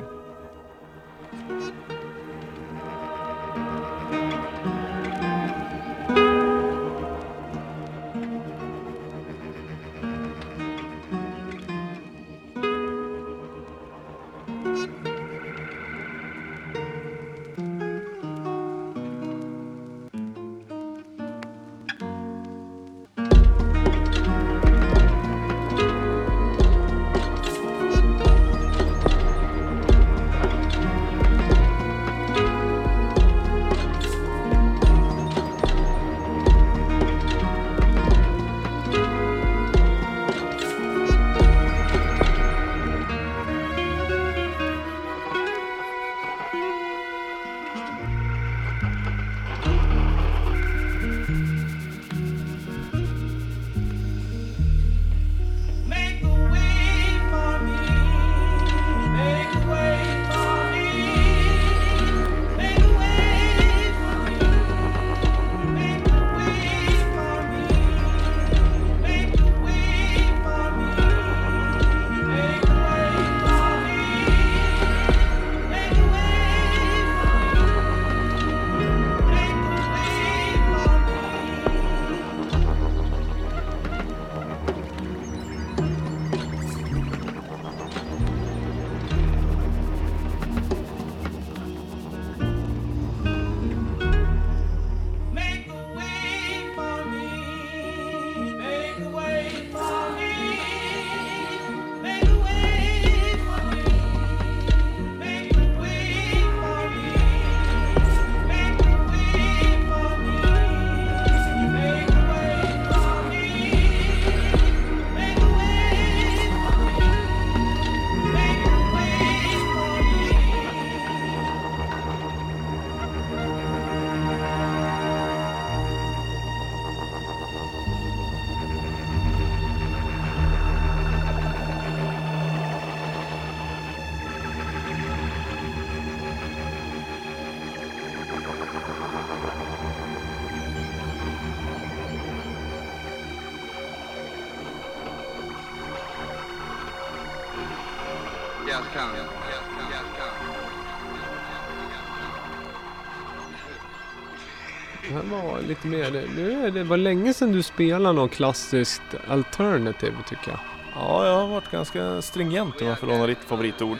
Lite 155.66 155.86
mer, 155.86 156.28
nu 156.36 156.66
är 156.66 156.70
det 156.70 156.84
var 156.84 156.96
länge 156.96 157.34
sedan 157.34 157.52
du 157.52 157.62
spelade 157.62 158.14
något 158.14 158.30
klassiskt 158.30 159.02
alternative 159.28 160.16
tycker 160.28 160.50
jag. 160.50 160.60
Ja, 160.94 161.26
jag 161.26 161.34
har 161.34 161.46
varit 161.46 161.70
ganska 161.70 162.22
stringent 162.22 162.80
om 162.80 162.86
jag 162.86 162.98
får 162.98 163.06
låna 163.06 163.26
ditt 163.26 163.44
favoritord. 163.46 163.98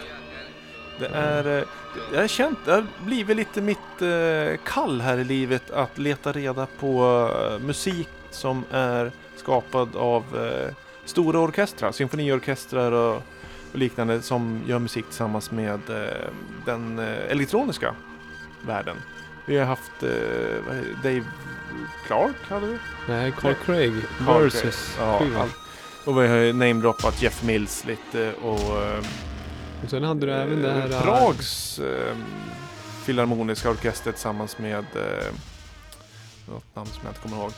Det 0.99 1.07
är, 1.07 1.59
eh, 1.59 1.65
jag 2.13 2.21
har 2.21 2.29
känt, 2.29 2.59
det 2.65 2.73
har 2.73 2.87
blivit 3.05 3.37
lite 3.37 3.61
mitt 3.61 4.03
eh, 4.03 4.59
kall 4.65 5.01
här 5.01 5.19
i 5.19 5.25
livet 5.25 5.71
att 5.71 5.99
leta 5.99 6.33
reda 6.33 6.67
på 6.79 7.29
eh, 7.35 7.59
musik 7.59 8.09
som 8.31 8.65
är 8.71 9.13
skapad 9.37 9.97
av 9.97 10.25
stora 11.05 11.41
orkestrar, 11.41 11.93
symfoniorkestrar 11.93 12.93
och, 12.93 13.23
liknande 13.73 14.23
som 14.23 14.61
gör 14.67 14.79
musik 14.79 15.05
tillsammans 15.05 15.51
med 15.51 15.81
den 16.65 16.99
elektroniska 17.29 17.95
världen. 18.67 18.97
Vi 19.47 19.59
har 19.59 19.67
haft 19.67 20.03
eh, 20.03 20.09
Dave 21.03 21.25
Clark 22.07 22.37
hade 22.49 22.67
vi. 22.67 22.79
Nej, 23.09 23.33
Carl 23.33 23.55
Craig 23.65 23.93
Carl 24.27 24.43
versus 24.43 24.95
Craig. 24.97 25.33
Ja. 25.35 25.47
Och 26.05 26.23
vi 26.23 26.29
har 26.29 26.53
namedroppat 26.53 27.23
Jeff 27.23 27.43
Mills 27.43 27.85
lite 27.85 28.33
och 28.43 28.83
eh, 28.83 28.99
Och 29.85 29.91
sen 29.91 30.03
hade 30.03 30.27
du 30.27 30.33
även 30.33 30.63
det 30.63 30.73
här... 30.73 30.91
Eh, 30.91 31.03
Prags 31.03 31.79
eh, 31.79 32.17
filharmoniska 33.05 33.71
orkester 33.71 34.13
tillsammans 34.13 34.59
med 34.59 34.85
eh, 34.95 35.33
något 36.49 36.77
namn 36.77 36.89
som 36.89 37.01
jag 37.03 37.11
inte 37.11 37.21
kommer 37.21 37.37
ihåg. 37.37 37.53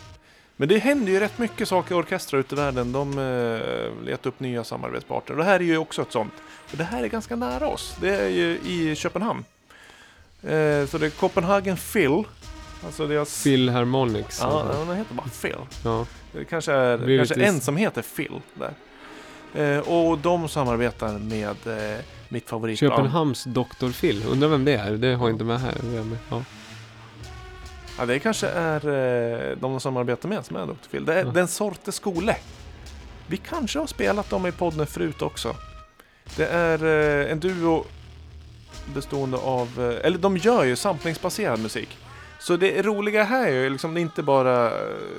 Men 0.56 0.68
det 0.68 0.78
händer 0.78 1.12
ju 1.12 1.20
rätt 1.20 1.38
mycket 1.38 1.68
saker 1.68 1.94
i 1.94 1.98
orkestrar 1.98 2.40
ute 2.40 2.54
i 2.54 2.58
världen. 2.58 2.92
De 2.92 3.18
eh, 3.18 4.04
letar 4.04 4.28
upp 4.30 4.40
nya 4.40 4.64
samarbetspartner. 4.64 5.36
Det 5.36 5.44
här 5.44 5.60
är 5.60 5.64
ju 5.64 5.78
också 5.78 6.02
ett 6.02 6.12
sånt. 6.12 6.32
Och 6.72 6.76
det 6.76 6.84
här 6.84 7.02
är 7.02 7.08
ganska 7.08 7.36
nära 7.36 7.66
oss. 7.68 7.96
Det 8.00 8.14
är 8.14 8.28
ju 8.28 8.58
i 8.64 8.94
Köpenhamn. 8.96 9.44
Eh, 10.42 10.86
så 10.86 10.98
det 10.98 11.06
är 11.06 11.10
Copenhagen 11.10 11.76
Phil. 11.76 12.22
Alltså 12.84 13.06
deras... 13.06 13.42
Philharmonics. 13.42 14.38
Ja, 14.42 14.46
alltså. 14.62 14.84
den 14.84 14.96
heter 14.96 15.14
bara 15.14 15.28
Phil. 15.28 15.56
ja. 15.84 16.06
Det 16.32 16.44
kanske 16.44 16.72
är 16.72 16.98
Blir 16.98 17.18
kanske 17.18 17.44
en 17.44 17.60
som 17.60 17.76
heter 17.76 18.02
Phil 18.16 18.40
där. 18.54 18.72
Eh, 19.54 19.78
och 19.78 20.18
de 20.18 20.48
samarbetar 20.48 21.18
med 21.18 21.56
eh, 21.94 21.98
mitt 22.28 22.48
favoritband. 22.48 22.92
Köpenhamns 22.92 23.44
Dr. 23.44 23.90
Phil. 24.00 24.24
Undrar 24.30 24.48
vem 24.48 24.64
det 24.64 24.74
är? 24.74 24.90
Det 24.92 25.14
har 25.14 25.26
jag 25.28 25.34
inte 25.34 25.44
med 25.44 25.60
här. 25.60 25.74
Vem- 25.82 26.18
Ja. 26.30 26.42
Ja, 27.98 28.06
det 28.06 28.18
kanske 28.18 28.46
är 28.48 28.86
eh, 29.50 29.56
de 29.56 29.60
som 29.72 29.80
samarbetar 29.80 30.28
med 30.28 30.44
som 30.46 30.56
är 30.56 30.66
Dr. 30.66 30.72
Phil. 30.90 31.04
Det 31.04 31.14
är 31.14 31.24
Ja. 31.24 31.30
Den 31.30 31.48
Sorte 31.48 31.92
Skole. 31.92 32.36
Vi 33.26 33.36
kanske 33.36 33.78
har 33.78 33.86
spelat 33.86 34.30
dem 34.30 34.46
i 34.46 34.52
podden 34.52 34.86
förut 34.86 35.22
också. 35.22 35.56
Det 36.36 36.46
är 36.46 36.84
en 37.26 37.40
duo 37.40 37.84
bestående 38.94 39.36
av, 39.36 39.68
eh, 39.78 40.06
eller 40.06 40.18
de 40.18 40.36
gör 40.36 40.64
ju 40.64 40.76
samplingsbaserad 40.76 41.60
musik. 41.60 41.98
Så 42.40 42.56
det 42.56 42.82
roliga 42.82 43.24
här 43.24 43.46
är 43.46 43.62
ju 43.62 43.70
liksom 43.70 43.94
det 43.94 44.00
är 44.00 44.02
inte 44.02 44.22
bara 44.22 44.66
eh, 44.66 44.72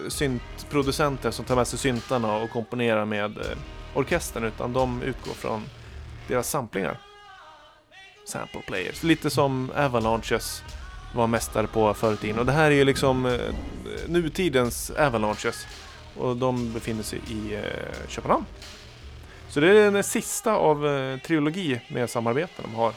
syntproducenter 0.08 1.32
som 1.32 1.46
tar 1.46 1.56
med 1.56 1.68
sig 1.68 1.80
syntarna 1.80 2.36
och 2.36 2.50
komponerar 2.50 3.06
med 3.06 3.38
eh, 3.38 3.58
orkestern 3.94 4.44
utan 4.44 4.74
de 4.74 5.02
utgår 5.02 5.34
från 5.34 5.64
deras 6.28 6.50
samplingar. 6.50 7.00
Sample 8.28 8.62
players. 8.68 9.04
Lite 9.04 9.30
som 9.30 9.72
Avalanches 9.76 10.64
var 11.16 11.28
mästare 11.28 11.68
på 11.68 11.94
förr 11.94 12.14
i 12.14 12.18
tiden. 12.18 12.40
Och 12.40 12.46
det 12.46 12.52
här 12.52 12.72
är 12.72 12.76
ju 12.76 12.86
liksom 12.86 13.38
nutidens 14.08 14.92
Avalanches. 14.92 15.68
Och 16.18 16.38
de 16.38 16.74
befinner 16.74 17.04
sig 17.04 17.20
i 17.20 17.60
Köpenhamn. 18.08 18.46
Så 19.50 19.60
det 19.60 19.68
är 19.68 19.92
den 19.92 20.04
sista 20.04 20.54
av 20.54 20.88
eh, 20.88 21.20
trilogi 21.20 21.82
med 21.88 22.10
samarbeten 22.10 22.66
de 22.68 22.76
har 22.76 22.94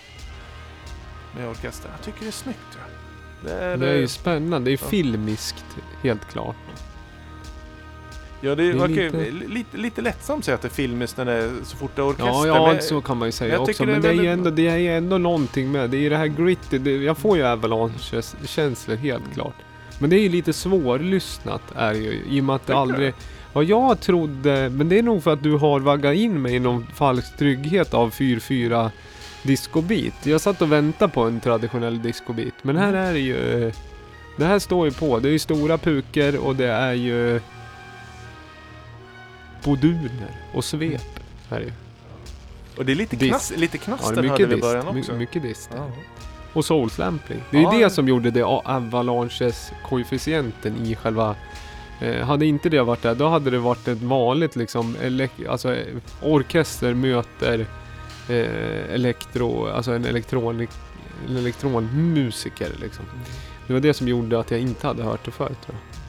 med 1.36 1.48
orkester. 1.48 1.90
Jag 1.96 2.04
tycker 2.04 2.20
det 2.20 2.26
är 2.26 2.32
snyggt. 2.32 2.58
Ja. 2.72 2.78
Det 3.44 3.54
är, 3.64 3.76
Det 3.76 3.88
är 3.88 3.94
ju 3.96 4.02
eh, 4.02 4.08
spännande. 4.08 4.70
Det 4.70 4.74
är 4.74 4.78
ja. 4.82 4.88
filmiskt, 4.88 5.64
helt 6.02 6.24
klart. 6.32 6.56
ja, 8.40 8.54
det, 8.54 8.62
det 8.62 8.68
är 8.68 8.74
verkar 8.74 9.18
lite- 9.18 9.30
lite... 9.54 9.76
Lite, 9.76 10.00
lättsamt 10.02 10.38
att 10.38 10.44
säga 10.44 10.54
att 10.54 10.62
det 10.62 10.68
är 10.68 10.70
filmiskt 10.70 11.16
när 11.16 11.24
det 11.24 11.32
är 11.32 11.50
så 11.64 11.76
fort 11.76 11.90
det 11.96 12.02
är 12.02 12.06
orkester. 12.06 12.26
Ja, 12.26 12.46
ja 12.46 12.72
men- 12.72 12.82
så 12.82 13.00
kan 13.00 13.16
man 13.18 13.28
ju 13.28 13.32
säga 13.32 13.58
också. 13.58 13.84
det 13.84 13.92
är 13.92 13.94
Men 13.94 14.02
det 14.02 14.08
är, 14.08 14.12
ju 14.12 14.18
väldigt- 14.18 14.32
ändå, 14.38 14.50
det 14.50 14.68
är 14.68 14.76
ju 14.76 14.96
ändå 14.96 15.18
någonting 15.18 15.72
med. 15.72 15.90
Det 15.90 15.96
är 15.96 16.00
ju 16.00 16.08
det 16.08 16.16
här 16.16 16.26
gritty. 16.26 16.78
Det, 16.78 16.96
jag 16.96 17.18
får 17.18 17.36
ju 17.36 17.42
Avalanche-känslor 17.46 18.96
helt 18.96 19.34
klart. 19.34 19.54
Men 19.98 20.10
det 20.10 20.16
är 20.16 20.20
ju 20.20 20.28
lite 20.28 20.52
svårlyssnat 20.52 21.62
är 21.76 21.92
det 21.92 21.98
ju. 21.98 22.20
I 22.28 22.40
och 22.40 22.44
med 22.44 22.56
att 22.56 22.66
det 22.66 22.76
aldrig... 22.76 23.14
Ja, 23.54 23.62
jag 23.62 24.00
trodde... 24.00 24.68
Men 24.70 24.88
det 24.88 24.98
är 24.98 25.02
nog 25.02 25.22
för 25.22 25.32
att 25.32 25.42
du 25.42 25.52
har 25.56 25.80
vaggat 25.80 26.14
in 26.14 26.42
mig 26.42 26.54
i 26.54 26.58
någon 26.58 26.86
falsk 26.94 27.36
trygghet 27.36 27.94
av 27.94 28.10
4-4 28.12 28.90
discobeat. 29.42 30.26
Jag 30.26 30.40
satt 30.40 30.62
och 30.62 30.72
väntade 30.72 31.12
på 31.12 31.22
en 31.22 31.40
traditionell 31.40 32.02
discobeat. 32.02 32.54
Men 32.62 32.76
här 32.76 32.88
Mm. 32.88 33.00
är 33.04 33.12
det 33.12 33.18
ju... 33.18 33.72
Det 34.36 34.44
här 34.44 34.58
står 34.58 34.86
ju 34.86 34.92
på. 34.92 35.18
Det 35.18 35.28
är 35.28 35.32
ju 35.32 35.38
stora 35.38 35.78
puker 35.78 36.36
och 36.38 36.56
det 36.56 36.66
är 36.68 36.92
ju... 36.92 37.40
Boduner 39.64 40.30
och 40.54 40.64
svep. 40.64 41.20
Här 41.50 41.56
är 41.60 41.64
ju. 41.64 41.72
Och 42.76 42.84
det 42.86 42.92
är 42.92 42.96
lite, 42.96 43.16
Dist. 43.16 43.30
knas, 43.30 43.52
lite 43.56 43.76
Ja, 43.76 43.82
knaster 43.84 44.22
det 44.22 44.28
är 44.28 44.30
hörde 44.30 44.46
vi 44.46 44.54
i 44.54 44.60
början 44.60 44.94
My, 44.94 45.00
också. 45.00 45.12
mycket 45.12 45.42
dist. 45.42 45.70
Ja. 45.76 45.90
Och 46.52 46.64
soulsampling. 46.64 47.40
Det 47.50 47.56
är 47.56 47.60
ju 47.60 47.66
Ja, 47.66 47.72
det 47.72 47.78
ja. 47.78 47.90
som 47.90 48.08
gjorde 48.08 48.30
det 48.30 48.42
avalanches 48.44 49.72
koefficienten 49.88 50.76
i 50.86 50.94
själva... 50.96 51.36
Eh, 52.00 52.26
hade 52.26 52.46
inte 52.46 52.68
det 52.68 52.82
varit 52.82 53.02
där, 53.02 53.14
då 53.14 53.28
hade 53.28 53.50
det 53.50 53.58
varit 53.58 53.88
ett 53.88 54.02
vanligt 54.02 54.56
liksom, 54.56 54.96
alltså 55.48 55.74
eh, 55.74 55.86
orkester 56.22 56.94
möter 56.94 57.66
eh, 58.32 58.94
elektro, 58.94 59.66
alltså 59.66 59.92
en 59.92 60.04
elektronik, 60.04 60.70
en 61.28 61.36
elektronmusiker 61.36 62.70
liksom. 62.80 63.04
Det 63.66 63.72
var 63.72 63.80
det 63.80 63.94
som 63.94 64.08
gjorde 64.08 64.40
att 64.40 64.50
jag 64.50 64.60
inte 64.60 64.86
hade 64.86 65.02
hört 65.02 65.24
det 65.24 65.30
förut 65.30 65.58
tror 65.64 65.76
jag. 65.76 66.02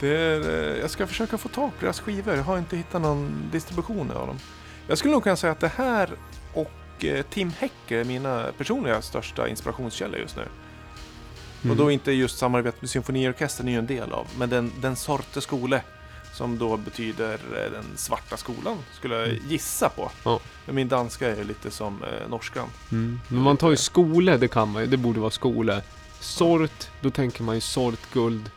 Det 0.00 0.16
är, 0.16 0.40
eh, 0.40 0.80
jag 0.80 0.90
ska 0.90 1.06
försöka 1.06 1.38
få 1.38 1.48
tag 1.48 1.70
på 1.78 1.84
deras 1.84 2.00
skivor. 2.00 2.34
Jag 2.34 2.42
har 2.42 2.58
inte 2.58 2.76
hittat 2.76 3.02
någon 3.02 3.48
distribution 3.52 4.10
av 4.10 4.26
dem. 4.26 4.38
Jag 4.86 4.98
skulle 4.98 5.14
nog 5.14 5.22
kunna 5.22 5.36
säga 5.36 5.52
att 5.52 5.60
det 5.60 5.72
här 5.76 6.10
och 6.52 7.04
eh, 7.04 7.22
Tim 7.22 7.52
Heck 7.58 7.90
är 7.90 8.04
mina 8.04 8.46
personliga 8.58 9.02
största 9.02 9.48
inspirationskällor 9.48 10.20
just 10.20 10.36
nu. 10.36 10.42
Mm. 10.42 11.70
Och 11.70 11.84
då 11.84 11.90
inte 11.90 12.12
just 12.12 12.38
samarbetet 12.38 12.82
med 12.82 12.90
symfoniorkestern 12.90 13.68
är 13.68 13.72
ju 13.72 13.78
en 13.78 13.86
del 13.86 14.12
av. 14.12 14.26
Men 14.38 14.50
den, 14.50 14.72
den 14.80 14.96
sorte 14.96 15.40
skole. 15.40 15.82
Som 16.36 16.58
då 16.58 16.76
betyder 16.76 17.32
eh, 17.34 17.72
den 17.72 17.84
svarta 17.96 18.36
skolan. 18.36 18.78
Skulle 18.92 19.14
jag 19.14 19.28
Mm. 19.28 19.42
gissa 19.48 19.88
på. 19.88 20.10
Ja. 20.24 20.40
Men 20.66 20.74
min 20.74 20.88
danska 20.88 21.36
är 21.36 21.44
lite 21.44 21.70
som 21.70 22.02
eh, 22.02 22.28
norskan. 22.28 22.68
Mm. 22.92 23.20
Men 23.28 23.42
man 23.42 23.56
tar 23.56 23.70
ju 23.70 23.76
skole, 23.76 24.36
det 24.36 24.48
kan 24.48 24.72
man 24.72 24.82
ju. 24.82 24.88
Det 24.88 24.96
borde 24.96 25.20
vara 25.20 25.30
skole. 25.30 25.82
Sort, 26.20 26.90
då 27.00 27.10
tänker 27.10 27.42
man 27.42 27.54
ju 27.54 27.60
sort, 27.60 28.12
guld, 28.12 28.50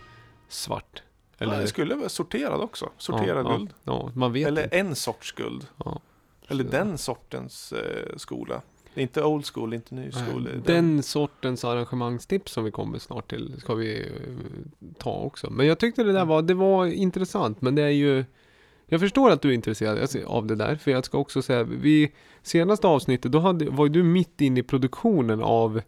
svart. 0.50 1.04
Eller 1.38 1.54
Eller 1.54 1.62
det 1.62 1.68
skulle 1.68 1.96
vara 1.96 2.10
sorterad 2.10 2.62
också. 2.62 2.90
Sorterad 2.98 3.46
ja, 3.46 3.58
guld. 3.58 3.70
Ja, 3.84 3.94
ja, 4.06 4.12
man 4.16 4.34
vet 4.34 4.48
Eller 4.48 4.64
inte. 4.64 4.78
en 4.78 4.96
sorts 4.96 5.32
guld. 5.32 5.68
Ja. 5.86 6.00
Eller 6.48 6.64
den 6.64 6.98
sortens 6.98 7.72
eh, 7.74 8.18
skola. 8.18 8.62
Inte 8.96 9.24
old 9.24 9.46
school, 9.54 9.74
inte 9.74 9.96
ny 9.96 10.12
school. 10.12 10.48
är 10.48 10.62
Den 10.66 11.04
sortens 11.04 11.66
arrangemangstips 11.66 12.52
som 12.52 12.64
vi 12.64 12.72
kommer 12.72 13.00
snart 13.00 13.30
till 13.30 13.56
ska 13.60 13.74
vi 13.76 14.00
eh, 14.00 14.94
ta 14.98 15.12
också. 15.12 15.50
Men 15.50 15.68
jag 15.68 15.80
tyckte 15.80 16.04
det 16.04 16.14
där 16.14 16.26
var, 16.26 16.42
det 16.42 16.54
var 16.54 16.86
intressant. 16.86 17.62
Men 17.62 17.76
det 17.76 17.82
är 17.82 17.90
ju 17.90 18.26
Jag 18.86 19.00
förstår 19.00 19.30
att 19.32 19.42
du 19.42 19.50
är 19.50 19.54
intresserad 19.54 20.26
av 20.26 20.46
det 20.46 20.56
där. 20.56 20.76
För 20.76 20.92
jag 20.92 21.06
ska 21.06 21.18
också 21.18 21.42
säga, 21.42 21.64
vi 21.64 22.12
senaste 22.44 22.88
avsnittet 22.88 23.32
då 23.32 23.40
hade, 23.40 23.70
var 23.70 23.86
ju 23.86 23.92
du 23.92 24.04
mitt 24.04 24.42
inne 24.42 24.60
i 24.60 24.64
produktionen 24.64 25.42
av 25.42 25.82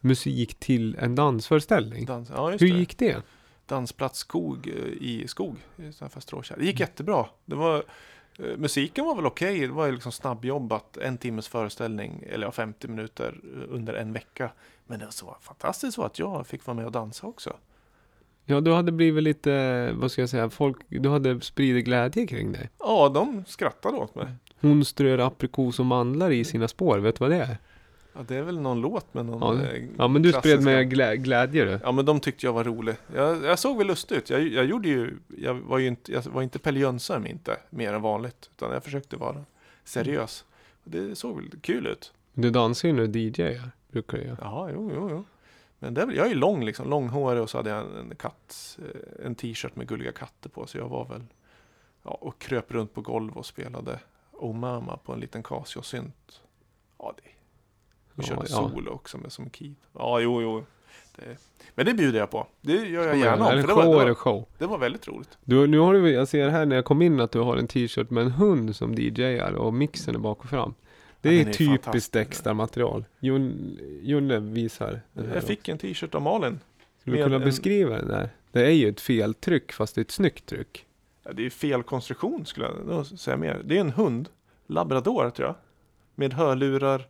musik 0.00 0.54
till 0.54 0.96
en 1.00 1.14
dansföreställning. 1.14 2.04
Dans, 2.04 2.30
ja, 2.36 2.50
Hur 2.50 2.58
det. 2.58 2.66
gick 2.66 2.98
det? 2.98 3.22
Dansplats 3.66 4.18
skog 4.18 4.68
eh, 4.68 5.08
i 5.08 5.24
skog. 5.28 5.56
Utanför 5.76 6.20
Stråkärr. 6.20 6.56
Det 6.58 6.64
gick 6.64 6.80
jättebra. 6.80 7.26
Det 7.44 7.54
var, 7.54 7.82
musiken 8.38 9.04
var 9.04 9.16
väl 9.16 9.26
okej. 9.26 9.60
Det 9.60 9.72
var 9.72 9.86
ju 9.86 9.92
liksom 9.92 10.12
snabbjobbat. 10.12 10.96
En 10.96 11.18
timmes 11.18 11.48
föreställning. 11.48 12.24
Eller 12.26 12.46
ja, 12.46 12.52
50 12.52 12.88
minuter 12.88 13.40
eh, 13.44 13.74
under 13.74 13.94
en 13.94 14.12
vecka. 14.12 14.50
Men 14.86 14.98
det 14.98 15.22
var 15.22 15.36
fantastiskt 15.40 15.98
var 15.98 16.06
att 16.06 16.18
jag 16.18 16.46
fick 16.46 16.66
vara 16.66 16.74
med 16.74 16.86
och 16.86 16.92
dansa 16.92 17.26
också. 17.26 17.56
Ja, 18.44 18.60
du 18.60 18.72
hade 18.72 18.92
blivit 18.92 19.22
lite, 19.22 19.90
vad 19.92 20.10
ska 20.10 20.22
jag 20.22 20.28
säga, 20.28 20.50
folk, 20.50 20.76
du 20.88 21.08
hade 21.08 21.40
spridit 21.40 21.84
glädje 21.84 22.26
kring 22.26 22.52
dig. 22.52 22.70
Ja, 22.78 23.08
de 23.08 23.44
skrattade 23.46 23.96
åt 23.96 24.14
mig. 24.14 24.26
Hon 24.60 24.84
strör 24.84 25.18
aprikos 25.18 25.80
och 25.80 25.86
mandlar 25.86 26.30
i 26.30 26.44
sina 26.44 26.68
spår, 26.68 26.98
vet 26.98 27.14
du 27.14 27.24
vad 27.24 27.30
det 27.30 27.36
är? 27.36 27.56
Ja, 28.16 28.24
det 28.28 28.36
är 28.36 28.42
väl 28.42 28.60
någon 28.60 28.80
låt 28.80 29.14
med 29.14 29.26
någon 29.26 29.58
Ja, 29.58 29.64
eh, 29.64 29.84
Ja, 29.98 30.08
men 30.08 30.22
du 30.22 30.28
spred 30.32 30.42
klassiska- 30.42 30.64
med 30.64 30.90
glä, 30.90 31.16
glädje 31.16 31.64
du. 31.64 31.80
Ja 31.82 31.92
men 31.92 32.04
de 32.04 32.20
tyckte 32.20 32.46
jag 32.46 32.52
var 32.52 32.64
rolig. 32.64 32.96
Jag, 33.14 33.44
jag 33.44 33.58
såg 33.58 33.78
väl 33.78 33.86
lustig 33.86 34.16
ut. 34.16 34.30
Jag, 34.30 34.42
jag 34.48 34.64
gjorde 34.64 34.88
ju, 34.88 35.16
jag 35.38 35.54
var 35.54 35.78
ju 35.78 35.86
inte, 35.86 36.12
jag 36.12 36.22
var 36.22 36.42
inte 36.42 36.58
Pelle 36.58 36.80
Jönsson 36.80 37.26
inte, 37.26 37.56
mer 37.70 37.92
än 37.92 38.02
vanligt. 38.02 38.50
Utan 38.56 38.72
jag 38.72 38.84
försökte 38.84 39.16
vara 39.16 39.44
seriös. 39.84 40.44
Och 40.84 40.90
det 40.90 41.16
såg 41.18 41.36
väl 41.36 41.50
kul 41.60 41.86
ut. 41.86 42.12
Du 42.32 42.50
dansar 42.50 42.88
ju 42.88 42.94
när 42.94 43.06
du 43.06 43.18
DJar, 43.20 43.70
brukar 43.90 44.18
du 44.18 44.24
göra. 44.24 44.38
Jaha, 44.40 44.70
jo, 44.74 44.90
jo, 44.94 45.08
jo. 45.10 45.24
Men 45.78 45.94
det 45.94 46.02
är 46.02 46.06
väl, 46.06 46.16
jag 46.16 46.26
är 46.26 46.30
ju 46.30 46.36
lång 46.36 46.64
liksom, 46.64 46.90
långhårig 46.90 47.42
och 47.42 47.50
så 47.50 47.56
hade 47.58 47.70
jag 47.70 47.78
en, 47.78 47.96
en 48.10 48.16
katt, 48.16 48.78
eh, 48.78 49.26
en 49.26 49.34
t-shirt 49.34 49.76
med 49.76 49.88
gulliga 49.88 50.12
katter 50.12 50.48
på. 50.50 50.66
Så 50.66 50.78
jag 50.78 50.88
var 50.88 51.04
väl, 51.04 51.22
ja, 52.02 52.10
och 52.10 52.38
kröp 52.38 52.72
runt 52.72 52.94
på 52.94 53.00
golv 53.00 53.36
och 53.36 53.46
spelade 53.46 53.98
Oh 54.32 54.56
Mama 54.56 54.96
på 54.96 55.12
en 55.12 55.20
liten 55.20 55.42
Casio-synt. 55.42 56.40
Ja, 56.98 57.14
det. 57.16 57.30
Och 58.16 58.22
Ja, 58.22 58.28
körde 58.28 58.46
ja. 58.50 58.70
solo 58.70 58.90
också 58.90 59.18
med 59.18 59.32
som 59.32 59.50
key. 59.50 59.72
Ja, 59.92 60.20
jo, 60.20 60.42
jo. 60.42 60.64
Det, 61.16 61.36
men 61.74 61.86
det 61.86 61.94
bjuder 61.94 62.18
jag 62.18 62.30
på. 62.30 62.46
Det 62.60 62.72
gör 62.72 63.06
jag 63.06 63.16
gärna 63.18 63.46
Är 63.48 63.50
om. 63.50 63.56
det 63.56 63.60
För 63.62 63.68
det 63.68 63.74
var, 63.74 63.98
det, 64.04 64.04
var, 64.08 64.14
show? 64.14 64.46
det 64.58 64.66
var 64.66 64.78
väldigt 64.78 65.08
roligt. 65.08 65.38
Du, 65.44 65.66
nu 65.66 65.78
har 65.78 65.94
du, 65.94 66.10
jag 66.10 66.28
ser 66.28 66.48
här 66.48 66.66
när 66.66 66.76
jag 66.76 66.84
kom 66.84 67.02
in 67.02 67.20
att 67.20 67.32
du 67.32 67.38
har 67.40 67.56
en 67.56 67.66
t-shirt 67.68 68.10
med 68.10 68.24
en 68.24 68.30
hund 68.30 68.76
som 68.76 68.94
DJar 68.94 69.52
och 69.52 69.74
mixen 69.74 70.14
är 70.14 70.18
bak 70.18 70.40
och 70.44 70.50
fram. 70.50 70.74
Det 71.20 71.28
Ja, 71.28 71.34
är 71.34 71.38
den 71.38 71.48
är 71.48 71.52
typiskt 71.52 71.84
fantastisk. 71.84 72.16
extra 72.16 72.54
material. 72.54 73.04
Jon, 73.20 73.78
Jonne 74.02 74.38
visar. 74.40 75.00
Jag 75.34 75.42
fick 75.44 75.68
en 75.68 75.78
t-shirt 75.78 76.14
av 76.14 76.22
Malin. 76.22 76.60
Skulle 77.00 77.16
du 77.16 77.22
kunna 77.22 77.36
en- 77.36 77.42
beskriva 77.44 77.96
det 77.98 78.06
där? 78.08 78.28
Det 78.52 78.66
är 78.66 78.70
ju 78.70 78.88
ett 78.88 79.00
feltryck 79.00 79.72
fast 79.72 79.94
det 79.94 79.98
är 80.00 80.02
ett 80.04 80.10
snyggt 80.10 80.46
tryck. 80.46 80.86
Ja, 81.24 81.32
det 81.32 81.46
är 81.46 81.50
fel 81.50 81.82
konstruktion 81.82 82.46
skulle 82.46 82.66
jag 82.88 83.06
säga 83.06 83.36
mer. 83.36 83.60
Det 83.64 83.76
är 83.76 83.80
en 83.80 83.90
hund, 83.92 84.28
labrador 84.66 85.30
tror 85.30 85.46
jag. 85.48 85.54
Med 86.14 86.32
hörlurar, 86.34 87.06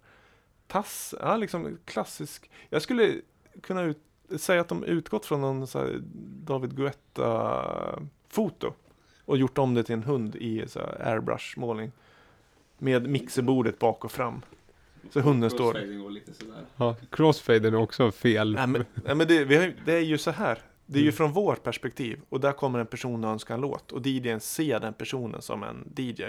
tass, 0.67 1.15
ja 1.21 1.37
liksom 1.37 1.79
klassisk. 1.85 2.51
Jag 2.71 2.83
skulle 2.83 3.21
kunna 3.63 3.83
ut, 3.83 3.99
säga 4.37 4.61
att 4.61 4.69
de 4.69 4.85
utgått 4.85 5.27
från 5.27 5.41
någon 5.41 5.67
så 5.67 5.79
här 5.79 6.01
David 6.45 6.77
Guetta-foto. 6.77 8.73
Och 9.25 9.37
gjort 9.37 9.59
om 9.59 9.75
det 9.75 9.83
till 9.83 9.95
en 9.95 10.03
hund 10.03 10.37
i 10.37 10.69
så 10.69 10.79
här 10.79 11.07
airbrush-målning. 11.07 11.93
Med 12.79 13.09
mixerbordet 13.09 13.79
bak 13.79 14.05
och 14.05 14.13
fram. 14.13 14.43
Så 15.11 15.21
hunden 15.21 15.51
står... 15.51 15.73
Crossfading 15.73 16.03
går 16.03 16.11
lite 16.11 16.35
sådär. 16.35 16.65
Ja, 16.77 16.97
crossfaden 17.11 17.75
är 17.75 17.79
också 17.79 18.13
fel. 18.13 18.55
Nej 18.55 18.67
men, 18.67 18.85
nej, 18.95 19.15
men 19.15 19.29
det, 19.29 19.45
vi 19.45 19.57
har, 19.57 19.75
det 19.85 19.93
är 19.93 20.01
ju 20.01 20.19
så 20.19 20.31
här. 20.31 20.59
Det 20.87 20.99
är 20.99 21.03
ju 21.03 21.13
från 21.13 21.33
vårt 21.33 21.63
perspektiv. 21.63 22.21
Och 22.29 22.41
där 22.41 22.53
kommer 22.53 22.79
en 22.79 22.87
person 22.87 23.25
och 23.25 23.31
önskar 23.31 23.55
en 23.55 23.61
låt. 23.61 23.93
Och 23.93 24.07
DJn 24.07 24.41
ser 24.41 24.81
den 24.81 24.95
personen 24.95 25.43
som 25.43 25.63
en 25.63 25.93
DJ. 25.97 26.23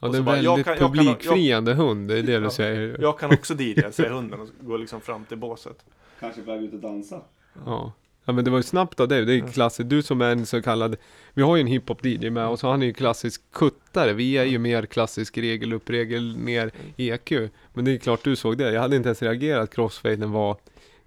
Ja, 0.00 0.08
det 0.08 0.16
är 0.16 0.18
en 0.18 0.24
bara, 0.24 0.36
jag 0.40 0.50
väldigt 0.50 0.66
kan- 0.66 0.76
jag 0.78 0.92
publikfriande 0.92 1.74
hund, 1.74 2.08
det 2.08 2.18
är 2.18 2.22
det 2.22 2.32
Ja. 2.32 2.40
du 2.40 2.50
säger. 2.50 2.96
Jag 3.00 3.18
kan 3.18 3.32
också 3.32 3.54
DJa, 3.58 3.92
säger 3.92 4.10
hunden 4.10 4.40
och 4.40 4.48
går 4.60 4.78
liksom 4.78 5.00
fram 5.00 5.24
till 5.24 5.36
båset. 5.38 5.84
Kanske 6.20 6.40
på 6.42 6.50
väg 6.50 6.62
ut 6.64 6.72
och 6.72 6.80
dansa. 6.80 7.22
Ja. 7.66 7.92
ja, 8.24 8.32
men 8.32 8.44
det 8.44 8.50
var 8.50 8.58
ju 8.58 8.62
snabbt 8.62 9.00
av 9.00 9.08
dig. 9.08 9.24
Det 9.24 9.32
är 9.32 9.36
ju 9.36 9.48
klassiskt. 9.48 9.88
Du 9.90 10.02
som 10.02 10.20
är 10.20 10.32
en 10.32 10.46
så 10.46 10.62
kallad, 10.62 10.96
vi 11.34 11.42
har 11.42 11.56
ju 11.56 11.60
en 11.60 11.66
hiphop-DJ 11.68 12.30
med 12.30 12.46
och 12.48 12.58
så 12.58 12.70
han 12.70 12.82
är 12.82 12.86
ju 12.86 12.92
klassisk 12.92 13.42
kuttare. 13.52 14.12
Vi 14.12 14.36
är 14.38 14.44
ju 14.44 14.58
mer 14.58 14.86
klassisk 14.86 15.38
regel 15.38 15.72
upp, 15.72 15.90
regel 15.90 16.36
ner 16.36 16.70
EQ. 16.96 17.30
Men 17.74 17.84
det 17.84 17.92
är 17.92 17.98
klart 17.98 18.24
du 18.24 18.36
såg 18.36 18.58
det. 18.58 18.72
Jag 18.72 18.80
hade 18.80 18.96
inte 18.96 19.08
ens 19.08 19.22
reagerat 19.22 19.62
att 19.64 19.74
crossfaden 19.74 20.32
var 20.32 20.56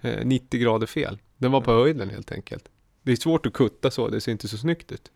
eh, 0.01 0.25
90 0.25 0.59
grader 0.61 0.87
fel. 0.87 1.17
Den 1.37 1.51
var 1.51 1.61
på 1.61 1.71
höjden 1.71 2.09
helt 2.09 2.31
enkelt. 2.31 2.69
Det 3.01 3.11
är 3.11 3.15
svårt 3.15 3.45
att 3.45 3.53
kutta 3.53 3.91
så, 3.91 4.07
det 4.07 4.21
ser 4.21 4.31
inte 4.31 4.47
så 4.47 4.57
snyggt 4.57 4.91
ut. 4.91 5.11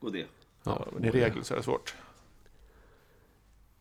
Och 0.00 0.12
det. 0.12 0.24
Ja, 0.64 0.86
men 0.92 1.04
i 1.04 1.10
regel 1.10 1.44
så 1.44 1.54
är 1.54 1.58
det 1.58 1.64
svårt. 1.64 1.94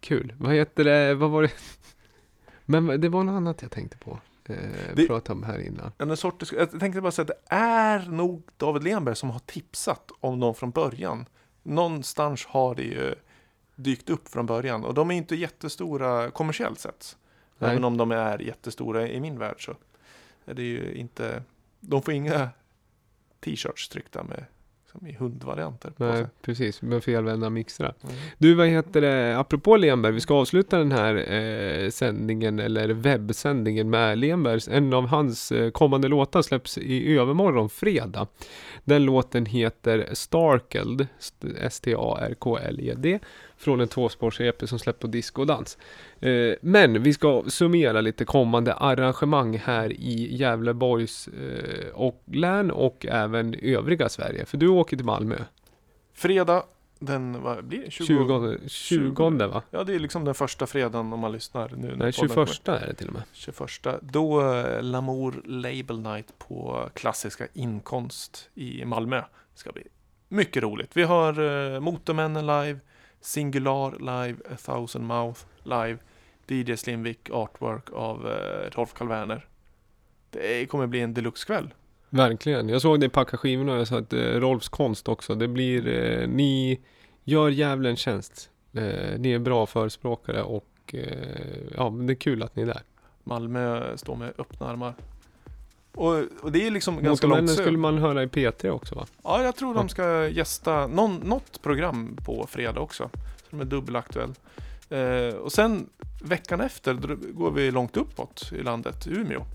Kul. 0.01 0.33
Vad 0.37 0.53
heter 0.53 0.83
det, 0.83 1.15
vad 1.15 1.29
var 1.29 1.41
det? 1.41 1.51
Men 2.65 3.01
det 3.01 3.09
var 3.09 3.23
något 3.23 3.33
annat 3.33 3.61
jag 3.61 3.71
tänkte 3.71 3.97
på. 3.97 4.19
Eh, 4.45 4.55
Det- 4.95 5.07
prata 5.07 5.33
om 5.33 5.43
här 5.43 5.59
innan. 5.59 5.91
En 5.97 6.17
sorts, 6.17 6.53
jag 6.53 6.79
tänkte 6.79 7.01
bara 7.01 7.11
säga 7.11 7.23
att 7.23 7.27
det 7.49 7.55
är 7.55 7.99
nog 7.99 8.43
David 8.57 8.83
Lenberg 8.83 9.15
som 9.15 9.29
har 9.29 9.39
tipsat 9.39 10.11
om 10.19 10.39
dem 10.39 10.55
från 10.55 10.71
början. 10.71 11.25
Någonstans 11.63 12.45
har 12.45 12.75
det 12.75 12.83
ju 12.83 13.15
dykt 13.75 14.09
upp 14.09 14.27
från 14.27 14.45
början. 14.45 14.85
Och 14.85 14.93
de 14.93 15.11
är 15.11 15.15
inte 15.15 15.35
jättestora 15.35 16.31
kommersiellt 16.31 16.79
sett. 16.79 17.17
Nej. 17.57 17.71
Även 17.71 17.83
om 17.83 17.97
de 17.97 18.11
är 18.11 18.39
jättestora 18.41 19.07
i 19.07 19.19
min 19.19 19.39
värld 19.39 19.65
så 19.65 19.75
är 20.45 20.53
det 20.53 20.63
ju 20.63 20.93
inte... 20.93 21.43
De 21.79 22.01
får 22.01 22.13
inga 22.13 22.49
t-shirts 23.39 23.89
tryckta 23.89 24.23
med 24.23 24.45
som 24.91 25.07
i 25.07 25.13
hundvarianter 25.13 25.93
Nej, 25.97 26.25
precis. 26.41 26.81
Med 26.81 27.03
felvända 27.03 27.49
mixrar. 27.49 27.93
Mm. 28.03 28.15
Du, 28.37 28.53
vad 28.53 28.67
heter 28.67 29.01
det, 29.01 29.37
apropå 29.39 29.77
Lenberg, 29.77 30.13
vi 30.13 30.19
ska 30.19 30.33
avsluta 30.33 30.77
den 30.77 30.91
här 30.91 31.33
eh, 31.33 31.89
sändningen, 31.89 32.59
eller 32.59 32.89
webbsändningen 32.89 33.89
med 33.89 34.17
Lenbergs. 34.17 34.67
En 34.67 34.93
av 34.93 35.07
hans 35.07 35.51
eh, 35.51 35.71
kommande 35.71 36.07
låtar 36.07 36.41
släpps 36.41 36.77
i 36.77 37.17
övermorgon, 37.17 37.69
fredag. 37.69 38.27
Den 38.83 39.05
låten 39.05 39.45
heter 39.45 40.09
Starkeld, 40.13 41.07
st- 41.19 41.47
S-T-A-R-K-L-E-D, 41.59 43.19
från 43.61 43.81
en 43.81 43.87
tvåspårs-EP 43.87 44.67
som 44.67 44.79
släpps 44.79 44.99
på 44.99 45.07
Disco 45.07 45.41
och 45.41 45.47
Dans. 45.47 45.77
Eh, 46.19 46.53
men 46.61 47.03
vi 47.03 47.13
ska 47.13 47.43
summera 47.47 48.01
lite 48.01 48.25
kommande 48.25 48.73
arrangemang 48.73 49.57
här 49.57 49.91
i 49.93 50.35
Gävleborgs 50.35 51.27
eh, 51.27 51.89
och 51.93 52.23
län 52.25 52.71
och 52.71 53.05
även 53.09 53.53
övriga 53.53 54.09
Sverige. 54.09 54.45
För 54.45 54.57
du 54.57 54.67
åker 54.67 54.97
till 54.97 55.05
Malmö, 55.05 55.35
Fredag 56.13 56.63
den, 56.99 57.41
vad 57.41 57.65
blir 57.65 57.79
det? 57.85 57.91
20, 57.91 58.05
20, 58.67 58.69
20 58.69 59.47
va? 59.47 59.61
Ja, 59.71 59.83
det 59.83 59.95
är 59.95 59.99
liksom 59.99 60.25
den 60.25 60.35
första 60.35 60.67
fredagen 60.67 61.13
om 61.13 61.19
man 61.19 61.31
lyssnar 61.31 61.69
nu. 61.69 61.87
Nej, 61.87 62.13
podden 62.13 62.13
21 62.13 62.65
kommer. 62.65 62.79
är 62.79 62.87
det 62.87 62.93
till 62.93 63.07
och 63.07 63.13
med. 63.13 63.23
21. 63.33 63.59
Då 64.01 64.53
eh, 64.53 64.83
Lamour 64.83 65.41
Label 65.45 65.99
Night 65.99 66.33
på 66.37 66.89
klassiska 66.93 67.47
inkonst 67.53 68.49
i 68.53 68.85
Malmö. 68.85 69.15
Det 69.17 69.59
ska 69.59 69.71
bli 69.71 69.83
mycket 70.27 70.63
roligt. 70.63 70.89
Vi 70.93 71.03
har 71.03 71.39
eh, 71.73 71.79
Motormännen 71.79 72.45
live, 72.45 72.79
Singular 73.21 73.91
live, 73.99 74.37
A 74.51 74.55
Thousand 74.57 75.07
Mouth 75.07 75.39
live, 75.63 75.97
DJ 76.47 76.75
Slimvik 76.75 77.29
artwork 77.29 77.89
av 77.93 78.27
eh, 78.27 78.69
Rolf 78.71 78.93
Karl 78.93 79.07
Werner. 79.07 79.45
Det 80.29 80.69
kommer 80.69 80.87
bli 80.87 80.99
en 80.99 81.13
deluxe-kväll. 81.13 81.73
Verkligen. 82.09 82.69
Jag 82.69 82.81
såg 82.81 82.99
dig 82.99 83.09
packa 83.09 83.37
skivorna 83.37 83.73
och 83.73 83.79
jag 83.79 83.87
sa 83.87 83.97
att 83.97 84.13
eh, 84.13 84.19
Rolfs 84.19 84.69
konst 84.69 85.07
också. 85.07 85.35
Det 85.35 85.47
blir, 85.47 85.87
eh, 85.87 86.27
ni 86.27 86.79
gör 87.23 87.49
jävlen 87.49 87.95
tjänst. 87.95 88.49
Eh, 88.73 89.19
ni 89.19 89.31
är 89.31 89.39
bra 89.39 89.65
förespråkare 89.65 90.43
och 90.43 90.67
eh, 90.93 91.73
ja, 91.77 91.89
det 91.89 92.13
är 92.13 92.15
kul 92.15 92.43
att 92.43 92.55
ni 92.55 92.61
är 92.61 92.67
där. 92.67 92.81
Malmö 93.23 93.97
står 93.97 94.15
med 94.15 94.33
öppna 94.37 94.67
armar. 94.67 94.93
Och, 95.91 96.23
och 96.41 96.51
det 96.51 96.67
är 96.67 96.71
liksom 96.71 97.03
ganska 97.03 97.27
Motormännen 97.27 97.45
långt 97.45 97.59
skulle 97.59 97.77
man 97.77 97.97
höra 97.97 98.23
i 98.23 98.27
P3 98.27 98.69
också 98.69 98.95
va? 98.95 99.05
Ja, 99.23 99.43
jag 99.43 99.55
tror 99.55 99.73
de 99.73 99.89
ska 99.89 100.27
gästa 100.27 100.87
någon, 100.87 101.15
något 101.15 101.61
program 101.61 102.17
på 102.25 102.47
fredag 102.49 102.81
också. 102.81 103.09
Så 103.13 103.45
de 103.49 103.61
är 103.61 103.65
dubbelaktuell. 103.65 104.33
Eh, 104.89 105.35
och 105.35 105.51
sen 105.51 105.89
veckan 106.21 106.61
efter 106.61 106.93
går 107.33 107.51
vi 107.51 107.71
långt 107.71 107.97
uppåt 107.97 108.51
i 108.53 108.63
landet, 108.63 109.07
Umeå. 109.07 109.45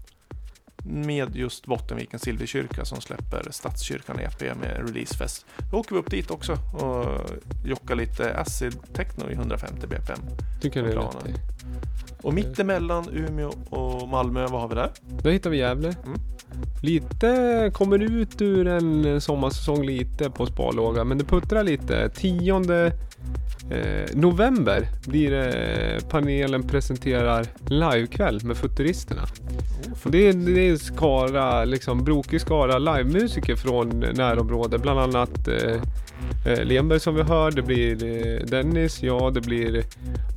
Med 0.89 1.37
just 1.37 1.67
Bottenvikens 1.67 2.23
Silverkyrka 2.23 2.85
som 2.85 3.01
släpper 3.01 3.49
Stadskyrkan 3.51 4.21
EP 4.21 4.41
med 4.41 4.89
releasefest. 4.89 5.47
Då 5.71 5.77
åker 5.77 5.95
vi 5.95 6.01
upp 6.01 6.11
dit 6.11 6.31
också 6.31 6.53
och 6.53 7.31
jockar 7.65 7.95
lite 7.95 8.35
acid 8.35 8.77
techno 8.95 9.31
i 9.31 9.33
150 9.33 9.87
bpm. 9.87 10.21
Tycker 10.61 10.81
jag 10.81 10.89
det 10.89 10.97
är 10.97 11.01
rätt. 11.01 11.41
Och 12.23 12.35
mitt 12.35 12.59
emellan 12.59 13.09
Umeå 13.13 13.53
och 13.71 14.09
Malmö, 14.09 14.47
vad 14.47 14.61
har 14.61 14.69
vi 14.69 14.75
där? 14.75 14.91
Då 15.23 15.31
hittar 15.31 15.51
vi 15.51 15.59
Gävle. 15.59 15.95
Mm. 16.05 16.19
Lite, 16.83 17.71
kommer 17.75 17.99
ut 17.99 18.43
ur 18.43 18.67
en 18.67 19.21
sommarsäsong 19.21 19.87
lite 19.87 20.31
på 20.31 20.47
sparlåga, 20.47 21.05
men 21.05 21.19
det 21.19 21.25
puttrar 21.25 21.63
lite. 21.63 22.11
10 22.15 22.53
eh, 23.71 24.17
november 24.17 24.89
blir 25.07 25.31
det 25.31 26.11
panelen 26.11 26.63
presenterar 26.63 27.47
livekväll 27.69 28.41
med 28.45 28.57
Futuristerna. 28.57 29.23
Och 30.05 30.11
det 30.13 30.29
är, 30.29 30.33
det 30.33 30.69
är 30.69 30.77
skara, 30.77 31.65
liksom 31.65 32.05
brokig 32.05 32.41
skara 32.41 32.79
livemusiker 32.79 33.57
från 33.57 33.89
närområdet. 34.15 34.83
Bland 34.83 35.01
annat 35.01 35.49
eh, 35.49 35.83
eh, 36.47 36.65
Lenberg 36.65 37.01
som 37.01 37.15
vi 37.15 37.23
hör, 37.23 37.51
det 37.51 37.63
blir 37.63 38.05
eh, 38.05 38.47
Dennis, 38.47 39.03
ja 39.03 39.31
det 39.35 39.41
blir 39.41 39.85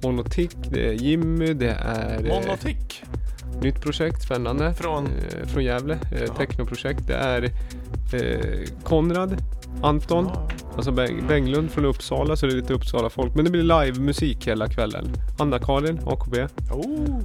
Monotic, 0.04 0.50
det 0.72 0.88
är 0.88 0.94
Jimmy, 0.94 1.54
det 1.54 1.78
är 1.82 2.26
eh, 2.26 2.42
Monotic. 2.42 3.02
nytt 3.62 3.82
projekt, 3.82 4.22
spännande. 4.24 4.74
Från? 4.74 5.06
Eh, 5.06 5.48
från 5.48 5.64
Gävle, 5.64 5.94
eh, 5.94 6.36
technoprojekt. 6.36 7.08
Det 7.08 7.16
är 7.16 7.50
Konrad, 8.84 9.38
Anton, 9.82 10.30
alltså 10.76 10.92
Beng- 10.92 11.28
Benglund 11.28 11.72
från 11.72 11.86
Uppsala, 11.86 12.36
så 12.36 12.46
det 12.46 12.54
är 12.54 12.56
lite 12.56 12.74
Uppsala-folk. 12.74 13.36
Men 13.36 13.46
det 13.46 13.52
blir 13.52 13.64
livemusik 13.64 14.48
hela 14.48 14.68
kvällen. 14.68 15.06
Anna-Karin, 15.40 16.00
AKB. 16.06 16.36
Oh. 16.72 17.20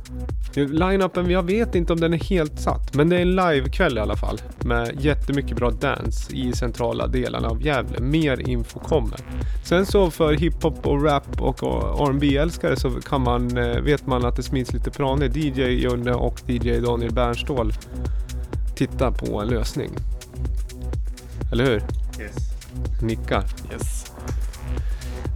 Line-upen, 0.55 1.31
jag 1.31 1.43
vet 1.43 1.75
inte 1.75 1.93
om 1.93 2.01
den 2.01 2.15
är 2.15 2.19
helt 2.19 2.61
satt, 2.61 2.95
men 2.95 3.09
det 3.09 3.17
är 3.17 3.21
en 3.21 3.37
livekväll 3.37 3.99
i 3.99 4.01
alla 4.01 4.17
fall. 4.17 4.41
Med 4.61 4.97
jättemycket 5.01 5.57
bra 5.57 5.71
dance 5.71 6.33
i 6.37 6.53
centrala 6.53 7.07
delarna 7.07 7.49
av 7.49 7.63
Gävle. 7.63 8.01
Mer 8.01 8.49
info 8.49 8.79
kommer. 8.79 9.19
Sen 9.65 9.87
så 9.87 10.11
för 10.11 10.33
hiphop 10.35 10.87
och 10.87 11.05
rap 11.05 11.41
och 11.41 12.09
rb 12.09 12.23
älskare 12.25 12.77
så 12.77 12.91
kan 12.91 13.21
man, 13.21 13.59
eh, 13.59 13.81
vet 13.81 14.07
man 14.07 14.25
att 14.25 14.37
det 14.37 14.43
smids 14.43 14.73
lite 14.73 14.91
planer. 14.91 15.39
DJ 15.39 15.63
Junne 15.63 16.13
och 16.13 16.41
DJ 16.47 16.81
Daniel 16.81 17.13
Bernståhl 17.13 17.73
tittar 18.77 19.11
på 19.11 19.41
en 19.41 19.49
lösning. 19.49 19.91
Eller 21.53 21.65
hur? 21.65 21.83
Yes. 22.21 22.35
Nickar. 23.03 23.45
Yes. 23.73 24.13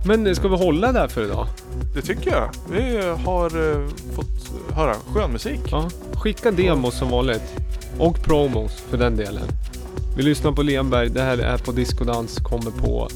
Men 0.05 0.27
eh, 0.27 0.35
ska 0.35 0.49
vi 0.49 0.57
hålla 0.57 0.93
där 0.93 1.09
för 1.09 1.25
idag? 1.25 1.47
Det 1.95 2.03
tycker 2.03 2.31
jag. 2.31 2.51
Vi 2.71 3.03
har 3.25 3.71
eh, 3.73 3.89
fått 4.15 4.51
höra 4.77 4.95
skön 5.15 5.33
musik. 5.33 5.61
Ja, 5.71 5.89
skicka 6.13 6.51
demos 6.51 6.95
som 6.99 7.11
vanligt. 7.11 7.55
Och 7.99 8.23
promos 8.23 8.73
för 8.91 8.97
den 8.99 9.17
delen. 9.17 9.45
Vi 10.17 10.23
lyssnar 10.23 10.53
på 10.53 10.63
Lenberg. 10.63 11.09
Det 11.11 11.23
här 11.23 11.39
är 11.39 11.59
på 11.59 11.73
Discodans. 11.73 12.37
Kommer 12.39 12.71
på 12.71 13.09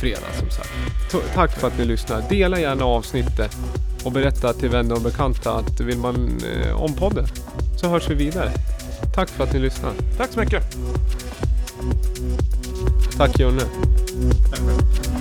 fredag 0.00 0.32
som 0.38 0.50
sagt. 0.50 0.70
T- 1.12 1.18
tack 1.34 1.50
för 1.58 1.66
att 1.66 1.78
ni 1.78 1.84
lyssnar. 1.84 2.22
Dela 2.28 2.60
gärna 2.60 2.84
avsnittet. 2.84 3.56
Och 4.04 4.12
berätta 4.12 4.52
till 4.52 4.68
vänner 4.68 4.94
och 4.94 5.00
bekanta 5.02 5.52
att 5.52 5.80
vill 5.80 5.98
man 5.98 6.40
eh, 6.64 6.82
om 6.82 6.94
podden 6.94 7.26
så 7.76 7.88
hörs 7.88 8.10
vi 8.10 8.14
vidare. 8.14 8.50
Tack 9.14 9.28
för 9.28 9.44
att 9.44 9.52
ni 9.52 9.58
lyssnar. 9.58 9.92
Tack 10.16 10.32
så 10.32 10.40
mycket. 10.40 10.76
Tack 13.18 13.38
Jonne. 13.40 13.64
Tack 14.50 14.60
själv. 14.60 15.17